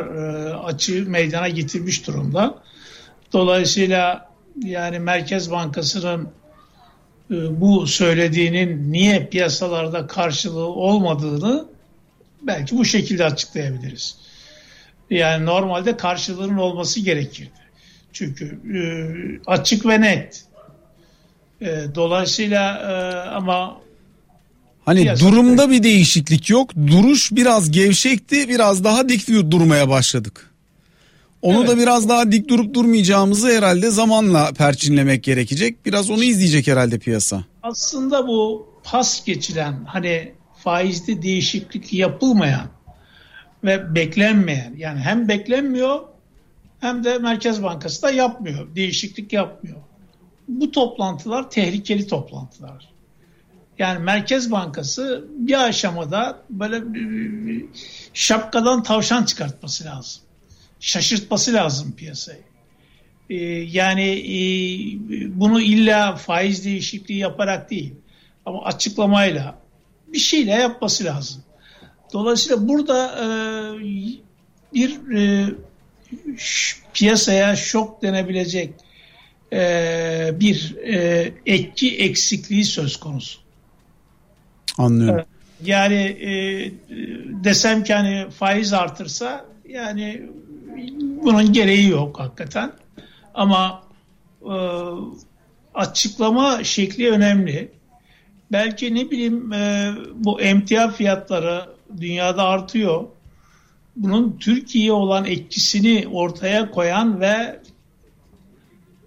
açığı 0.65 1.05
meydana 1.11 1.49
getirmiş 1.49 2.07
durumda. 2.07 2.55
Dolayısıyla 3.33 4.29
yani 4.65 4.99
Merkez 4.99 5.51
Bankası'nın 5.51 6.29
bu 7.51 7.87
söylediğinin 7.87 8.93
niye 8.93 9.27
piyasalarda 9.27 10.07
karşılığı 10.07 10.67
olmadığını 10.67 11.69
belki 12.43 12.79
bu 12.79 12.85
şekilde 12.85 13.25
açıklayabiliriz. 13.25 14.17
Yani 15.11 15.47
normalde 15.47 15.97
karşılığının 15.97 16.57
olması 16.57 17.01
gerekirdi. 17.01 17.51
Çünkü 18.13 18.59
e, 18.75 18.81
açık 19.47 19.87
ve 19.87 20.01
net. 20.01 20.45
E, 21.61 21.67
dolayısıyla 21.95 22.79
e, 22.79 23.29
ama 23.29 23.81
Hani 24.85 25.03
piyasada... 25.03 25.31
durumda 25.31 25.71
bir 25.71 25.83
değişiklik 25.83 26.51
yok. 26.51 26.71
Duruş 26.87 27.33
biraz 27.33 27.71
gevşekti. 27.71 28.49
Biraz 28.49 28.85
daha 28.85 29.09
dik 29.09 29.29
durmaya 29.29 29.89
başladık. 29.89 30.51
Onu 31.43 31.59
evet. 31.59 31.69
da 31.69 31.79
biraz 31.79 32.09
daha 32.09 32.33
dik 32.33 32.49
durup 32.49 32.75
durmayacağımızı 32.75 33.49
herhalde 33.49 33.91
zamanla 33.91 34.53
perçinlemek 34.53 35.25
gerekecek. 35.25 35.87
Biraz 35.87 36.11
onu 36.11 36.25
izleyecek 36.25 36.67
herhalde 36.67 36.99
piyasa. 36.99 37.45
Aslında 37.63 38.29
bu 38.29 38.69
pas 38.85 39.25
geçilen 39.25 39.85
hani 39.87 40.33
faizde 40.69 41.23
değişiklik 41.23 41.93
yapılmayan 41.93 42.67
ve 43.65 43.95
beklenmeyen 43.95 44.75
yani 44.77 45.01
hem 45.01 45.29
beklenmiyor 45.29 46.01
hem 46.81 47.05
de 47.05 47.19
Merkez 47.19 47.63
Bankası 47.63 48.03
da 48.03 48.11
yapmıyor. 48.11 48.75
Değişiklik 48.75 49.33
yapmıyor. 49.33 49.77
Bu 50.49 50.71
toplantılar 50.71 51.51
tehlikeli 51.51 52.07
toplantılar. 52.07 52.89
Yani 53.79 53.99
Merkez 53.99 54.51
Bankası 54.51 55.25
bir 55.39 55.65
aşamada 55.65 56.43
böyle 56.51 56.83
şapkadan 58.15 58.83
tavşan 58.83 59.25
çıkartması 59.25 59.85
lazım. 59.85 60.23
Şaşırtması 60.81 61.55
lazım 61.55 61.93
piyasayı. 61.97 62.43
Ee, 63.31 63.37
yani 63.71 64.11
e, 64.11 64.39
bunu 65.41 65.61
illa 65.61 66.17
faiz 66.17 66.65
değişikliği 66.65 67.19
yaparak 67.19 67.71
değil 67.71 67.95
ama 68.47 68.65
açıklamayla 68.65 69.68
bir 70.13 70.19
şeyle 70.19 70.51
yapması 70.51 71.05
lazım. 71.05 71.43
Dolayısıyla 72.13 72.69
burada 72.69 73.25
e, 73.25 73.29
bir 74.75 75.17
e, 75.17 75.47
piyasaya 76.95 77.57
şok 77.57 78.03
denebilecek 78.03 78.75
e, 79.53 80.31
bir 80.41 80.77
e, 80.77 81.33
etki 81.47 81.99
eksikliği 81.99 82.65
söz 82.65 82.97
konusu. 82.97 83.39
Anlıyorum. 84.79 85.25
Yani 85.65 85.95
e, 85.95 86.31
desem 87.45 87.85
ki 87.85 87.95
hani 87.95 88.31
faiz 88.31 88.73
artırsa 88.73 89.45
yani 89.69 90.23
bunun 91.23 91.53
gereği 91.53 91.89
yok 91.89 92.21
hakikaten. 92.21 92.73
Ama 93.35 93.83
e, 94.43 94.55
açıklama 95.75 96.65
şekli 96.65 97.11
önemli 97.11 97.78
belki 98.53 98.95
ne 98.95 99.11
bileyim 99.11 99.53
e, 99.53 99.93
bu 100.15 100.41
emtia 100.41 100.89
fiyatları 100.91 101.63
dünyada 102.01 102.43
artıyor. 102.43 103.05
bunun 103.97 104.37
Türkiye'ye 104.41 104.93
olan 104.93 105.25
etkisini 105.25 106.09
ortaya 106.13 106.71
koyan 106.71 107.21
ve 107.21 107.61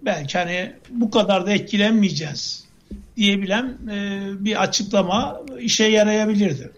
belki 0.02 0.38
hani 0.38 0.72
bu 0.90 1.10
kadar 1.10 1.46
da 1.46 1.52
etkilenmeyeceğiz 1.52 2.64
diyebilen 3.16 3.76
e, 3.90 4.20
bir 4.44 4.62
açıklama 4.62 5.40
işe 5.60 5.84
yarayabilirdi. 5.84 6.70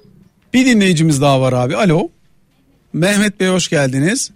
Bir 0.55 0.67
dinleyicimiz 0.67 1.21
daha 1.21 1.41
var 1.41 1.53
abi. 1.53 1.77
Alo. 1.77 2.09
Mehmet 2.93 3.41
Bey 3.41 3.49
hoş 3.49 3.69
geldiniz. 3.69 4.31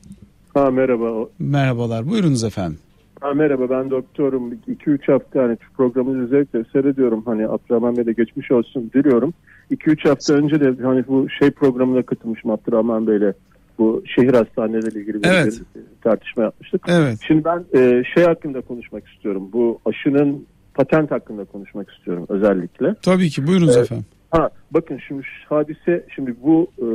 Ha 0.54 0.70
merhaba. 0.70 1.28
Merhabalar. 1.38 2.10
Buyurunuz 2.10 2.44
efendim. 2.44 2.78
Ha, 3.20 3.34
merhaba 3.34 3.70
ben 3.70 3.90
doktorum. 3.90 4.52
2-3 4.54 5.12
hafta 5.12 5.42
hani 5.42 5.56
programınızı 5.76 6.24
özellikle 6.24 6.64
seyrediyorum. 6.72 7.22
Hani 7.26 7.48
Abdurrahman 7.48 7.96
Bey 7.96 8.06
de 8.06 8.12
geçmiş 8.12 8.50
olsun 8.50 8.90
diliyorum. 8.94 9.34
2-3 9.70 10.08
hafta 10.08 10.34
önce 10.34 10.60
de 10.60 10.82
hani 10.82 11.04
bu 11.08 11.26
şey 11.30 11.50
programına 11.50 12.02
katılmışım 12.02 12.50
Abdurrahman 12.50 13.06
Bey'le. 13.06 13.32
Bu 13.78 14.02
şehir 14.06 14.34
hastaneleriyle 14.34 15.00
ilgili 15.00 15.22
bir, 15.22 15.28
Evet. 15.28 15.60
bir 15.76 15.82
tartışma 16.02 16.42
yapmıştık. 16.42 16.82
Evet. 16.88 17.18
Şimdi 17.26 17.44
ben 17.44 17.64
e, 17.74 18.04
şey 18.14 18.24
hakkında 18.24 18.60
konuşmak 18.60 19.08
istiyorum. 19.08 19.48
Bu 19.52 19.78
aşının 19.84 20.46
patent 20.74 21.10
hakkında 21.10 21.44
konuşmak 21.44 21.90
istiyorum 21.90 22.26
özellikle. 22.28 22.94
Tabii 23.02 23.28
ki 23.28 23.46
buyurunuz 23.46 23.76
Evet. 23.76 23.84
efendim. 23.84 24.06
Ha 24.30 24.50
bakın 24.70 24.98
şimdi 25.08 25.22
şu 25.22 25.56
hadise 25.56 26.06
şimdi 26.14 26.34
bu 26.42 26.70
e, 26.78 26.86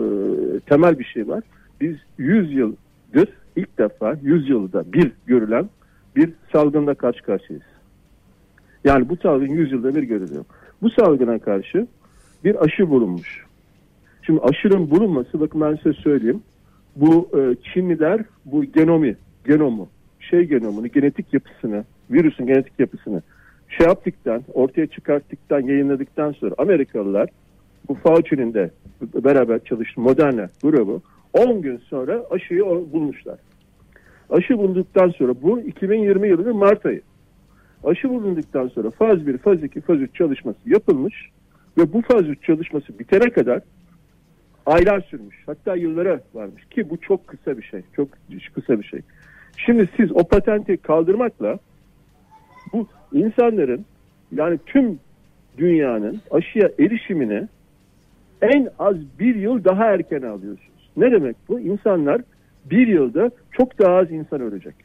temel 0.59 0.99
bir 0.99 1.05
şey 1.05 1.27
var. 1.27 1.43
Biz 1.81 1.95
100 2.17 2.53
yıldır 2.53 3.27
ilk 3.55 3.77
defa 3.77 4.17
100 4.21 4.49
yılda 4.49 4.93
bir 4.93 5.11
görülen 5.25 5.69
bir 6.15 6.29
salgınla 6.51 6.93
karşı 6.93 7.23
karşıyayız. 7.23 7.65
Yani 8.83 9.09
bu 9.09 9.17
salgın 9.17 9.47
100 9.47 9.71
yılda 9.71 9.95
bir 9.95 10.03
görülüyor. 10.03 10.45
Bu 10.81 10.89
salgına 10.89 11.39
karşı 11.39 11.87
bir 12.43 12.63
aşı 12.63 12.89
bulunmuş. 12.89 13.45
Şimdi 14.21 14.41
aşının 14.41 14.91
bulunması 14.91 15.39
bakın 15.39 15.61
ben 15.61 15.75
size 15.75 15.93
söyleyeyim. 15.93 16.41
Bu 16.95 17.29
e, 17.33 17.55
Çinliler 17.73 18.21
bu 18.45 18.63
genomi, 18.63 19.15
genomu, 19.45 19.89
şey 20.19 20.43
genomunu, 20.43 20.87
genetik 20.87 21.33
yapısını, 21.33 21.85
virüsün 22.11 22.45
genetik 22.45 22.79
yapısını 22.79 23.21
şey 23.77 23.87
yaptıktan, 23.87 24.43
ortaya 24.53 24.87
çıkarttıktan, 24.87 25.61
yayınladıktan 25.61 26.31
sonra 26.31 26.55
Amerikalılar 26.57 27.29
bu 27.89 27.93
Fauci'nin 27.93 28.53
de 28.53 28.71
beraber 29.01 29.63
çalıştığı 29.63 30.01
Moderna 30.01 30.49
grubu 30.63 31.01
10 31.33 31.61
gün 31.61 31.77
sonra 31.77 32.23
aşıyı 32.31 32.65
bulmuşlar. 32.65 33.39
Aşı 34.33 34.57
bulunduktan 34.57 35.09
sonra 35.09 35.33
bu 35.41 35.59
2020 35.59 36.27
yılının 36.27 36.55
Mart 36.55 36.85
ayı. 36.85 37.01
Aşı 37.83 38.09
bulunduktan 38.09 38.67
sonra 38.67 38.91
faz 38.91 39.27
1, 39.27 39.37
faz 39.37 39.63
2, 39.63 39.81
faz 39.81 40.01
3 40.01 40.15
çalışması 40.15 40.57
yapılmış 40.65 41.29
ve 41.77 41.93
bu 41.93 42.01
faz 42.01 42.29
3 42.29 42.43
çalışması 42.43 42.99
bitene 42.99 43.29
kadar 43.29 43.61
aylar 44.65 45.01
sürmüş. 45.01 45.43
Hatta 45.45 45.75
yıllara 45.75 46.19
varmış 46.33 46.65
ki 46.65 46.89
bu 46.89 46.97
çok 46.97 47.27
kısa 47.27 47.57
bir 47.57 47.63
şey. 47.63 47.81
Çok 47.95 48.07
kısa 48.53 48.79
bir 48.79 48.83
şey. 48.83 49.01
Şimdi 49.57 49.89
siz 49.97 50.11
o 50.11 50.27
patenti 50.27 50.77
kaldırmakla 50.77 51.59
bu 52.73 52.87
insanların 53.13 53.85
yani 54.31 54.59
tüm 54.65 54.99
dünyanın 55.57 56.21
aşıya 56.31 56.69
erişimini 56.79 57.47
en 58.41 58.69
az 58.79 58.95
bir 59.19 59.35
yıl 59.35 59.63
daha 59.63 59.85
erken 59.85 60.21
alıyorsunuz. 60.21 60.89
Ne 60.97 61.11
demek 61.11 61.35
bu? 61.49 61.59
İnsanlar 61.59 62.21
bir 62.69 62.87
yılda 62.87 63.31
çok 63.51 63.79
daha 63.79 63.95
az 63.95 64.11
insan 64.11 64.41
ölecek. 64.41 64.75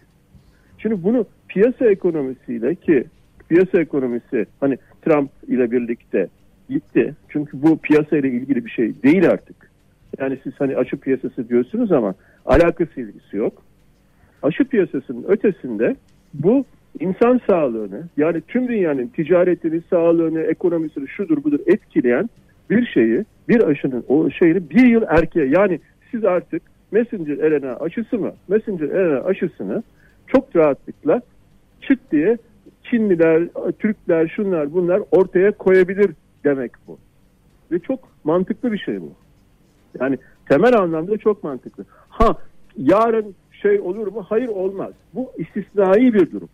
Şimdi 0.78 1.02
bunu 1.02 1.26
piyasa 1.48 1.86
ekonomisiyle 1.90 2.74
ki 2.74 3.04
piyasa 3.48 3.80
ekonomisi 3.80 4.46
hani 4.60 4.78
Trump 5.02 5.30
ile 5.48 5.70
birlikte 5.70 6.28
gitti. 6.68 7.14
Çünkü 7.28 7.62
bu 7.62 7.78
piyasa 7.78 8.16
ile 8.16 8.28
ilgili 8.28 8.64
bir 8.64 8.70
şey 8.70 9.02
değil 9.02 9.30
artık. 9.30 9.70
Yani 10.18 10.38
siz 10.42 10.52
hani 10.58 10.76
aşı 10.76 10.96
piyasası 10.96 11.48
diyorsunuz 11.48 11.92
ama 11.92 12.14
alakası 12.46 13.00
ilgisi 13.00 13.36
yok. 13.36 13.62
Aşı 14.42 14.64
piyasasının 14.64 15.24
ötesinde 15.28 15.96
bu 16.34 16.64
insan 17.00 17.40
sağlığını 17.46 18.02
yani 18.16 18.40
tüm 18.48 18.68
dünyanın 18.68 19.06
ticaretini, 19.06 19.80
sağlığını, 19.90 20.40
ekonomisini 20.40 21.08
şudur 21.08 21.44
budur 21.44 21.60
etkileyen 21.66 22.30
bir 22.70 22.86
şeyi, 22.86 23.24
bir 23.48 23.62
aşının 23.62 24.04
o 24.08 24.30
şeyini 24.30 24.70
bir 24.70 24.86
yıl 24.86 25.02
erkeğe 25.08 25.46
yani 25.46 25.80
siz 26.10 26.24
artık 26.24 26.62
messenger 26.90 27.36
RNA 27.36 27.76
aşısı 27.76 28.18
mı? 28.18 28.32
Messenger 28.48 28.88
RNA 28.88 29.24
aşısını 29.24 29.82
çok 30.26 30.56
rahatlıkla 30.56 31.20
çıt 31.80 32.00
diye 32.12 32.38
Çinliler, 32.90 33.48
Türkler, 33.78 34.28
şunlar 34.28 34.72
bunlar 34.74 35.02
ortaya 35.10 35.52
koyabilir 35.52 36.10
demek 36.44 36.72
bu. 36.86 36.98
Ve 37.72 37.78
çok 37.78 38.00
mantıklı 38.24 38.72
bir 38.72 38.78
şey 38.78 39.00
bu. 39.00 39.12
Yani 40.00 40.18
temel 40.48 40.78
anlamda 40.78 41.18
çok 41.18 41.44
mantıklı. 41.44 41.84
Ha 42.08 42.36
yarın 42.76 43.34
şey 43.62 43.80
olur 43.80 44.06
mu? 44.06 44.26
Hayır 44.28 44.48
olmaz. 44.48 44.92
Bu 45.14 45.32
istisnai 45.38 46.14
bir 46.14 46.30
durum. 46.30 46.48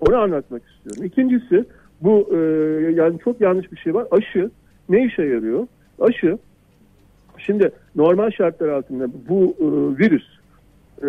Onu 0.00 0.16
anlatmak 0.16 0.62
istiyorum. 0.68 1.04
İkincisi 1.04 1.64
bu 2.00 2.28
e, 2.32 2.38
yani 2.94 3.18
çok 3.18 3.40
yanlış 3.40 3.72
bir 3.72 3.76
şey 3.76 3.94
var. 3.94 4.06
Aşı 4.10 4.50
ne 4.88 5.04
işe 5.04 5.22
yarıyor? 5.22 5.66
Aşı 6.00 6.38
şimdi 7.46 7.70
normal 7.96 8.30
şartlar 8.30 8.68
altında 8.68 9.08
bu 9.28 9.56
e, 9.60 9.66
virüs 9.98 10.26
e, 11.02 11.08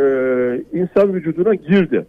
insan 0.74 1.14
vücuduna 1.14 1.56
girdi. 1.56 2.06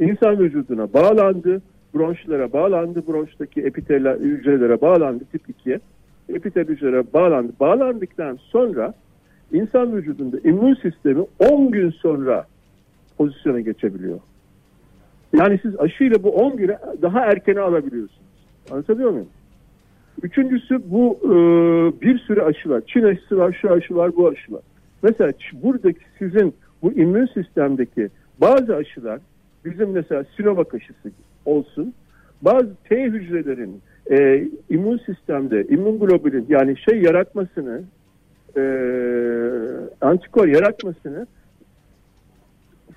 İnsan 0.00 0.38
vücuduna 0.38 0.92
bağlandı. 0.92 1.62
Bronşlara 1.94 2.52
bağlandı. 2.52 3.02
Bronştaki 3.08 3.60
epiteller 3.60 4.16
hücrelere 4.16 4.80
bağlandı 4.80 5.24
tip 5.32 5.42
2'ye. 5.48 5.80
Epitel 6.28 6.68
hücrelere 6.68 7.12
bağlandı. 7.12 7.52
Bağlandıktan 7.60 8.38
sonra 8.42 8.94
insan 9.52 9.96
vücudunda 9.96 10.38
immün 10.44 10.74
sistemi 10.74 11.24
10 11.38 11.70
gün 11.70 11.90
sonra 11.90 12.46
pozisyona 13.18 13.60
geçebiliyor. 13.60 14.18
Yani 15.32 15.58
siz 15.62 15.80
aşıyla 15.80 16.22
bu 16.22 16.30
10 16.30 16.56
güne 16.56 16.78
daha 17.02 17.20
erkene 17.20 17.60
alabiliyorsunuz. 17.60 18.30
Anlatabiliyor 18.70 19.10
muyum? 19.10 19.28
Üçüncüsü 20.22 20.80
bu 20.90 21.18
e, 21.24 21.30
bir 22.00 22.18
sürü 22.18 22.40
aşı 22.40 22.70
var. 22.70 22.82
Çin 22.86 23.02
aşısı 23.02 23.38
var, 23.38 23.58
şu 23.60 23.72
aşı 23.72 23.94
var, 23.96 24.16
bu 24.16 24.28
aşı 24.28 24.52
var. 24.52 24.62
Mesela 25.02 25.32
buradaki 25.52 26.00
sizin 26.18 26.54
bu 26.82 26.92
immün 26.92 27.26
sistemdeki 27.26 28.08
bazı 28.40 28.76
aşılar 28.76 29.20
bizim 29.64 29.90
mesela 29.90 30.24
Sinovac 30.36 30.74
aşısı 30.74 31.10
olsun. 31.44 31.94
Bazı 32.42 32.68
T 32.88 33.04
hücrelerin 33.04 33.80
e, 34.10 34.48
immün 34.70 34.98
sistemde 34.98 35.64
immün 35.64 35.98
globulin 35.98 36.46
yani 36.48 36.76
şey 36.78 37.02
yaratmasını 37.02 37.82
e, 38.56 38.62
antikor 40.00 40.48
yaratmasını 40.48 41.26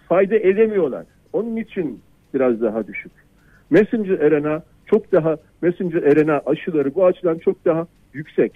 fayda 0.07 0.35
edemiyorlar. 0.35 1.05
Onun 1.33 1.55
için 1.55 1.99
biraz 2.33 2.61
daha 2.61 2.87
düşük. 2.87 3.11
Messenger 3.69 4.31
RNA 4.31 4.63
çok 4.93 5.11
daha 5.11 5.37
messenger 5.61 6.01
RNA 6.01 6.41
aşıları 6.45 6.95
bu 6.95 7.05
açıdan 7.05 7.37
çok 7.37 7.65
daha 7.65 7.87
yüksek. 8.13 8.51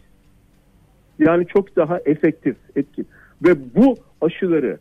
Yani 1.20 1.48
çok 1.48 1.76
daha 1.76 2.00
efektif, 2.06 2.56
etkin. 2.76 3.08
Ve 3.46 3.76
bu 3.76 3.96
aşıları 4.22 4.78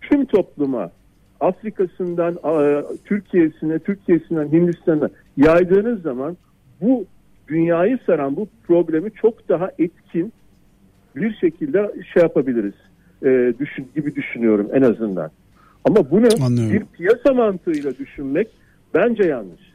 tüm 0.00 0.24
topluma 0.24 0.90
Afrika'sından 1.40 2.38
Türkiye'sine, 3.04 3.78
Türkiye'sinden 3.78 4.52
Hindistan'a 4.52 5.10
yaydığınız 5.36 6.02
zaman 6.02 6.36
bu 6.80 7.04
dünyayı 7.48 7.98
saran 8.06 8.36
bu 8.36 8.48
problemi 8.66 9.10
çok 9.12 9.48
daha 9.48 9.70
etkin 9.78 10.32
bir 11.16 11.34
şekilde 11.34 11.94
şey 12.14 12.22
yapabiliriz 12.22 12.74
e, 13.22 13.52
düşün, 13.58 13.88
gibi 13.94 14.14
düşünüyorum 14.14 14.68
en 14.72 14.82
azından. 14.82 15.30
Ama 15.84 16.10
bunu 16.10 16.28
Anlıyorum. 16.42 16.72
bir 16.72 16.84
piyasa 16.96 17.34
mantığıyla 17.34 17.98
düşünmek 17.98 18.48
bence 18.94 19.24
yanlış. 19.24 19.67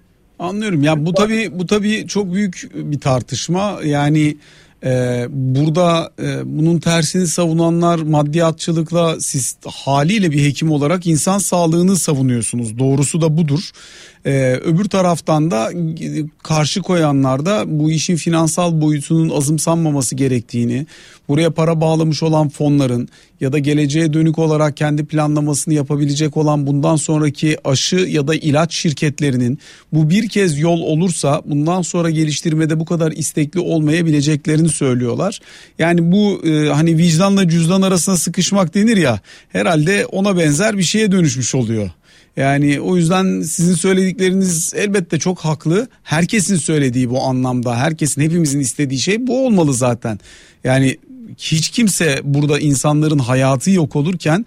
Anlıyorum. 0.44 0.84
Ya 0.84 1.06
bu 1.06 1.14
tabii 1.14 1.60
bu 1.60 1.66
tabii 1.66 2.08
çok 2.08 2.34
büyük 2.34 2.72
bir 2.74 3.00
tartışma. 3.00 3.80
Yani 3.86 4.38
e, 4.86 5.26
burada 5.30 6.12
e, 6.24 6.58
bunun 6.58 6.80
tersini 6.80 7.28
savunanlar 7.28 8.00
maddiyatçılıkla 8.00 9.20
siz 9.20 9.56
haliyle 9.66 10.32
bir 10.32 10.44
hekim 10.44 10.72
olarak 10.72 11.08
insan 11.08 11.38
sağlığını 11.38 11.96
savunuyorsunuz. 11.96 12.80
Doğrusu 12.80 13.22
da 13.22 13.38
budur. 13.38 13.70
E, 14.26 14.54
öbür 14.54 14.86
taraftan 14.86 15.52
da 15.52 15.72
e, 15.72 16.26
karşı 16.44 16.82
koyanlar 16.82 17.46
da 17.46 17.64
bu 17.68 17.92
işin 17.92 18.16
finansal 18.16 18.82
boyutunun 18.82 19.30
azımsanmaması 19.30 20.16
gerektiğini, 20.16 20.88
buraya 21.28 21.52
para 21.52 21.82
bağlamış 21.82 22.24
olan 22.24 22.50
fonların 22.50 23.10
ya 23.44 23.54
da 23.54 23.60
geleceğe 23.60 24.14
dönük 24.14 24.40
olarak 24.40 24.78
kendi 24.78 25.06
planlamasını 25.06 25.74
yapabilecek 25.74 26.38
olan 26.38 26.68
bundan 26.68 26.96
sonraki 26.96 27.58
aşı 27.64 27.96
ya 27.96 28.28
da 28.28 28.36
ilaç 28.36 28.74
şirketlerinin 28.74 29.60
bu 29.94 30.10
bir 30.10 30.30
kez 30.30 30.60
yol 30.60 30.82
olursa 30.82 31.42
bundan 31.46 31.82
sonra 31.82 32.10
geliştirmede 32.10 32.80
bu 32.80 32.86
kadar 32.86 33.12
istekli 33.12 33.60
olmayabileceklerini 33.60 34.70
söylüyorlar. 34.70 35.40
Yani 35.80 36.12
bu 36.12 36.48
e, 36.48 36.70
hani 36.70 36.98
vicdanla 36.98 37.50
cüzdan 37.50 37.82
arasına 37.82 38.18
sıkışmak 38.18 38.76
denir 38.76 38.98
ya 38.98 39.20
herhalde 39.50 40.06
ona 40.06 40.38
benzer 40.38 40.78
bir 40.78 40.84
şeye 40.84 41.12
dönüşmüş 41.12 41.56
oluyor. 41.56 41.90
Yani 42.38 42.82
o 42.82 42.98
yüzden 42.98 43.42
sizin 43.42 43.76
söyledikleriniz 43.76 44.74
elbette 44.76 45.20
çok 45.20 45.40
haklı. 45.40 45.88
Herkesin 46.04 46.56
söylediği 46.56 47.10
bu 47.10 47.22
anlamda, 47.22 47.78
herkesin 47.78 48.22
hepimizin 48.22 48.60
istediği 48.60 49.00
şey 49.00 49.28
bu 49.28 49.46
olmalı 49.46 49.74
zaten. 49.74 50.20
Yani 50.64 50.98
hiç 51.38 51.70
kimse 51.70 52.22
burada 52.24 52.60
insanların 52.60 53.20
hayatı 53.20 53.72
yok 53.72 53.96
olurken 53.96 54.46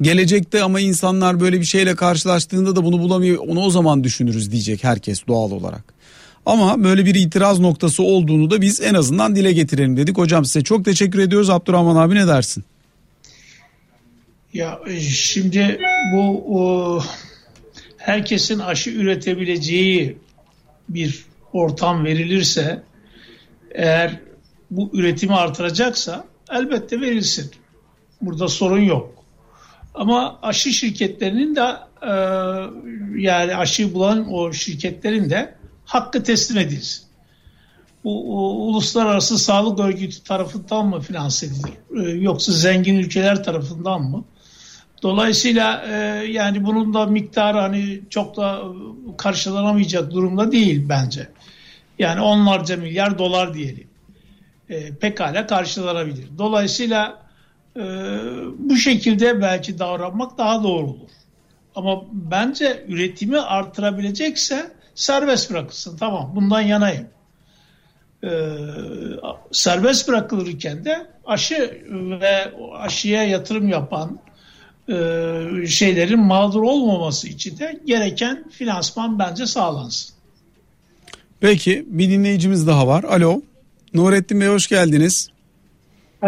gelecekte 0.00 0.62
ama 0.62 0.80
insanlar 0.80 1.40
böyle 1.40 1.60
bir 1.60 1.64
şeyle 1.64 1.94
karşılaştığında 1.94 2.76
da 2.76 2.84
bunu 2.84 2.98
bulamıyor 2.98 3.38
onu 3.48 3.60
o 3.60 3.70
zaman 3.70 4.04
düşünürüz 4.04 4.52
diyecek 4.52 4.84
herkes 4.84 5.26
doğal 5.26 5.50
olarak. 5.50 5.96
Ama 6.46 6.84
böyle 6.84 7.04
bir 7.04 7.14
itiraz 7.14 7.58
noktası 7.58 8.02
olduğunu 8.02 8.50
da 8.50 8.60
biz 8.60 8.80
en 8.80 8.94
azından 8.94 9.36
dile 9.36 9.52
getirelim 9.52 9.96
dedik. 9.96 10.18
Hocam 10.18 10.44
size 10.44 10.64
çok 10.64 10.84
teşekkür 10.84 11.18
ediyoruz. 11.18 11.50
Abdurrahman 11.50 11.96
abi 11.96 12.14
ne 12.14 12.26
dersin? 12.26 12.64
Ya 14.54 14.80
e, 14.86 15.00
şimdi 15.00 15.80
bu 16.14 16.44
o, 16.48 17.02
herkesin 17.96 18.58
aşı 18.58 18.90
üretebileceği 18.90 20.16
bir 20.88 21.24
ortam 21.52 22.04
verilirse 22.04 22.82
eğer 23.74 24.20
bu 24.70 24.90
üretimi 24.92 25.34
artıracaksa 25.34 26.24
elbette 26.50 27.00
verilsin. 27.00 27.50
Burada 28.20 28.48
sorun 28.48 28.80
yok. 28.80 29.14
Ama 29.94 30.38
aşı 30.42 30.72
şirketlerinin 30.72 31.56
de 31.56 31.76
e, 32.02 32.12
yani 33.22 33.56
aşı 33.56 33.94
bulan 33.94 34.32
o 34.32 34.52
şirketlerin 34.52 35.30
de 35.30 35.54
hakkı 35.84 36.22
teslim 36.22 36.58
edilsin. 36.58 37.06
Bu 38.04 38.38
o, 38.38 38.66
uluslararası 38.68 39.38
sağlık 39.38 39.80
örgütü 39.80 40.22
tarafından 40.22 40.86
mı 40.86 41.00
finanse 41.00 41.46
edilir? 41.46 42.06
E, 42.06 42.10
yoksa 42.10 42.52
zengin 42.52 42.94
ülkeler 42.94 43.44
tarafından 43.44 44.02
mı? 44.02 44.24
Dolayısıyla 45.02 45.84
e, 45.88 45.94
yani 46.30 46.64
bunun 46.64 46.94
da 46.94 47.06
miktarı 47.06 47.58
hani 47.58 48.00
çok 48.10 48.36
da 48.36 48.62
karşılanamayacak 49.18 50.10
durumda 50.10 50.52
değil 50.52 50.88
bence. 50.88 51.28
Yani 51.98 52.20
onlarca 52.20 52.76
milyar 52.76 53.18
dolar 53.18 53.54
diyelim. 53.54 53.88
E, 54.70 54.94
pekala 54.94 55.46
karşılanabilir. 55.46 56.28
Dolayısıyla 56.38 57.22
e, 57.76 57.82
bu 58.58 58.76
şekilde 58.76 59.40
belki 59.42 59.78
davranmak 59.78 60.38
daha 60.38 60.62
doğru 60.62 60.86
olur. 60.86 61.10
Ama 61.74 62.04
bence 62.12 62.84
üretimi 62.88 63.40
artırabilecekse 63.40 64.70
serbest 64.94 65.50
bırakılsın. 65.50 65.96
Tamam 65.96 66.32
bundan 66.34 66.60
yanayım. 66.60 67.06
Ee, 68.24 68.28
serbest 69.52 70.08
bırakılırken 70.08 70.84
de 70.84 71.06
aşı 71.26 71.82
ve 72.20 72.52
aşıya 72.78 73.24
yatırım 73.24 73.68
yapan 73.68 74.18
e, 74.88 74.94
şeylerin 75.66 76.20
mağdur 76.20 76.62
olmaması 76.62 77.28
için 77.28 77.58
de 77.58 77.80
gereken 77.86 78.44
finansman 78.50 79.18
bence 79.18 79.46
sağlansın. 79.46 80.14
Peki 81.40 81.84
bir 81.88 82.10
dinleyicimiz 82.10 82.66
daha 82.66 82.86
var. 82.86 83.04
Alo. 83.04 83.42
Nurettin 83.96 84.40
Bey 84.40 84.48
hoş 84.48 84.66
geldiniz. 84.66 85.28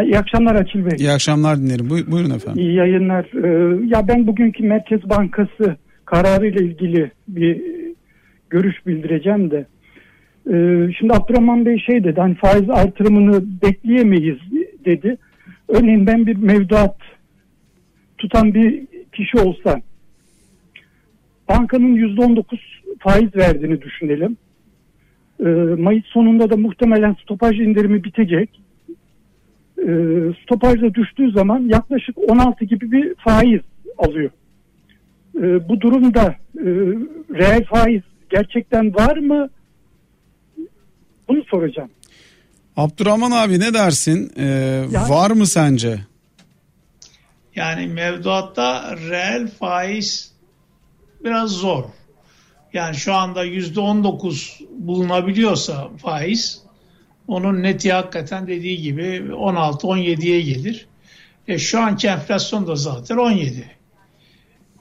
İyi 0.03 0.19
akşamlar 0.19 0.55
Akil 0.55 0.87
Bey. 0.87 0.97
İyi 0.99 1.11
akşamlar 1.11 1.59
dinlerim. 1.59 1.87
Buy- 1.89 2.11
buyurun 2.11 2.31
efendim. 2.31 2.63
İyi 2.63 2.75
yayınlar. 2.75 3.25
Ee, 3.45 3.87
ya 3.87 4.09
ben 4.09 4.27
bugünkü 4.27 4.63
Merkez 4.65 5.11
Bankası 5.11 5.77
kararıyla 6.05 6.61
ilgili 6.61 7.11
bir 7.29 7.61
görüş 8.51 8.87
bildireceğim 8.87 9.51
de. 9.51 9.67
Ee, 10.51 10.93
şimdi 10.99 11.13
Abdurrahman 11.15 11.67
Bey 11.67 11.79
şey 11.79 12.05
dedi 12.05 12.21
hani 12.21 12.35
faiz 12.35 12.71
artırımını 12.71 13.45
bekleyemeyiz 13.63 14.39
dedi. 14.85 15.17
Örneğin 15.69 16.07
ben 16.07 16.27
bir 16.27 16.37
mevduat 16.37 16.97
tutan 18.19 18.55
bir 18.55 18.87
kişi 19.13 19.39
olsa 19.39 19.81
bankanın 21.49 21.95
%19 21.97 22.45
faiz 23.01 23.37
verdiğini 23.37 23.83
düşünelim. 23.83 24.37
Ee, 25.41 25.45
Mayıs 25.83 26.05
sonunda 26.07 26.51
da 26.51 26.57
muhtemelen 26.57 27.17
stopaj 27.23 27.59
indirimi 27.61 28.05
bitecek. 28.05 28.61
Ee, 29.79 29.93
stopajda 30.43 30.95
düştüğü 30.95 31.31
zaman 31.33 31.61
yaklaşık 31.61 32.19
16 32.31 32.65
gibi 32.65 32.93
bir 32.93 33.15
faiz 33.15 33.61
alıyor. 33.99 34.31
Ee, 35.37 35.69
bu 35.69 35.81
durumda 35.81 36.23
e, 36.59 36.65
reel 37.35 37.65
faiz 37.65 38.03
gerçekten 38.31 38.95
var 38.95 39.17
mı? 39.17 39.49
Bunu 41.29 41.45
soracağım. 41.45 41.91
Abdurrahman 42.77 43.31
abi 43.31 43.61
ne 43.61 43.75
dersin? 43.75 44.33
Ee, 44.37 44.45
Ya- 44.93 45.09
Var 45.09 45.31
mı 45.31 45.47
sence? 45.47 45.99
Yani 47.57 47.87
mevduatta 47.87 48.97
reel 49.11 49.49
faiz 49.49 50.33
biraz 51.25 51.51
zor. 51.51 51.85
Yani 52.73 52.97
şu 52.97 53.15
anda 53.15 53.45
yüzde 53.45 53.81
on 53.81 54.05
dokuz 54.05 54.61
bulunabiliyorsa 54.79 55.91
faiz 55.97 56.63
onun 57.29 57.63
neti 57.63 57.93
hakikaten 57.93 58.47
dediği 58.47 58.83
gibi 58.83 59.03
16-17'ye 59.33 60.41
gelir. 60.41 60.87
E 61.49 61.59
şu 61.59 61.81
anki 61.81 62.09
enflasyon 62.09 62.67
da 62.67 62.77
zaten 62.77 63.17
17. 63.17 63.71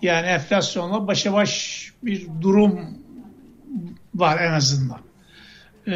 Yani 0.01 0.27
enflasyonla 0.27 1.07
başa 1.07 1.33
baş 1.33 1.83
bir 2.03 2.27
durum 2.41 2.79
var 4.15 4.39
en 4.41 4.51
azından. 4.51 4.99
E, 5.87 5.91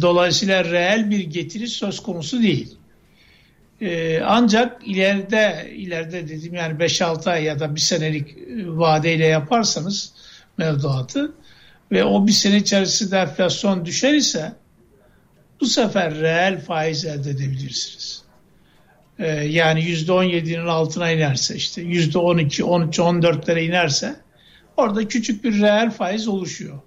dolayısıyla 0.00 0.64
reel 0.64 1.10
bir 1.10 1.20
getiri 1.20 1.68
söz 1.68 2.02
konusu 2.02 2.42
değil. 2.42 2.76
Ee, 3.80 4.20
ancak 4.24 4.88
ileride 4.88 5.72
ileride 5.76 6.28
dedim 6.28 6.54
yani 6.54 6.78
5-6 6.78 7.30
ay 7.30 7.44
ya 7.44 7.60
da 7.60 7.74
bir 7.74 7.80
senelik 7.80 8.30
e, 8.30 8.68
vadeyle 8.68 9.26
yaparsanız 9.26 10.12
mevduatı 10.58 11.32
ve 11.92 12.04
o 12.04 12.26
bir 12.26 12.32
sene 12.32 12.56
içerisinde 12.56 13.18
enflasyon 13.18 13.84
düşer 13.84 14.14
ise 14.14 14.52
bu 15.60 15.66
sefer 15.66 16.14
reel 16.14 16.60
faiz 16.60 17.04
elde 17.04 17.30
edebilirsiniz. 17.30 18.22
Ee, 19.18 19.26
yani 19.28 19.80
%17'nin 19.80 20.66
altına 20.66 21.10
inerse 21.10 21.54
işte 21.54 21.82
%12, 21.82 22.62
13, 22.62 22.98
14'lere 22.98 23.60
inerse 23.60 24.16
orada 24.76 25.08
küçük 25.08 25.44
bir 25.44 25.60
reel 25.60 25.90
faiz 25.90 26.28
oluşuyor. 26.28 26.78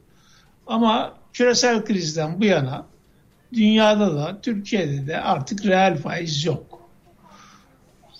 Ama 0.67 1.13
küresel 1.34 1.86
krizden 1.86 2.41
bu 2.41 2.45
yana 2.45 2.86
dünyada 3.53 4.15
da 4.15 4.41
Türkiye'de 4.41 5.08
de 5.08 5.21
artık 5.21 5.65
reel 5.65 5.97
faiz 5.97 6.45
yok. 6.45 6.89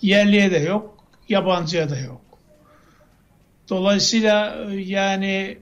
Yerliye 0.02 0.52
de 0.52 0.58
yok, 0.58 0.98
yabancıya 1.30 1.90
da 1.90 2.00
yok. 2.00 2.22
Dolayısıyla 3.70 4.66
e, 4.72 4.76
yani 4.76 5.58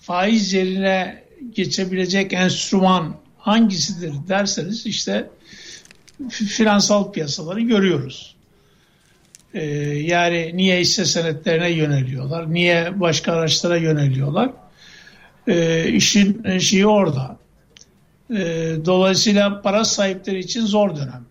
faiz 0.00 0.52
yerine 0.52 1.24
geçebilecek 1.52 2.32
enstrüman 2.32 3.16
hangisidir 3.38 4.14
derseniz 4.28 4.86
işte 4.86 5.30
finansal 6.28 7.12
piyasaları 7.12 7.60
görüyoruz. 7.60 8.36
Ee, 9.54 9.64
yani 9.98 10.50
niye 10.54 10.80
hisse 10.80 11.04
senetlerine 11.04 11.70
yöneliyorlar, 11.70 12.54
niye 12.54 13.00
başka 13.00 13.32
araçlara 13.32 13.76
yöneliyorlar. 13.76 14.50
Ee, 15.48 15.88
işin 15.88 16.58
şeyi 16.58 16.86
orada. 16.86 17.36
Ee, 18.30 18.36
dolayısıyla 18.84 19.62
para 19.62 19.84
sahipleri 19.84 20.38
için 20.38 20.66
zor 20.66 20.96
dönem. 20.96 21.24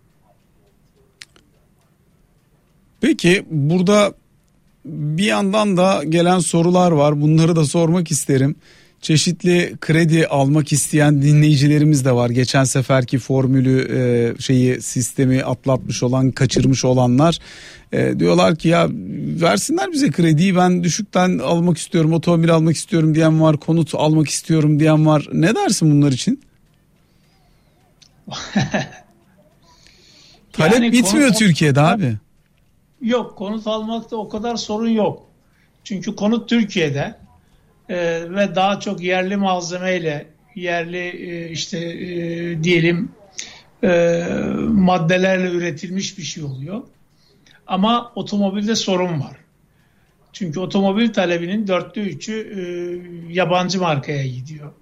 Peki 3.00 3.46
burada 3.50 4.14
bir 4.86 5.24
yandan 5.24 5.76
da 5.76 6.02
gelen 6.08 6.38
sorular 6.38 6.90
var. 6.92 7.20
Bunları 7.20 7.56
da 7.56 7.64
sormak 7.64 8.10
isterim. 8.10 8.56
Çeşitli 9.00 9.72
kredi 9.80 10.26
almak 10.26 10.72
isteyen 10.72 11.22
dinleyicilerimiz 11.22 12.04
de 12.04 12.12
var. 12.12 12.30
Geçen 12.30 12.64
seferki 12.64 13.18
formülü 13.18 13.88
e, 13.96 14.34
şeyi 14.42 14.82
sistemi 14.82 15.42
atlatmış 15.44 16.02
olan, 16.02 16.30
kaçırmış 16.30 16.84
olanlar 16.84 17.38
e, 17.92 18.18
diyorlar 18.18 18.56
ki 18.56 18.68
ya 18.68 18.88
versinler 19.40 19.92
bize 19.92 20.10
krediyi 20.10 20.56
ben 20.56 20.84
düşükten 20.84 21.38
almak 21.38 21.78
istiyorum, 21.78 22.12
otomobil 22.12 22.50
almak 22.54 22.76
istiyorum 22.76 23.14
diyen 23.14 23.40
var, 23.40 23.56
konut 23.56 23.94
almak 23.94 24.28
istiyorum 24.28 24.80
diyen 24.80 25.06
var. 25.06 25.28
Ne 25.32 25.54
dersin 25.54 25.90
bunlar 25.90 26.12
için? 26.12 26.40
Talep 30.52 30.74
Yani 30.74 30.92
bitmiyor 30.92 31.28
konut- 31.28 31.38
Türkiye'de 31.38 31.80
abi. 31.80 32.16
Yok 33.00 33.38
konut 33.38 33.66
almakta 33.66 34.16
o 34.16 34.28
kadar 34.28 34.56
sorun 34.56 34.88
yok. 34.88 35.26
Çünkü 35.84 36.16
konut 36.16 36.48
Türkiye'de 36.48 37.14
e, 37.88 37.96
ve 38.30 38.54
daha 38.54 38.80
çok 38.80 39.02
yerli 39.02 39.36
malzemeyle 39.36 40.26
yerli 40.54 41.30
e, 41.30 41.50
işte 41.50 41.78
e, 41.78 42.64
diyelim 42.64 43.12
e, 43.84 44.22
maddelerle 44.68 45.50
üretilmiş 45.50 46.18
bir 46.18 46.22
şey 46.22 46.44
oluyor. 46.44 46.82
Ama 47.66 48.12
otomobilde 48.14 48.74
sorun 48.74 49.20
var. 49.20 49.36
Çünkü 50.32 50.60
otomobil 50.60 51.12
talebinin 51.12 51.66
dörtte 51.66 52.00
üçü 52.00 52.32
e, 52.32 52.62
yabancı 53.32 53.80
markaya 53.80 54.26
gidiyor. 54.26 54.72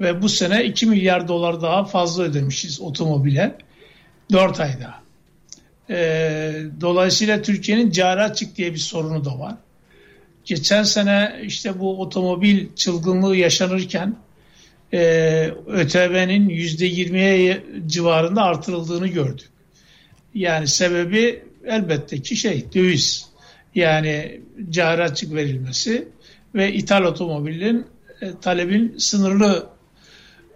Ve 0.00 0.22
bu 0.22 0.28
sene 0.28 0.64
2 0.64 0.86
milyar 0.86 1.28
dolar 1.28 1.62
daha 1.62 1.84
fazla 1.84 2.22
ödemişiz 2.22 2.80
otomobile 2.80 3.58
4 4.32 4.60
ayda. 4.60 4.94
E, 5.90 6.52
dolayısıyla 6.80 7.42
Türkiye'nin 7.42 7.90
cari 7.90 8.20
açık 8.20 8.56
diye 8.56 8.72
bir 8.72 8.78
sorunu 8.78 9.24
da 9.24 9.38
var. 9.38 9.54
Geçen 10.44 10.82
sene 10.82 11.40
işte 11.42 11.78
bu 11.78 12.00
otomobil 12.00 12.66
çılgınlığı 12.76 13.36
yaşanırken 13.36 14.16
e, 14.92 14.98
ÖTV'nin 15.66 16.48
%20'ye 16.48 17.62
civarında 17.86 18.42
artırıldığını 18.42 19.06
gördük. 19.08 19.48
Yani 20.34 20.68
sebebi 20.68 21.44
elbette 21.66 22.22
ki 22.22 22.36
şey 22.36 22.64
döviz. 22.74 23.28
Yani 23.74 24.40
cari 24.70 25.02
açık 25.02 25.34
verilmesi 25.34 26.08
ve 26.54 26.72
ithal 26.72 27.02
otomobilin 27.02 27.86
e, 28.20 28.26
talebin 28.40 28.94
sınırlı 28.98 29.66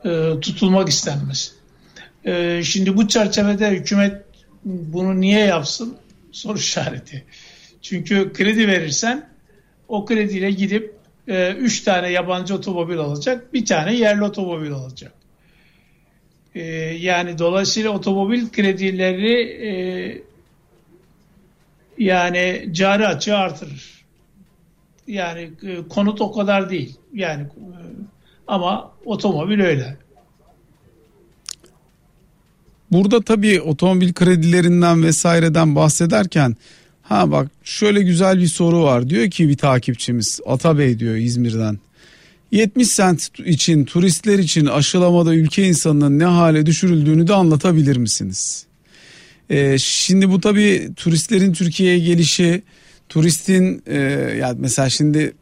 e, 0.05 0.41
tutulmak 0.41 0.89
istenmesi. 0.89 1.53
E, 2.25 2.63
şimdi 2.65 2.97
bu 2.97 3.09
çerçevede 3.09 3.71
hükümet 3.71 4.22
bunu 4.65 5.21
niye 5.21 5.41
yapsın? 5.41 5.97
Soru 6.33 6.59
işareti. 6.59 7.25
Çünkü 7.83 8.33
kredi 8.33 8.69
verirsen 8.69 9.29
o 9.89 10.05
krediyle 10.05 10.51
gidip 10.51 10.95
e, 11.29 11.53
üç 11.53 11.81
tane 11.81 12.11
yabancı 12.11 12.55
otomobil 12.55 12.99
alacak, 12.99 13.55
bir 13.55 13.67
tane 13.67 13.95
yerli 13.95 14.25
otomobil 14.25 14.73
alacak. 14.73 15.13
E, 16.55 16.63
yani 17.01 17.39
dolayısıyla 17.39 17.91
otomobil 17.91 18.49
kredileri 18.49 19.43
e, 19.43 19.73
yani 21.99 22.69
cari 22.73 23.07
açığı 23.07 23.37
artırır. 23.37 24.05
Yani 25.07 25.51
e, 25.63 25.89
konut 25.89 26.21
o 26.21 26.33
kadar 26.33 26.71
değil. 26.71 26.97
Yani 27.15 27.43
e, 27.43 27.49
ama 28.47 28.93
otomobil 29.05 29.61
öyle. 29.61 29.97
Burada 32.93 33.23
tabii 33.23 33.61
otomobil 33.61 34.13
kredilerinden 34.13 35.03
vesaireden 35.03 35.75
bahsederken 35.75 36.57
ha 37.03 37.31
bak 37.31 37.49
şöyle 37.65 38.03
güzel 38.03 38.39
bir 38.39 38.47
soru 38.47 38.83
var. 38.83 39.09
Diyor 39.09 39.31
ki 39.31 39.49
bir 39.49 39.57
takipçimiz 39.57 40.41
Atabey 40.47 40.99
diyor 40.99 41.17
İzmir'den. 41.17 41.79
70 42.51 42.89
sent 42.89 43.39
için 43.39 43.85
turistler 43.85 44.39
için 44.39 44.67
aşılamada 44.67 45.35
ülke 45.35 45.65
insanının 45.69 46.19
ne 46.19 46.25
hale 46.25 46.67
düşürüldüğünü 46.67 47.29
de 47.29 47.35
anlatabilir 47.35 47.97
misiniz? 47.97 48.67
Ee, 49.51 49.79
şimdi 49.79 50.31
bu 50.31 50.41
tabii 50.41 50.91
turistlerin 50.97 51.53
Türkiye'ye 51.53 51.99
gelişi, 51.99 52.63
turistin 53.09 53.83
e, 53.87 53.99
yani 54.41 54.57
mesela 54.61 54.91
şimdi 54.91 55.33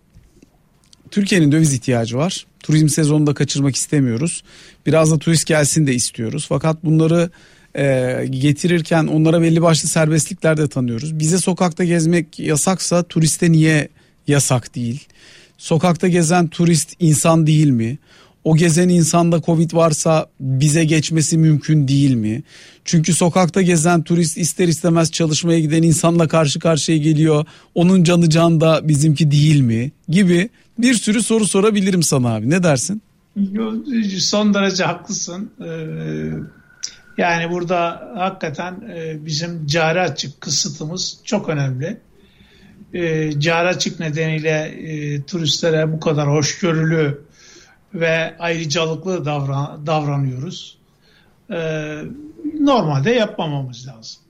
Türkiye'nin 1.11 1.53
döviz 1.53 1.75
ihtiyacı 1.75 2.17
var. 2.17 2.47
Turizm 2.63 2.89
sezonunda 2.89 3.35
kaçırmak 3.35 3.77
istemiyoruz. 3.77 4.43
Biraz 4.87 5.11
da 5.11 5.19
turist 5.19 5.47
gelsin 5.47 5.87
de 5.87 5.95
istiyoruz. 5.95 6.47
Fakat 6.49 6.85
bunları 6.85 7.31
e, 7.77 8.27
getirirken 8.31 9.07
onlara 9.07 9.43
belli 9.43 9.63
başlı 9.63 9.89
serbestlikler 9.89 10.57
de 10.57 10.69
tanıyoruz. 10.69 11.19
Bize 11.19 11.39
sokakta 11.39 11.85
gezmek 11.85 12.39
yasaksa 12.39 13.03
turiste 13.03 13.53
niye 13.53 13.89
yasak 14.27 14.75
değil? 14.75 15.07
Sokakta 15.59 16.09
gezen 16.09 16.49
turist 16.49 16.93
insan 17.01 17.47
değil 17.47 17.71
mi? 17.71 17.99
O 18.45 18.57
gezen 18.57 18.89
insanda 18.89 19.43
Covid 19.43 19.73
varsa 19.73 20.27
bize 20.41 20.85
geçmesi 20.85 21.39
mümkün 21.39 21.89
değil 21.89 22.15
mi? 22.15 22.43
Çünkü 22.85 23.15
sokakta 23.15 23.63
gezen 23.63 24.03
turist 24.03 24.39
ister 24.39 24.69
istemez 24.69 25.11
çalışmaya 25.11 25.61
giden 25.61 25.83
insanla 25.83 26.29
karşı 26.29 26.61
karşıya 26.61 26.99
geliyor. 26.99 27.47
Onun 27.75 28.05
canı 28.05 28.31
can 28.31 28.61
da 28.61 28.89
bizimki 28.89 29.31
değil 29.31 29.61
mi? 29.61 29.93
Gibi 30.09 30.49
bir 30.79 30.95
sürü 30.95 31.23
soru 31.23 31.47
sorabilirim 31.47 32.03
sana 32.03 32.35
abi. 32.35 32.51
Ne 32.51 32.63
dersin? 32.63 33.03
Son 34.19 34.55
derece 34.55 34.85
haklısın. 34.85 35.51
Ee, 35.61 35.69
yani 37.19 37.51
burada 37.51 38.11
hakikaten 38.17 38.75
e, 38.95 39.27
bizim 39.27 39.67
cari 39.67 40.01
açık 40.01 40.41
kısıtımız 40.41 41.19
çok 41.25 41.49
önemli. 41.49 41.97
Ee, 42.95 43.41
cari 43.41 43.69
açık 43.69 44.01
nedeniyle 44.01 44.51
e, 44.51 45.23
turistlere 45.23 45.93
bu 45.93 46.01
kadar 46.01 46.29
hoşgörülü 46.29 47.19
ve 47.95 48.37
ayrıcalıklı 48.39 49.25
davran, 49.25 49.87
davranıyoruz. 49.87 50.79
Ee, 51.51 52.03
normalde 52.61 53.11
yapmamamız 53.11 53.87
lazım. 53.89 54.23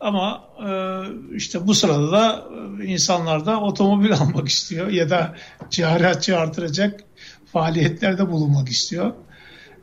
Ama 0.00 0.44
e, 0.66 0.70
işte 1.36 1.66
bu 1.66 1.74
sırada 1.74 2.12
da 2.12 2.44
insanlar 2.84 3.46
da 3.46 3.60
otomobil 3.60 4.12
almak 4.20 4.48
istiyor 4.48 4.88
ya 4.88 5.10
da 5.10 5.34
açığı 6.04 6.38
artıracak 6.38 7.04
faaliyetlerde 7.52 8.30
bulunmak 8.30 8.68
istiyor. 8.68 9.12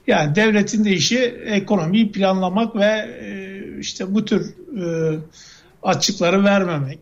Yani 0.08 0.36
devletin 0.36 0.86
de 0.86 0.92
işi 0.92 1.20
ekonomiyi 1.46 2.12
planlamak 2.12 2.76
ve 2.76 3.18
e, 3.22 3.80
işte 3.80 4.14
bu 4.14 4.26
tür 4.26 4.56
e, 4.78 5.20
açıkları 5.84 6.44
vermemek. 6.44 7.00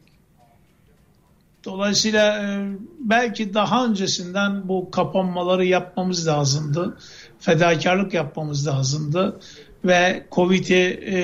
Dolayısıyla 1.65 2.43
e, 2.43 2.69
belki 2.99 3.53
daha 3.53 3.85
öncesinden 3.85 4.67
bu 4.67 4.91
kapanmaları 4.91 5.65
yapmamız 5.65 6.27
lazımdı. 6.27 6.97
Fedakarlık 7.39 8.13
yapmamız 8.13 8.67
lazımdı. 8.67 9.39
Ve 9.85 10.25
Covid'i 10.31 10.99
e, 11.07 11.17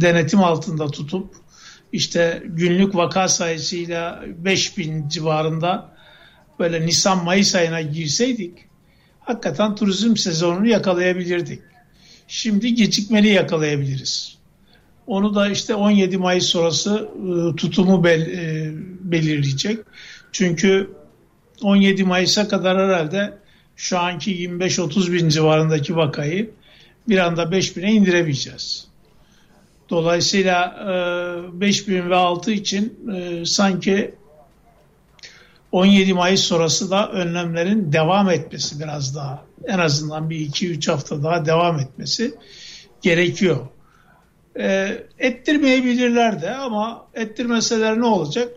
denetim 0.00 0.44
altında 0.44 0.86
tutup 0.86 1.34
işte 1.92 2.42
günlük 2.46 2.94
vaka 2.94 3.28
sayısıyla 3.28 4.24
5000 4.38 5.08
civarında 5.08 5.92
böyle 6.58 6.86
Nisan-Mayıs 6.86 7.54
ayına 7.54 7.80
girseydik 7.80 8.70
hakikaten 9.20 9.74
turizm 9.74 10.16
sezonunu 10.16 10.66
yakalayabilirdik. 10.66 11.62
Şimdi 12.28 12.74
gecikmeli 12.74 13.28
yakalayabiliriz. 13.28 14.38
Onu 15.06 15.34
da 15.34 15.48
işte 15.48 15.74
17 15.74 16.18
Mayıs 16.18 16.46
sonrası 16.46 17.08
e, 17.18 17.56
tutumu 17.56 18.04
bel, 18.04 18.20
e, 18.20 18.72
belirleyecek. 19.12 19.78
Çünkü 20.32 20.90
17 21.62 22.04
Mayıs'a 22.04 22.48
kadar 22.48 22.78
herhalde 22.78 23.38
şu 23.76 23.98
anki 23.98 24.48
25-30 24.48 25.12
bin 25.12 25.28
civarındaki 25.28 25.96
vakayı 25.96 26.50
bir 27.08 27.18
anda 27.18 27.52
5 27.52 27.76
bine 27.76 27.92
indiremeyeceğiz. 27.92 28.86
Dolayısıyla 29.90 30.76
e, 31.56 31.60
5 31.60 31.88
bin 31.88 32.10
ve 32.10 32.14
altı 32.14 32.50
için 32.52 32.98
e, 33.14 33.44
sanki 33.44 34.14
17 35.72 36.14
Mayıs 36.14 36.40
sonrası 36.40 36.90
da 36.90 37.12
önlemlerin 37.12 37.92
devam 37.92 38.30
etmesi 38.30 38.80
biraz 38.80 39.16
daha 39.16 39.44
en 39.66 39.78
azından 39.78 40.30
bir 40.30 40.36
2-3 40.36 40.90
hafta 40.90 41.22
daha 41.22 41.46
devam 41.46 41.78
etmesi 41.78 42.34
gerekiyor. 43.02 43.66
E, 44.58 44.98
ettirmeyebilirler 45.18 46.42
de 46.42 46.54
ama 46.54 47.06
ettirmeseler 47.14 48.00
ne 48.00 48.06
olacak? 48.06 48.48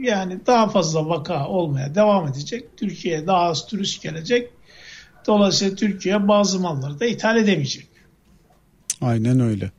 Yani 0.00 0.38
daha 0.46 0.68
fazla 0.68 1.08
vaka 1.08 1.48
olmaya 1.48 1.94
devam 1.94 2.28
edecek. 2.28 2.76
Türkiye'ye 2.76 3.26
daha 3.26 3.40
az 3.40 3.66
turist 3.66 4.02
gelecek. 4.02 4.50
Dolayısıyla 5.26 5.74
Türkiye 5.74 6.28
bazı 6.28 6.60
malları 6.60 7.00
da 7.00 7.06
ithal 7.06 7.36
edemeyecek. 7.36 7.90
Aynen 9.02 9.40
öyle. 9.40 9.70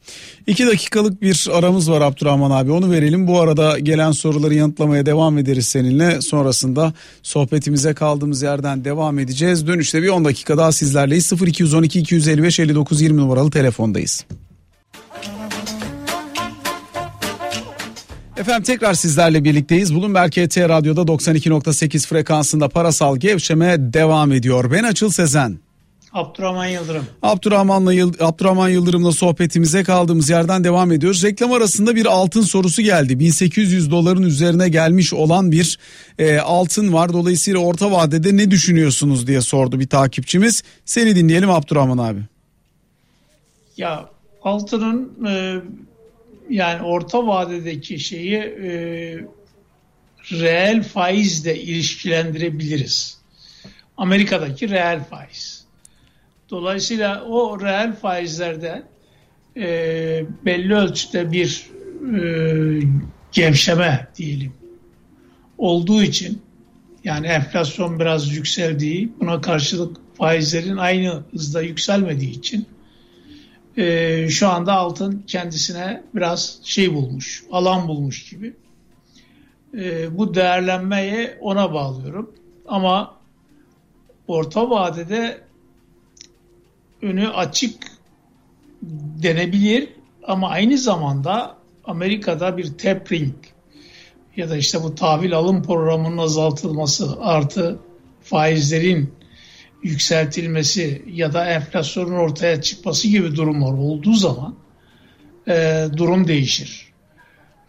İki 0.48 0.68
dakikalık 0.68 1.22
bir 1.22 1.48
aramız 1.52 1.92
var 1.92 2.02
Abdurrahman 2.02 2.52
abi 2.52 2.72
onu 2.72 2.92
verelim. 2.92 3.28
Bu 3.28 3.40
arada 3.40 3.80
gelen 3.80 4.12
soruları 4.12 4.54
yanıtlamaya 4.54 5.06
devam 5.06 5.38
ederiz 5.38 5.68
seninle. 5.68 6.22
Sonrasında 6.22 6.94
sohbetimize 7.24 7.94
kaldığımız 7.94 8.42
yerden 8.42 8.86
devam 8.86 9.20
edeceğiz. 9.20 9.68
Dönüşte 9.68 10.04
bir 10.04 10.10
10 10.10 10.26
dakika 10.26 10.58
daha 10.58 10.72
sizlerleyiz. 10.72 11.34
0212 11.42 12.00
255 12.00 12.60
59 12.60 13.02
20 13.02 13.22
numaralı 13.22 13.52
telefondayız. 13.52 14.26
Efendim 18.42 18.64
tekrar 18.64 18.94
sizlerle 18.94 19.44
birlikteyiz. 19.44 19.96
Bloomberg 19.96 20.32
KT 20.32 20.58
Radyo'da 20.58 21.02
92.8 21.02 22.08
frekansında 22.08 22.70
parasal 22.70 23.18
gevşeme 23.18 23.76
devam 23.80 24.32
ediyor. 24.32 24.72
Ben 24.72 24.84
Açıl 24.84 25.10
Sezen. 25.10 25.60
Abdurrahman 26.14 26.66
Yıldırım. 26.66 27.06
Abdurrahman'la 27.22 28.12
Abdurrahman 28.20 28.70
Yıldırım'la 28.70 29.12
sohbetimize 29.12 29.84
kaldığımız 29.84 30.30
yerden 30.30 30.64
devam 30.64 30.92
ediyoruz. 30.92 31.24
Reklam 31.24 31.52
arasında 31.52 31.96
bir 31.96 32.06
altın 32.06 32.42
sorusu 32.42 32.82
geldi. 32.82 33.20
1800 33.20 33.92
doların 33.92 34.24
üzerine 34.24 34.70
gelmiş 34.70 35.14
olan 35.14 35.52
bir 35.52 35.80
e, 36.20 36.40
altın 36.40 36.94
var. 36.94 37.14
Dolayısıyla 37.14 37.60
orta 37.60 37.92
vadede 37.92 38.38
ne 38.38 38.52
düşünüyorsunuz 38.52 39.28
diye 39.28 39.42
sordu 39.42 39.80
bir 39.80 39.88
takipçimiz. 39.88 40.64
Seni 40.86 41.16
dinleyelim 41.16 41.50
Abdurrahman 41.50 41.98
abi. 41.98 42.20
Ya 43.78 44.10
altının 44.44 45.26
e, 45.28 45.62
yani 46.52 46.82
orta 46.84 47.28
vadedeki 47.28 48.00
şeyi 48.00 48.38
e, 48.38 48.72
reel 50.32 50.84
faizle 50.84 51.62
ilişkilendirebiliriz. 51.62 53.22
Amerika'daki 53.98 54.70
reel 54.70 55.04
faiz. 55.04 55.66
Dolayısıyla 56.50 57.24
o 57.24 57.62
reel 57.62 57.96
faizlerde 57.96 58.84
e, 59.58 59.66
belli 60.46 60.76
ölçüde 60.76 61.32
bir 61.32 61.70
e, 62.16 62.24
gevşeme 63.32 64.08
diyelim 64.16 64.54
olduğu 65.58 66.04
için 66.04 66.42
yani 67.04 67.28
enflasyon 67.28 68.00
biraz 68.00 68.32
yükseldiği 68.32 69.12
buna 69.20 69.42
karşılık 69.42 69.98
faizlerin 70.18 70.78
aynı 70.78 71.24
hızda 71.32 71.62
yükselmediği 71.62 72.32
için 72.32 72.68
e, 73.78 74.30
şu 74.30 74.48
anda 74.48 74.74
altın 74.74 75.24
kendisine 75.28 76.04
biraz 76.16 76.60
şey 76.64 76.94
bulmuş, 76.94 77.44
alan 77.52 77.88
bulmuş 77.88 78.30
gibi. 78.30 78.54
E, 79.78 80.18
bu 80.18 80.36
değerlenmeyi 80.36 81.30
ona 81.40 81.74
bağlıyorum. 81.74 82.32
Ama 82.68 83.16
orta 84.28 84.70
vadede 84.70 85.42
önü 87.02 87.28
açık 87.28 87.92
denebilir 89.22 89.90
ama 90.28 90.50
aynı 90.50 90.78
zamanda 90.78 91.58
Amerika'da 91.86 92.58
bir 92.58 92.78
tapering 92.78 93.36
ya 94.36 94.50
da 94.50 94.58
işte 94.58 94.84
bu 94.84 94.96
tahvil 94.96 95.36
alım 95.36 95.64
programının 95.64 96.18
azaltılması 96.18 97.18
artı 97.22 97.80
faizlerin 98.24 99.14
yükseltilmesi 99.84 101.02
ya 101.14 101.34
da 101.34 101.46
enflasyonun 101.46 102.12
ortaya 102.12 102.62
çıkması 102.62 103.08
gibi 103.08 103.36
durumlar 103.36 103.74
olduğu 103.74 104.14
zaman 104.14 104.56
e, 105.48 105.86
durum 105.98 106.28
değişir. 106.28 106.92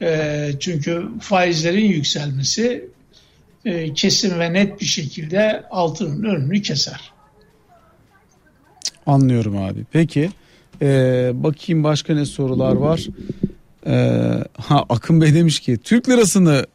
E, 0.03 0.51
çünkü 0.61 1.09
faizlerin 1.21 1.85
yükselmesi 1.85 2.89
e, 3.65 3.95
kesin 3.95 4.41
ve 4.41 4.53
net 4.53 4.81
bir 4.81 4.87
şekilde 4.87 5.65
altının 5.71 6.23
önünü 6.23 6.63
keser. 6.63 7.13
Anlıyorum 9.07 9.57
abi. 9.57 9.85
Peki 9.93 10.31
ee, 10.83 11.31
bakayım 11.35 11.85
başka 11.85 12.15
ne 12.15 12.25
sorular 12.27 12.73
var. 12.73 13.07
Ee, 13.87 14.45
ha 14.57 14.85
Akın 14.89 15.21
Bey 15.21 15.35
demiş 15.35 15.61
ki 15.61 15.79
Türk 15.85 16.09
lirasını 16.09 16.67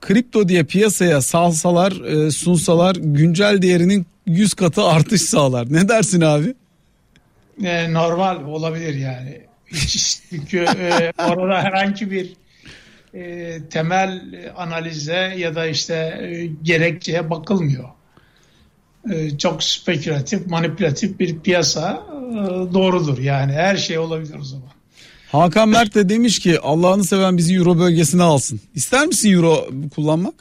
kripto 0.00 0.48
diye 0.48 0.64
piyasaya 0.64 1.20
salsalar 1.20 1.92
e, 1.92 2.30
sunsalar 2.30 2.96
güncel 2.96 3.62
değerinin 3.62 4.06
100 4.26 4.54
katı 4.54 4.82
artış 4.82 5.22
sağlar. 5.22 5.72
Ne 5.72 5.88
dersin 5.88 6.20
abi? 6.20 6.54
E, 7.64 7.92
normal 7.92 8.44
olabilir 8.44 8.94
yani. 8.94 9.40
Çünkü 10.30 10.58
e, 10.58 11.12
orada 11.18 11.62
herhangi 11.62 12.10
bir 12.10 12.32
e, 13.14 13.58
temel 13.70 14.22
analize 14.56 15.34
ya 15.36 15.54
da 15.54 15.66
işte 15.66 15.94
e, 15.94 16.46
gerekçeye 16.62 17.30
bakılmıyor. 17.30 17.88
E, 19.12 19.38
çok 19.38 19.62
spekülatif, 19.62 20.46
manipülatif 20.46 21.20
bir 21.20 21.38
piyasa 21.38 22.02
e, 22.12 22.34
doğrudur 22.74 23.18
yani 23.18 23.52
her 23.52 23.76
şey 23.76 23.98
olabilir 23.98 24.34
o 24.40 24.44
zaman. 24.44 24.70
Hakan 25.32 25.68
Mert 25.68 25.94
de 25.94 26.08
demiş 26.08 26.38
ki 26.38 26.60
Allah'ını 26.60 27.04
seven 27.04 27.36
bizi 27.36 27.54
Euro 27.54 27.78
bölgesine 27.78 28.22
alsın. 28.22 28.60
İster 28.74 29.06
misin 29.06 29.32
Euro 29.32 29.68
kullanmak? 29.94 30.34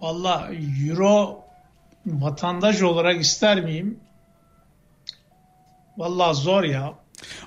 Valla 0.00 0.50
Euro 0.88 1.40
vatandaş 2.06 2.82
olarak 2.82 3.20
ister 3.20 3.64
miyim? 3.64 3.96
Valla 5.98 6.34
zor 6.34 6.64
ya. 6.64 6.94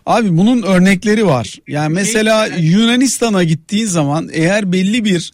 Abi 0.05 0.37
bunun 0.37 0.61
örnekleri 0.61 1.25
var. 1.25 1.55
Yani 1.67 1.93
mesela 1.93 2.45
Yunanistan'a 2.47 3.43
gittiğin 3.43 3.85
zaman 3.85 4.29
eğer 4.33 4.71
belli 4.71 5.05
bir 5.05 5.31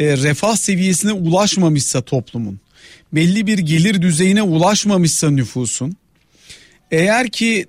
e, 0.00 0.16
refah 0.16 0.56
seviyesine 0.56 1.12
ulaşmamışsa 1.12 2.02
toplumun, 2.02 2.60
belli 3.12 3.46
bir 3.46 3.58
gelir 3.58 4.02
düzeyine 4.02 4.42
ulaşmamışsa 4.42 5.30
nüfusun, 5.30 5.96
eğer 6.90 7.28
ki 7.28 7.66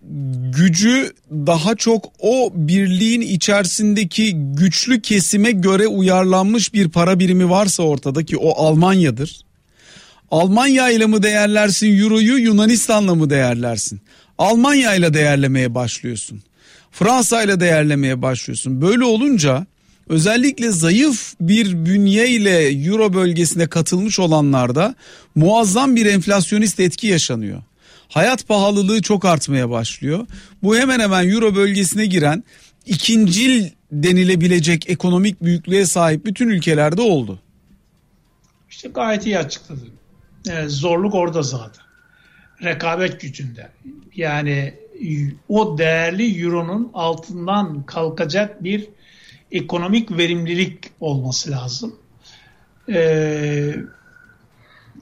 gücü 0.58 1.14
daha 1.32 1.76
çok 1.76 2.06
o 2.20 2.52
birliğin 2.56 3.22
içerisindeki 3.22 4.34
güçlü 4.36 5.02
kesime 5.02 5.52
göre 5.52 5.88
uyarlanmış 5.88 6.74
bir 6.74 6.90
para 6.90 7.20
birimi 7.20 7.50
varsa 7.50 7.84
ortada 7.84 8.24
ki 8.26 8.38
o 8.38 8.66
Almanya'dır. 8.66 9.42
Almanya 10.32 10.90
ile 10.90 11.06
mi 11.06 11.24
değerlersin 11.24 12.00
euroyu 12.00 12.38
Yunanistan'la 12.38 13.16
mı 13.16 13.30
değerlersin? 13.30 14.02
Almanya 14.38 14.96
ile 14.96 15.14
değerlemeye 15.14 15.76
başlıyorsun. 15.76 16.42
Fransa 16.92 17.44
ile 17.44 17.60
değerlemeye 17.60 18.22
başlıyorsun. 18.22 18.82
Böyle 18.82 19.04
olunca 19.04 19.66
özellikle 20.10 20.72
zayıf 20.72 21.34
bir 21.42 21.86
bünye 21.86 22.30
ile 22.30 22.86
euro 22.86 23.14
bölgesine 23.14 23.68
katılmış 23.68 24.20
olanlarda 24.20 24.96
muazzam 25.36 25.96
bir 25.96 26.06
enflasyonist 26.06 26.80
etki 26.80 27.08
yaşanıyor. 27.08 27.64
Hayat 28.12 28.48
pahalılığı 28.48 29.02
çok 29.02 29.26
artmaya 29.26 29.70
başlıyor. 29.70 30.28
Bu 30.64 30.78
hemen 30.78 31.00
hemen 31.00 31.30
euro 31.30 31.56
bölgesine 31.56 32.06
giren 32.06 32.44
ikincil 32.86 33.70
denilebilecek 33.92 34.90
ekonomik 34.90 35.44
büyüklüğe 35.44 35.86
sahip 35.86 36.26
bütün 36.26 36.50
ülkelerde 36.50 37.02
oldu. 37.02 37.40
İşte 38.70 38.90
gayet 38.90 39.26
iyi 39.26 39.40
açıkladın. 39.40 39.90
Ee, 40.50 40.68
zorluk 40.68 41.16
orada 41.16 41.42
zaten. 41.42 41.84
Rekabet 42.64 43.22
gücünde. 43.22 43.70
Yani 44.16 44.74
o 45.50 45.78
değerli 45.78 46.44
euronun 46.44 46.92
altından 46.94 47.86
kalkacak 47.86 48.64
bir 48.64 48.90
ekonomik 49.52 50.18
verimlilik 50.18 50.80
olması 51.00 51.52
lazım. 51.52 51.96
Ee, 52.90 53.76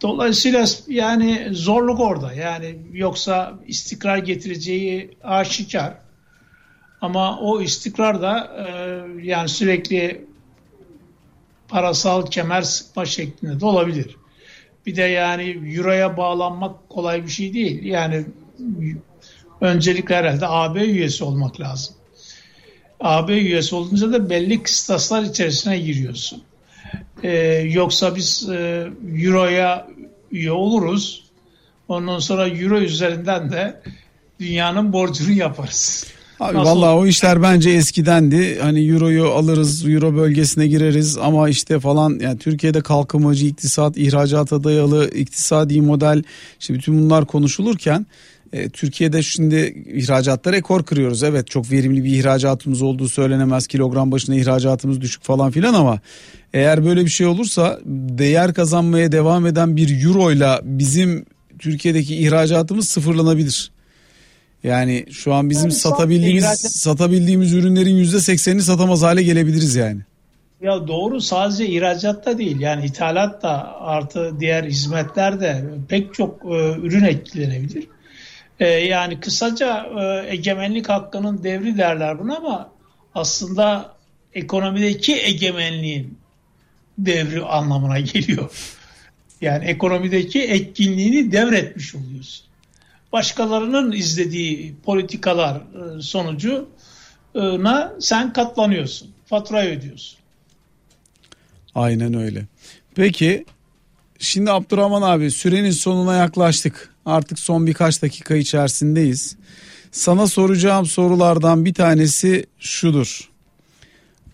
dolayısıyla 0.02 0.66
yani 0.88 1.48
zorluk 1.52 2.00
orada. 2.00 2.34
Yani 2.34 2.78
yoksa 2.92 3.60
istikrar 3.68 4.18
getireceği 4.18 5.18
aşikar. 5.24 5.94
Ama 7.02 7.40
o 7.40 7.62
istikrar 7.62 8.22
da 8.22 8.52
e, 8.58 8.72
yani 9.24 9.50
sürekli 9.50 10.26
parasal 11.68 12.26
kemer 12.26 12.62
sıkma 12.62 13.06
şeklinde 13.06 13.60
de 13.60 13.66
olabilir. 13.66 14.16
Bir 14.86 14.96
de 14.96 15.02
yani 15.02 15.76
euroya 15.76 16.18
bağlanmak 16.18 16.90
kolay 16.90 17.24
bir 17.24 17.30
şey 17.30 17.54
değil. 17.54 17.84
Yani 17.84 18.26
öncelikle 19.62 20.16
herhalde 20.16 20.48
AB 20.48 20.84
üyesi 20.84 21.24
olmak 21.24 21.60
lazım. 21.60 21.96
AB 23.00 23.34
üyesi 23.34 23.76
olunca 23.76 24.14
da 24.14 24.30
belli 24.30 24.64
kıstaslar 24.64 25.24
içerisine 25.24 25.80
giriyorsun. 25.80 26.44
Ee, 27.24 27.30
yoksa 27.72 28.16
biz 28.16 28.50
e, 28.50 28.88
Euro'ya 29.16 29.88
üye 30.32 30.52
oluruz. 30.52 31.24
Ondan 31.88 32.20
sonra 32.20 32.48
Euro 32.48 32.80
üzerinden 32.80 33.52
de 33.52 33.82
dünyanın 34.40 34.94
borcunu 34.94 35.32
yaparız. 35.32 36.06
Abi 36.40 36.58
Nasıl 36.58 36.70
vallahi 36.70 36.96
o 36.96 37.06
işler 37.06 37.42
bence 37.42 37.70
eskidendi. 37.70 38.60
Hani 38.60 38.88
euroyu 38.88 39.26
alırız, 39.26 39.90
euro 39.90 40.16
bölgesine 40.16 40.68
gireriz 40.68 41.18
ama 41.18 41.50
işte 41.50 41.80
falan 41.80 42.20
yani 42.22 42.40
Türkiye'de 42.40 42.82
kalkınmacı 42.82 43.46
iktisat, 43.46 43.98
ihracata 43.98 44.64
dayalı 44.64 45.10
iktisadi 45.10 45.82
model 45.82 46.24
işte 46.60 46.74
bütün 46.74 47.02
bunlar 47.04 47.26
konuşulurken 47.26 48.06
e, 48.54 48.70
Türkiye'de 48.70 49.24
şimdi 49.24 49.84
ihracatta 49.94 50.52
rekor 50.52 50.84
kırıyoruz. 50.84 51.24
Evet 51.24 51.48
çok 51.48 51.72
verimli 51.72 52.04
bir 52.04 52.14
ihracatımız 52.14 52.82
olduğu 52.82 53.08
söylenemez. 53.08 53.68
Kilogram 53.68 54.12
başına 54.12 54.36
ihracatımız 54.36 55.02
düşük 55.02 55.24
falan 55.24 55.52
filan 55.52 55.74
ama 55.74 56.00
eğer 56.54 56.86
böyle 56.86 57.06
bir 57.06 57.10
şey 57.10 57.28
olursa 57.28 57.80
değer 57.86 58.54
kazanmaya 58.54 59.12
devam 59.12 59.46
eden 59.46 59.76
bir 59.76 60.04
euro 60.06 60.32
ile 60.32 60.50
bizim 60.64 61.26
Türkiye'deki 61.60 62.16
ihracatımız 62.16 62.90
sıfırlanabilir. 62.90 63.72
Yani 64.64 65.06
şu 65.12 65.34
an 65.34 65.50
bizim 65.50 65.70
yani 65.70 65.80
satabildiğimiz 65.80 66.44
ihracat... 66.44 66.72
satabildiğimiz 66.72 67.54
ürünlerin 67.54 67.96
yüzde 67.96 68.20
seksenini 68.20 68.62
satamaz 68.62 69.02
hale 69.02 69.24
gelebiliriz 69.24 69.76
yani. 69.76 70.02
Ya 70.62 70.88
doğru 70.88 71.22
sadece 71.22 71.68
ihracatta 71.68 72.38
değil 72.38 72.60
yani 72.60 72.86
ithalat 72.86 73.44
da 73.44 73.82
artı 73.82 74.34
diğer 74.40 74.64
hizmetler 74.64 75.40
de 75.40 75.66
pek 75.90 76.14
çok 76.14 76.46
e, 76.46 76.76
ürün 76.82 77.04
etkilenebilir. 77.04 77.88
E, 78.60 78.68
yani 78.68 79.20
kısaca 79.20 79.90
e, 80.00 80.30
egemenlik 80.34 80.90
hakkının 80.90 81.44
devri 81.44 81.78
derler 81.78 82.20
buna 82.20 82.38
ama 82.38 82.72
aslında 83.16 83.96
ekonomideki 84.34 85.22
egemenliğin 85.22 86.18
devri 86.98 87.44
anlamına 87.44 88.00
geliyor. 88.00 88.52
Yani 89.42 89.66
ekonomideki 89.66 90.42
etkinliğini 90.42 91.32
devretmiş 91.32 91.96
oluyorsun 91.96 92.50
başkalarının 93.12 93.92
izlediği 93.92 94.76
politikalar 94.86 95.56
e, 95.56 96.02
sonucuna 96.02 97.94
sen 98.00 98.34
katlanıyorsun. 98.34 99.12
Faturayı 99.26 99.80
ödüyorsun. 99.80 100.20
Aynen 101.76 102.14
öyle. 102.14 102.46
Peki 102.96 103.46
şimdi 104.20 104.52
Abdurrahman 104.52 105.02
abi 105.02 105.32
sürenin 105.32 105.72
sonuna 105.72 106.16
yaklaştık. 106.16 106.96
Artık 107.10 107.40
son 107.40 107.68
birkaç 107.68 108.02
dakika 108.02 108.36
içerisindeyiz. 108.36 109.36
Sana 109.92 110.28
soracağım 110.28 110.86
sorulardan 110.86 111.66
bir 111.66 111.74
tanesi 111.74 112.46
şudur. 112.60 113.30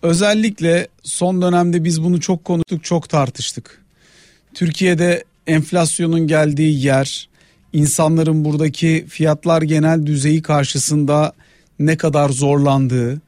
Özellikle 0.02 0.88
son 1.02 1.42
dönemde 1.42 1.84
biz 1.84 2.02
bunu 2.02 2.20
çok 2.20 2.44
konuştuk, 2.44 2.84
çok 2.84 3.08
tartıştık. 3.08 3.82
Türkiye'de 4.54 5.24
enflasyonun 5.46 6.26
geldiği 6.26 6.84
yer, 6.84 7.28
insanların 7.72 8.44
buradaki 8.44 9.06
fiyatlar 9.08 9.62
genel 9.62 10.06
düzeyi 10.06 10.42
karşısında 10.42 11.32
ne 11.78 11.96
kadar 11.96 12.28
zorlandığı, 12.28 13.20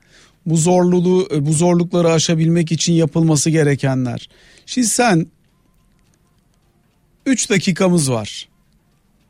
bu 0.47 0.57
zorluluğu 0.57 1.29
bu 1.41 1.53
zorlukları 1.53 2.13
aşabilmek 2.13 2.73
için 2.73 2.93
yapılması 2.93 3.51
gerekenler. 3.51 4.29
Şimdi 4.67 4.87
sen 4.87 5.27
3 7.27 7.51
dakikamız 7.51 8.11
var. 8.11 8.49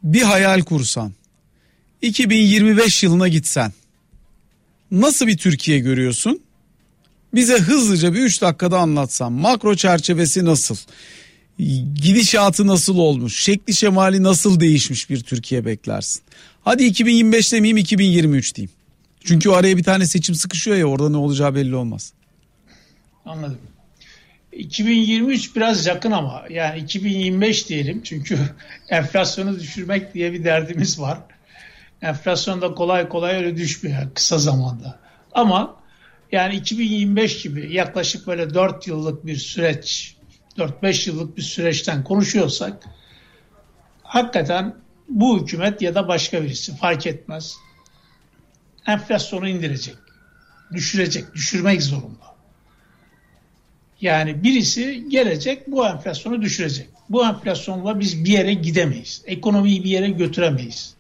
Bir 0.03 0.22
hayal 0.22 0.61
kursan. 0.61 1.12
2025 2.03 3.03
yılına 3.03 3.28
gitsen. 3.28 3.72
Nasıl 4.90 5.26
bir 5.26 5.36
Türkiye 5.36 5.78
görüyorsun? 5.78 6.40
Bize 7.34 7.59
hızlıca 7.59 8.14
bir 8.14 8.20
3 8.20 8.42
dakikada 8.42 8.78
anlatsan. 8.78 9.32
Makro 9.32 9.76
çerçevesi 9.76 10.44
nasıl? 10.44 10.76
gidişatı 11.94 12.66
nasıl 12.66 12.99
olmuş, 12.99 13.40
şekli 13.42 13.74
şemali 13.74 14.22
nasıl 14.22 14.61
değişmiş 14.61 15.11
bir 15.11 15.20
Türkiye 15.20 15.64
beklersin? 15.64 16.22
Hadi 16.64 16.84
2025 16.84 17.53
demeyeyim 17.53 17.76
2023 17.76 18.55
diyeyim. 18.55 18.70
Çünkü 19.24 19.51
araya 19.51 19.76
bir 19.76 19.82
tane 19.82 20.07
seçim 20.07 20.34
sıkışıyor 20.34 20.76
ya 20.76 20.86
orada 20.86 21.09
ne 21.09 21.16
olacağı 21.16 21.55
belli 21.55 21.76
olmaz. 21.76 22.12
Anladım. 23.24 23.59
2023 24.59 25.56
biraz 25.56 25.86
yakın 25.86 26.11
ama 26.11 26.44
yani 26.50 26.78
2025 26.78 27.68
diyelim 27.68 28.02
çünkü 28.02 28.38
enflasyonu 28.88 29.61
düşürmek 29.61 30.14
diye 30.14 30.32
bir 30.32 30.44
derdimiz 30.44 31.00
var. 31.00 31.18
Enflasyon 32.02 32.61
da 32.61 32.74
kolay 32.74 33.09
kolay 33.09 33.36
öyle 33.36 33.56
düşmüyor 33.56 34.14
kısa 34.14 34.38
zamanda. 34.38 34.98
Ama 35.32 35.76
yani 36.32 36.56
2025 36.56 37.42
gibi 37.42 37.74
yaklaşık 37.74 38.26
böyle 38.26 38.54
4 38.54 38.86
yıllık 38.86 39.26
bir 39.26 39.36
süreç, 39.36 40.16
4-5 40.56 41.11
yıllık 41.11 41.36
bir 41.36 41.42
süreçten 41.42 42.04
konuşuyorsak 42.04 42.84
hakikaten 44.02 44.74
bu 45.09 45.40
hükümet 45.40 45.82
ya 45.82 45.94
da 45.94 46.09
başka 46.09 46.42
birisi 46.42 46.76
fark 46.76 47.06
etmez. 47.06 47.56
Enflasyonu 48.86 49.48
indirecek, 49.48 49.96
düşürecek, 50.72 51.34
düşürmek 51.34 51.82
zorunda. 51.82 52.27
Yani 54.01 54.42
birisi 54.42 55.09
gelecek 55.09 55.70
bu 55.70 55.86
enflasyonu 55.86 56.42
düşürecek. 56.42 56.88
Bu 57.11 57.26
enflasyonla 57.26 58.01
biz 58.01 58.24
bir 58.24 58.30
yere 58.30 58.55
gidemeyiz. 58.55 59.22
Ekonomiyi 59.26 59.84
bir 59.84 59.90
yere 59.90 60.09
götüremeyiz. 60.09 60.94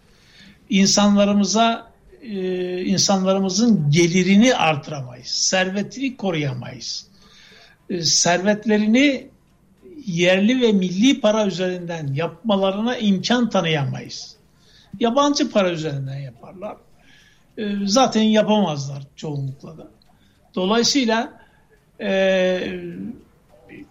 İnsanlarımıza 0.70 1.90
e, 2.22 2.84
insanlarımızın 2.84 3.90
gelirini 3.90 4.54
artıramayız. 4.54 5.26
Servetini 5.26 6.16
koruyamayız. 6.16 7.06
E, 7.90 8.02
servetlerini 8.02 9.26
yerli 10.06 10.60
ve 10.60 10.72
milli 10.72 11.20
para 11.20 11.46
üzerinden 11.46 12.14
yapmalarına 12.14 12.96
imkan 12.96 13.50
tanıyamayız. 13.50 14.36
Yabancı 15.00 15.50
para 15.50 15.70
üzerinden 15.70 16.18
yaparlar. 16.18 16.76
E, 17.58 17.72
zaten 17.84 18.22
yapamazlar 18.22 19.02
çoğunlukla 19.16 19.78
da. 19.78 19.88
Dolayısıyla 20.54 21.32
e, 22.00 22.60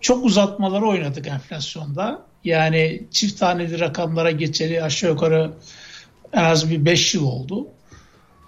çok 0.01 0.25
uzatmaları 0.25 0.87
oynadık 0.87 1.27
enflasyonda. 1.27 2.21
Yani 2.43 3.03
çift 3.11 3.39
taneli 3.39 3.79
rakamlara 3.79 4.31
geçeli 4.31 4.83
aşağı 4.83 5.11
yukarı 5.11 5.51
en 6.33 6.43
az 6.43 6.71
bir 6.71 6.85
5 6.85 7.15
yıl 7.15 7.23
oldu. 7.23 7.67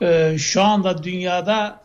E, 0.01 0.37
şu 0.37 0.61
anda 0.61 1.03
dünyada 1.03 1.81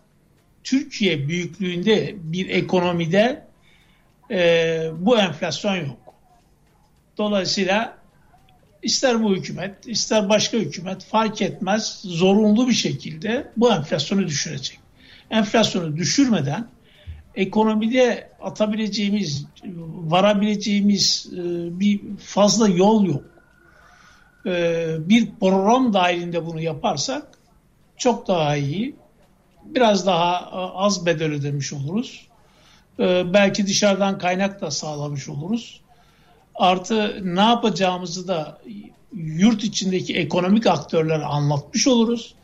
Türkiye 0.65 1.29
büyüklüğünde 1.29 2.15
bir 2.19 2.49
ekonomide 2.49 3.47
e, 4.31 4.91
bu 4.99 5.19
enflasyon 5.19 5.77
yok. 5.77 6.15
Dolayısıyla 7.19 7.99
ister 8.83 9.23
bu 9.23 9.37
hükümet 9.37 9.89
ister 9.89 10.29
başka 10.29 10.57
hükümet 10.57 11.05
fark 11.05 11.43
etmez 11.43 12.01
zorunlu 12.05 12.69
bir 12.69 12.75
şekilde 12.75 13.53
bu 13.57 13.73
enflasyonu 13.73 14.27
düşürecek. 14.27 14.79
Enflasyonu 15.31 15.97
düşürmeden 15.97 16.69
ekonomide 17.37 18.31
atabileceğimiz, 18.41 19.47
varabileceğimiz 19.95 21.31
e, 21.33 21.41
bir 21.81 22.01
fazla 22.19 22.69
yol 22.69 23.05
yok. 23.05 23.25
E, 24.47 24.87
bir 24.99 25.31
program 25.41 25.93
dahilinde 25.93 26.47
bunu 26.47 26.61
yaparsak 26.61 27.27
çok 27.97 28.29
daha 28.29 28.57
iyi. 28.57 28.97
Biraz 29.65 30.07
daha 30.07 30.37
e, 30.41 30.57
az 30.75 31.07
bedel 31.07 31.33
ödemiş 31.33 31.73
oluruz. 31.73 32.27
Belki 33.33 33.67
dışarıdan 33.67 34.19
kaynak 34.19 34.61
da 34.61 34.71
sağlamış 34.71 35.29
oluruz. 35.29 35.81
Artı 36.55 37.21
ne 37.23 37.41
yapacağımızı 37.41 38.29
da 38.29 38.59
yurt 39.13 39.65
içindeki 39.65 40.17
ekonomik 40.17 40.67
aktörlere 40.67 41.25
anlatmış 41.25 41.87
oluruz. 41.87 42.35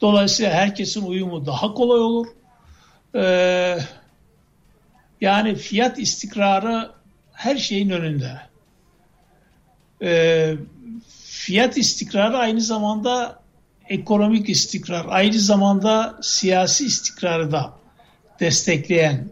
Dolayısıyla 0.00 0.52
herkesin 0.52 1.06
uyumu 1.06 1.46
daha 1.46 1.74
kolay 1.74 2.00
olur. 2.00 2.26
Ee, 3.14 3.78
yani 5.20 5.54
fiyat 5.54 5.98
istikrarı 5.98 6.90
her 7.32 7.56
şeyin 7.56 7.90
önünde. 7.90 8.40
E, 10.02 10.54
fiyat 11.28 11.76
istikrarı 11.76 12.38
aynı 12.38 12.60
zamanda 12.60 13.42
ekonomik 13.88 14.48
istikrar, 14.48 15.06
aynı 15.08 15.38
zamanda 15.38 16.18
siyasi 16.22 16.86
istikrarı 16.86 17.52
da 17.52 17.72
destekleyen 18.40 19.28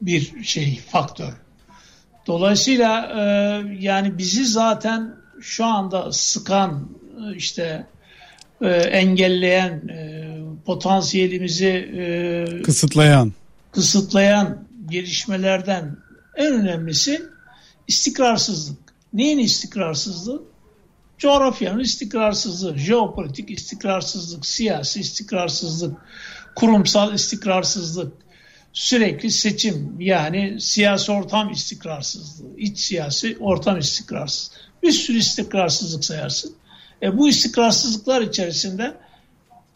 bir 0.00 0.44
şey, 0.44 0.80
faktör. 0.88 1.32
Dolayısıyla 2.26 3.06
e, 3.06 3.22
yani 3.78 4.18
bizi 4.18 4.44
zaten 4.46 5.14
şu 5.40 5.64
anda 5.64 6.12
sıkan, 6.12 6.88
işte 7.36 7.86
e, 8.62 8.68
engelleyen, 8.70 9.88
e, 9.88 10.30
potansiyelimizi 10.66 11.66
e, 11.68 12.62
kısıtlayan 12.62 13.32
kısıtlayan 13.72 14.68
gelişmelerden 14.90 15.96
en 16.36 16.52
önemlisi 16.52 17.22
istikrarsızlık. 17.88 18.78
Neyin 19.12 19.38
istikrarsızlığı? 19.38 20.42
Coğrafyanın 21.18 21.80
istikrarsızlığı, 21.80 22.78
jeopolitik 22.78 23.50
istikrarsızlık, 23.50 24.46
siyasi 24.46 25.00
istikrarsızlık, 25.00 25.98
kurumsal 26.54 27.14
istikrarsızlık, 27.14 28.12
sürekli 28.72 29.30
seçim 29.30 29.96
yani 30.00 30.60
siyasi 30.60 31.12
ortam 31.12 31.50
istikrarsızlığı, 31.50 32.56
iç 32.56 32.78
siyasi 32.78 33.36
ortam 33.40 33.78
istikrarsız. 33.78 34.50
Bir 34.82 34.92
sürü 34.92 35.18
istikrarsızlık 35.18 36.04
sayarsın. 36.04 36.54
E 37.02 37.18
bu 37.18 37.28
istikrarsızlıklar 37.28 38.22
içerisinde 38.22 38.96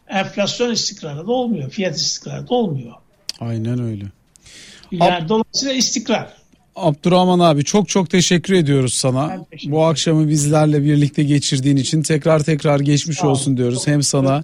enflasyon 0.07 0.71
istikrarı 0.71 1.27
da 1.27 1.31
olmuyor, 1.31 1.69
fiyat 1.69 1.95
istikrarı 1.95 2.47
da 2.47 2.53
olmuyor. 2.53 2.93
Aynen 3.39 3.83
öyle. 3.83 4.05
Yani 4.91 5.25
Ab- 5.25 5.29
dolayısıyla 5.29 5.73
istikrar. 5.73 6.33
Abdurrahman 6.75 7.39
abi 7.39 7.63
çok 7.63 7.89
çok 7.89 8.09
teşekkür 8.09 8.53
ediyoruz 8.53 8.93
sana. 8.93 9.45
Teşekkür 9.51 9.71
Bu 9.71 9.85
akşamı 9.85 10.29
bizlerle 10.29 10.83
birlikte 10.83 11.23
geçirdiğin 11.23 11.77
için 11.77 12.01
tekrar 12.01 12.43
tekrar 12.43 12.79
geçmiş 12.79 13.17
Sağ 13.17 13.27
olsun 13.27 13.57
diyoruz. 13.57 13.87
Hem 13.87 14.03
sana 14.03 14.43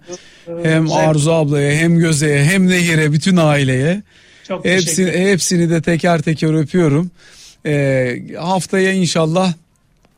hem 0.64 0.92
Arzu 0.92 1.32
ablaya 1.32 1.78
hem 1.78 1.98
Göze'ye 1.98 2.44
hem 2.44 2.68
Nehir'e 2.68 3.12
bütün 3.12 3.38
aileye. 3.38 4.04
Çok 4.48 4.66
hepsini, 4.66 5.12
hepsini 5.12 5.70
de 5.70 5.82
teker 5.82 6.22
teker 6.22 6.54
öpüyorum. 6.54 7.12
Ee, 7.66 8.18
haftaya 8.40 8.92
inşallah 8.92 9.54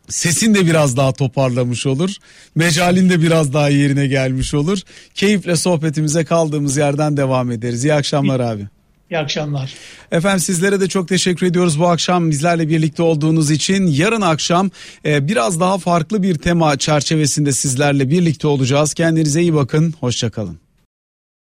sesin 0.10 0.56
de 0.56 0.66
biraz 0.66 0.97
daha 0.97 1.12
toparlamış 1.12 1.86
olur. 1.86 2.12
Mecalin 2.56 3.10
de 3.10 3.22
biraz 3.22 3.54
daha 3.54 3.70
yerine 3.70 4.08
gelmiş 4.08 4.54
olur. 4.54 4.80
Keyifle 5.14 5.56
sohbetimize 5.56 6.26
kaldığımız 6.26 6.78
yerden 6.78 7.18
devam 7.18 7.51
ederiz. 7.51 7.84
İyi 7.84 7.93
akşamlar 7.93 8.39
abi. 8.39 8.68
İyi 9.12 9.18
akşamlar. 9.18 9.74
Efendim 10.12 10.39
sizlere 10.39 10.82
de 10.82 10.88
çok 10.88 11.08
teşekkür 11.08 11.47
ediyoruz 11.47 11.80
bu 11.80 11.88
akşam 11.88 12.32
bizlerle 12.32 12.70
birlikte 12.70 13.04
olduğunuz 13.04 13.51
için. 13.51 13.88
Yarın 13.88 14.22
akşam 14.22 14.72
e, 15.06 15.28
biraz 15.28 15.60
daha 15.60 15.78
farklı 15.78 16.24
bir 16.24 16.36
tema 16.36 16.78
çerçevesinde 16.78 17.51
sizlerle 17.51 18.10
birlikte 18.10 18.47
olacağız. 18.47 18.93
Kendinize 18.93 19.41
iyi 19.41 19.54
bakın. 19.54 19.93
Hoşçakalın. 19.99 20.64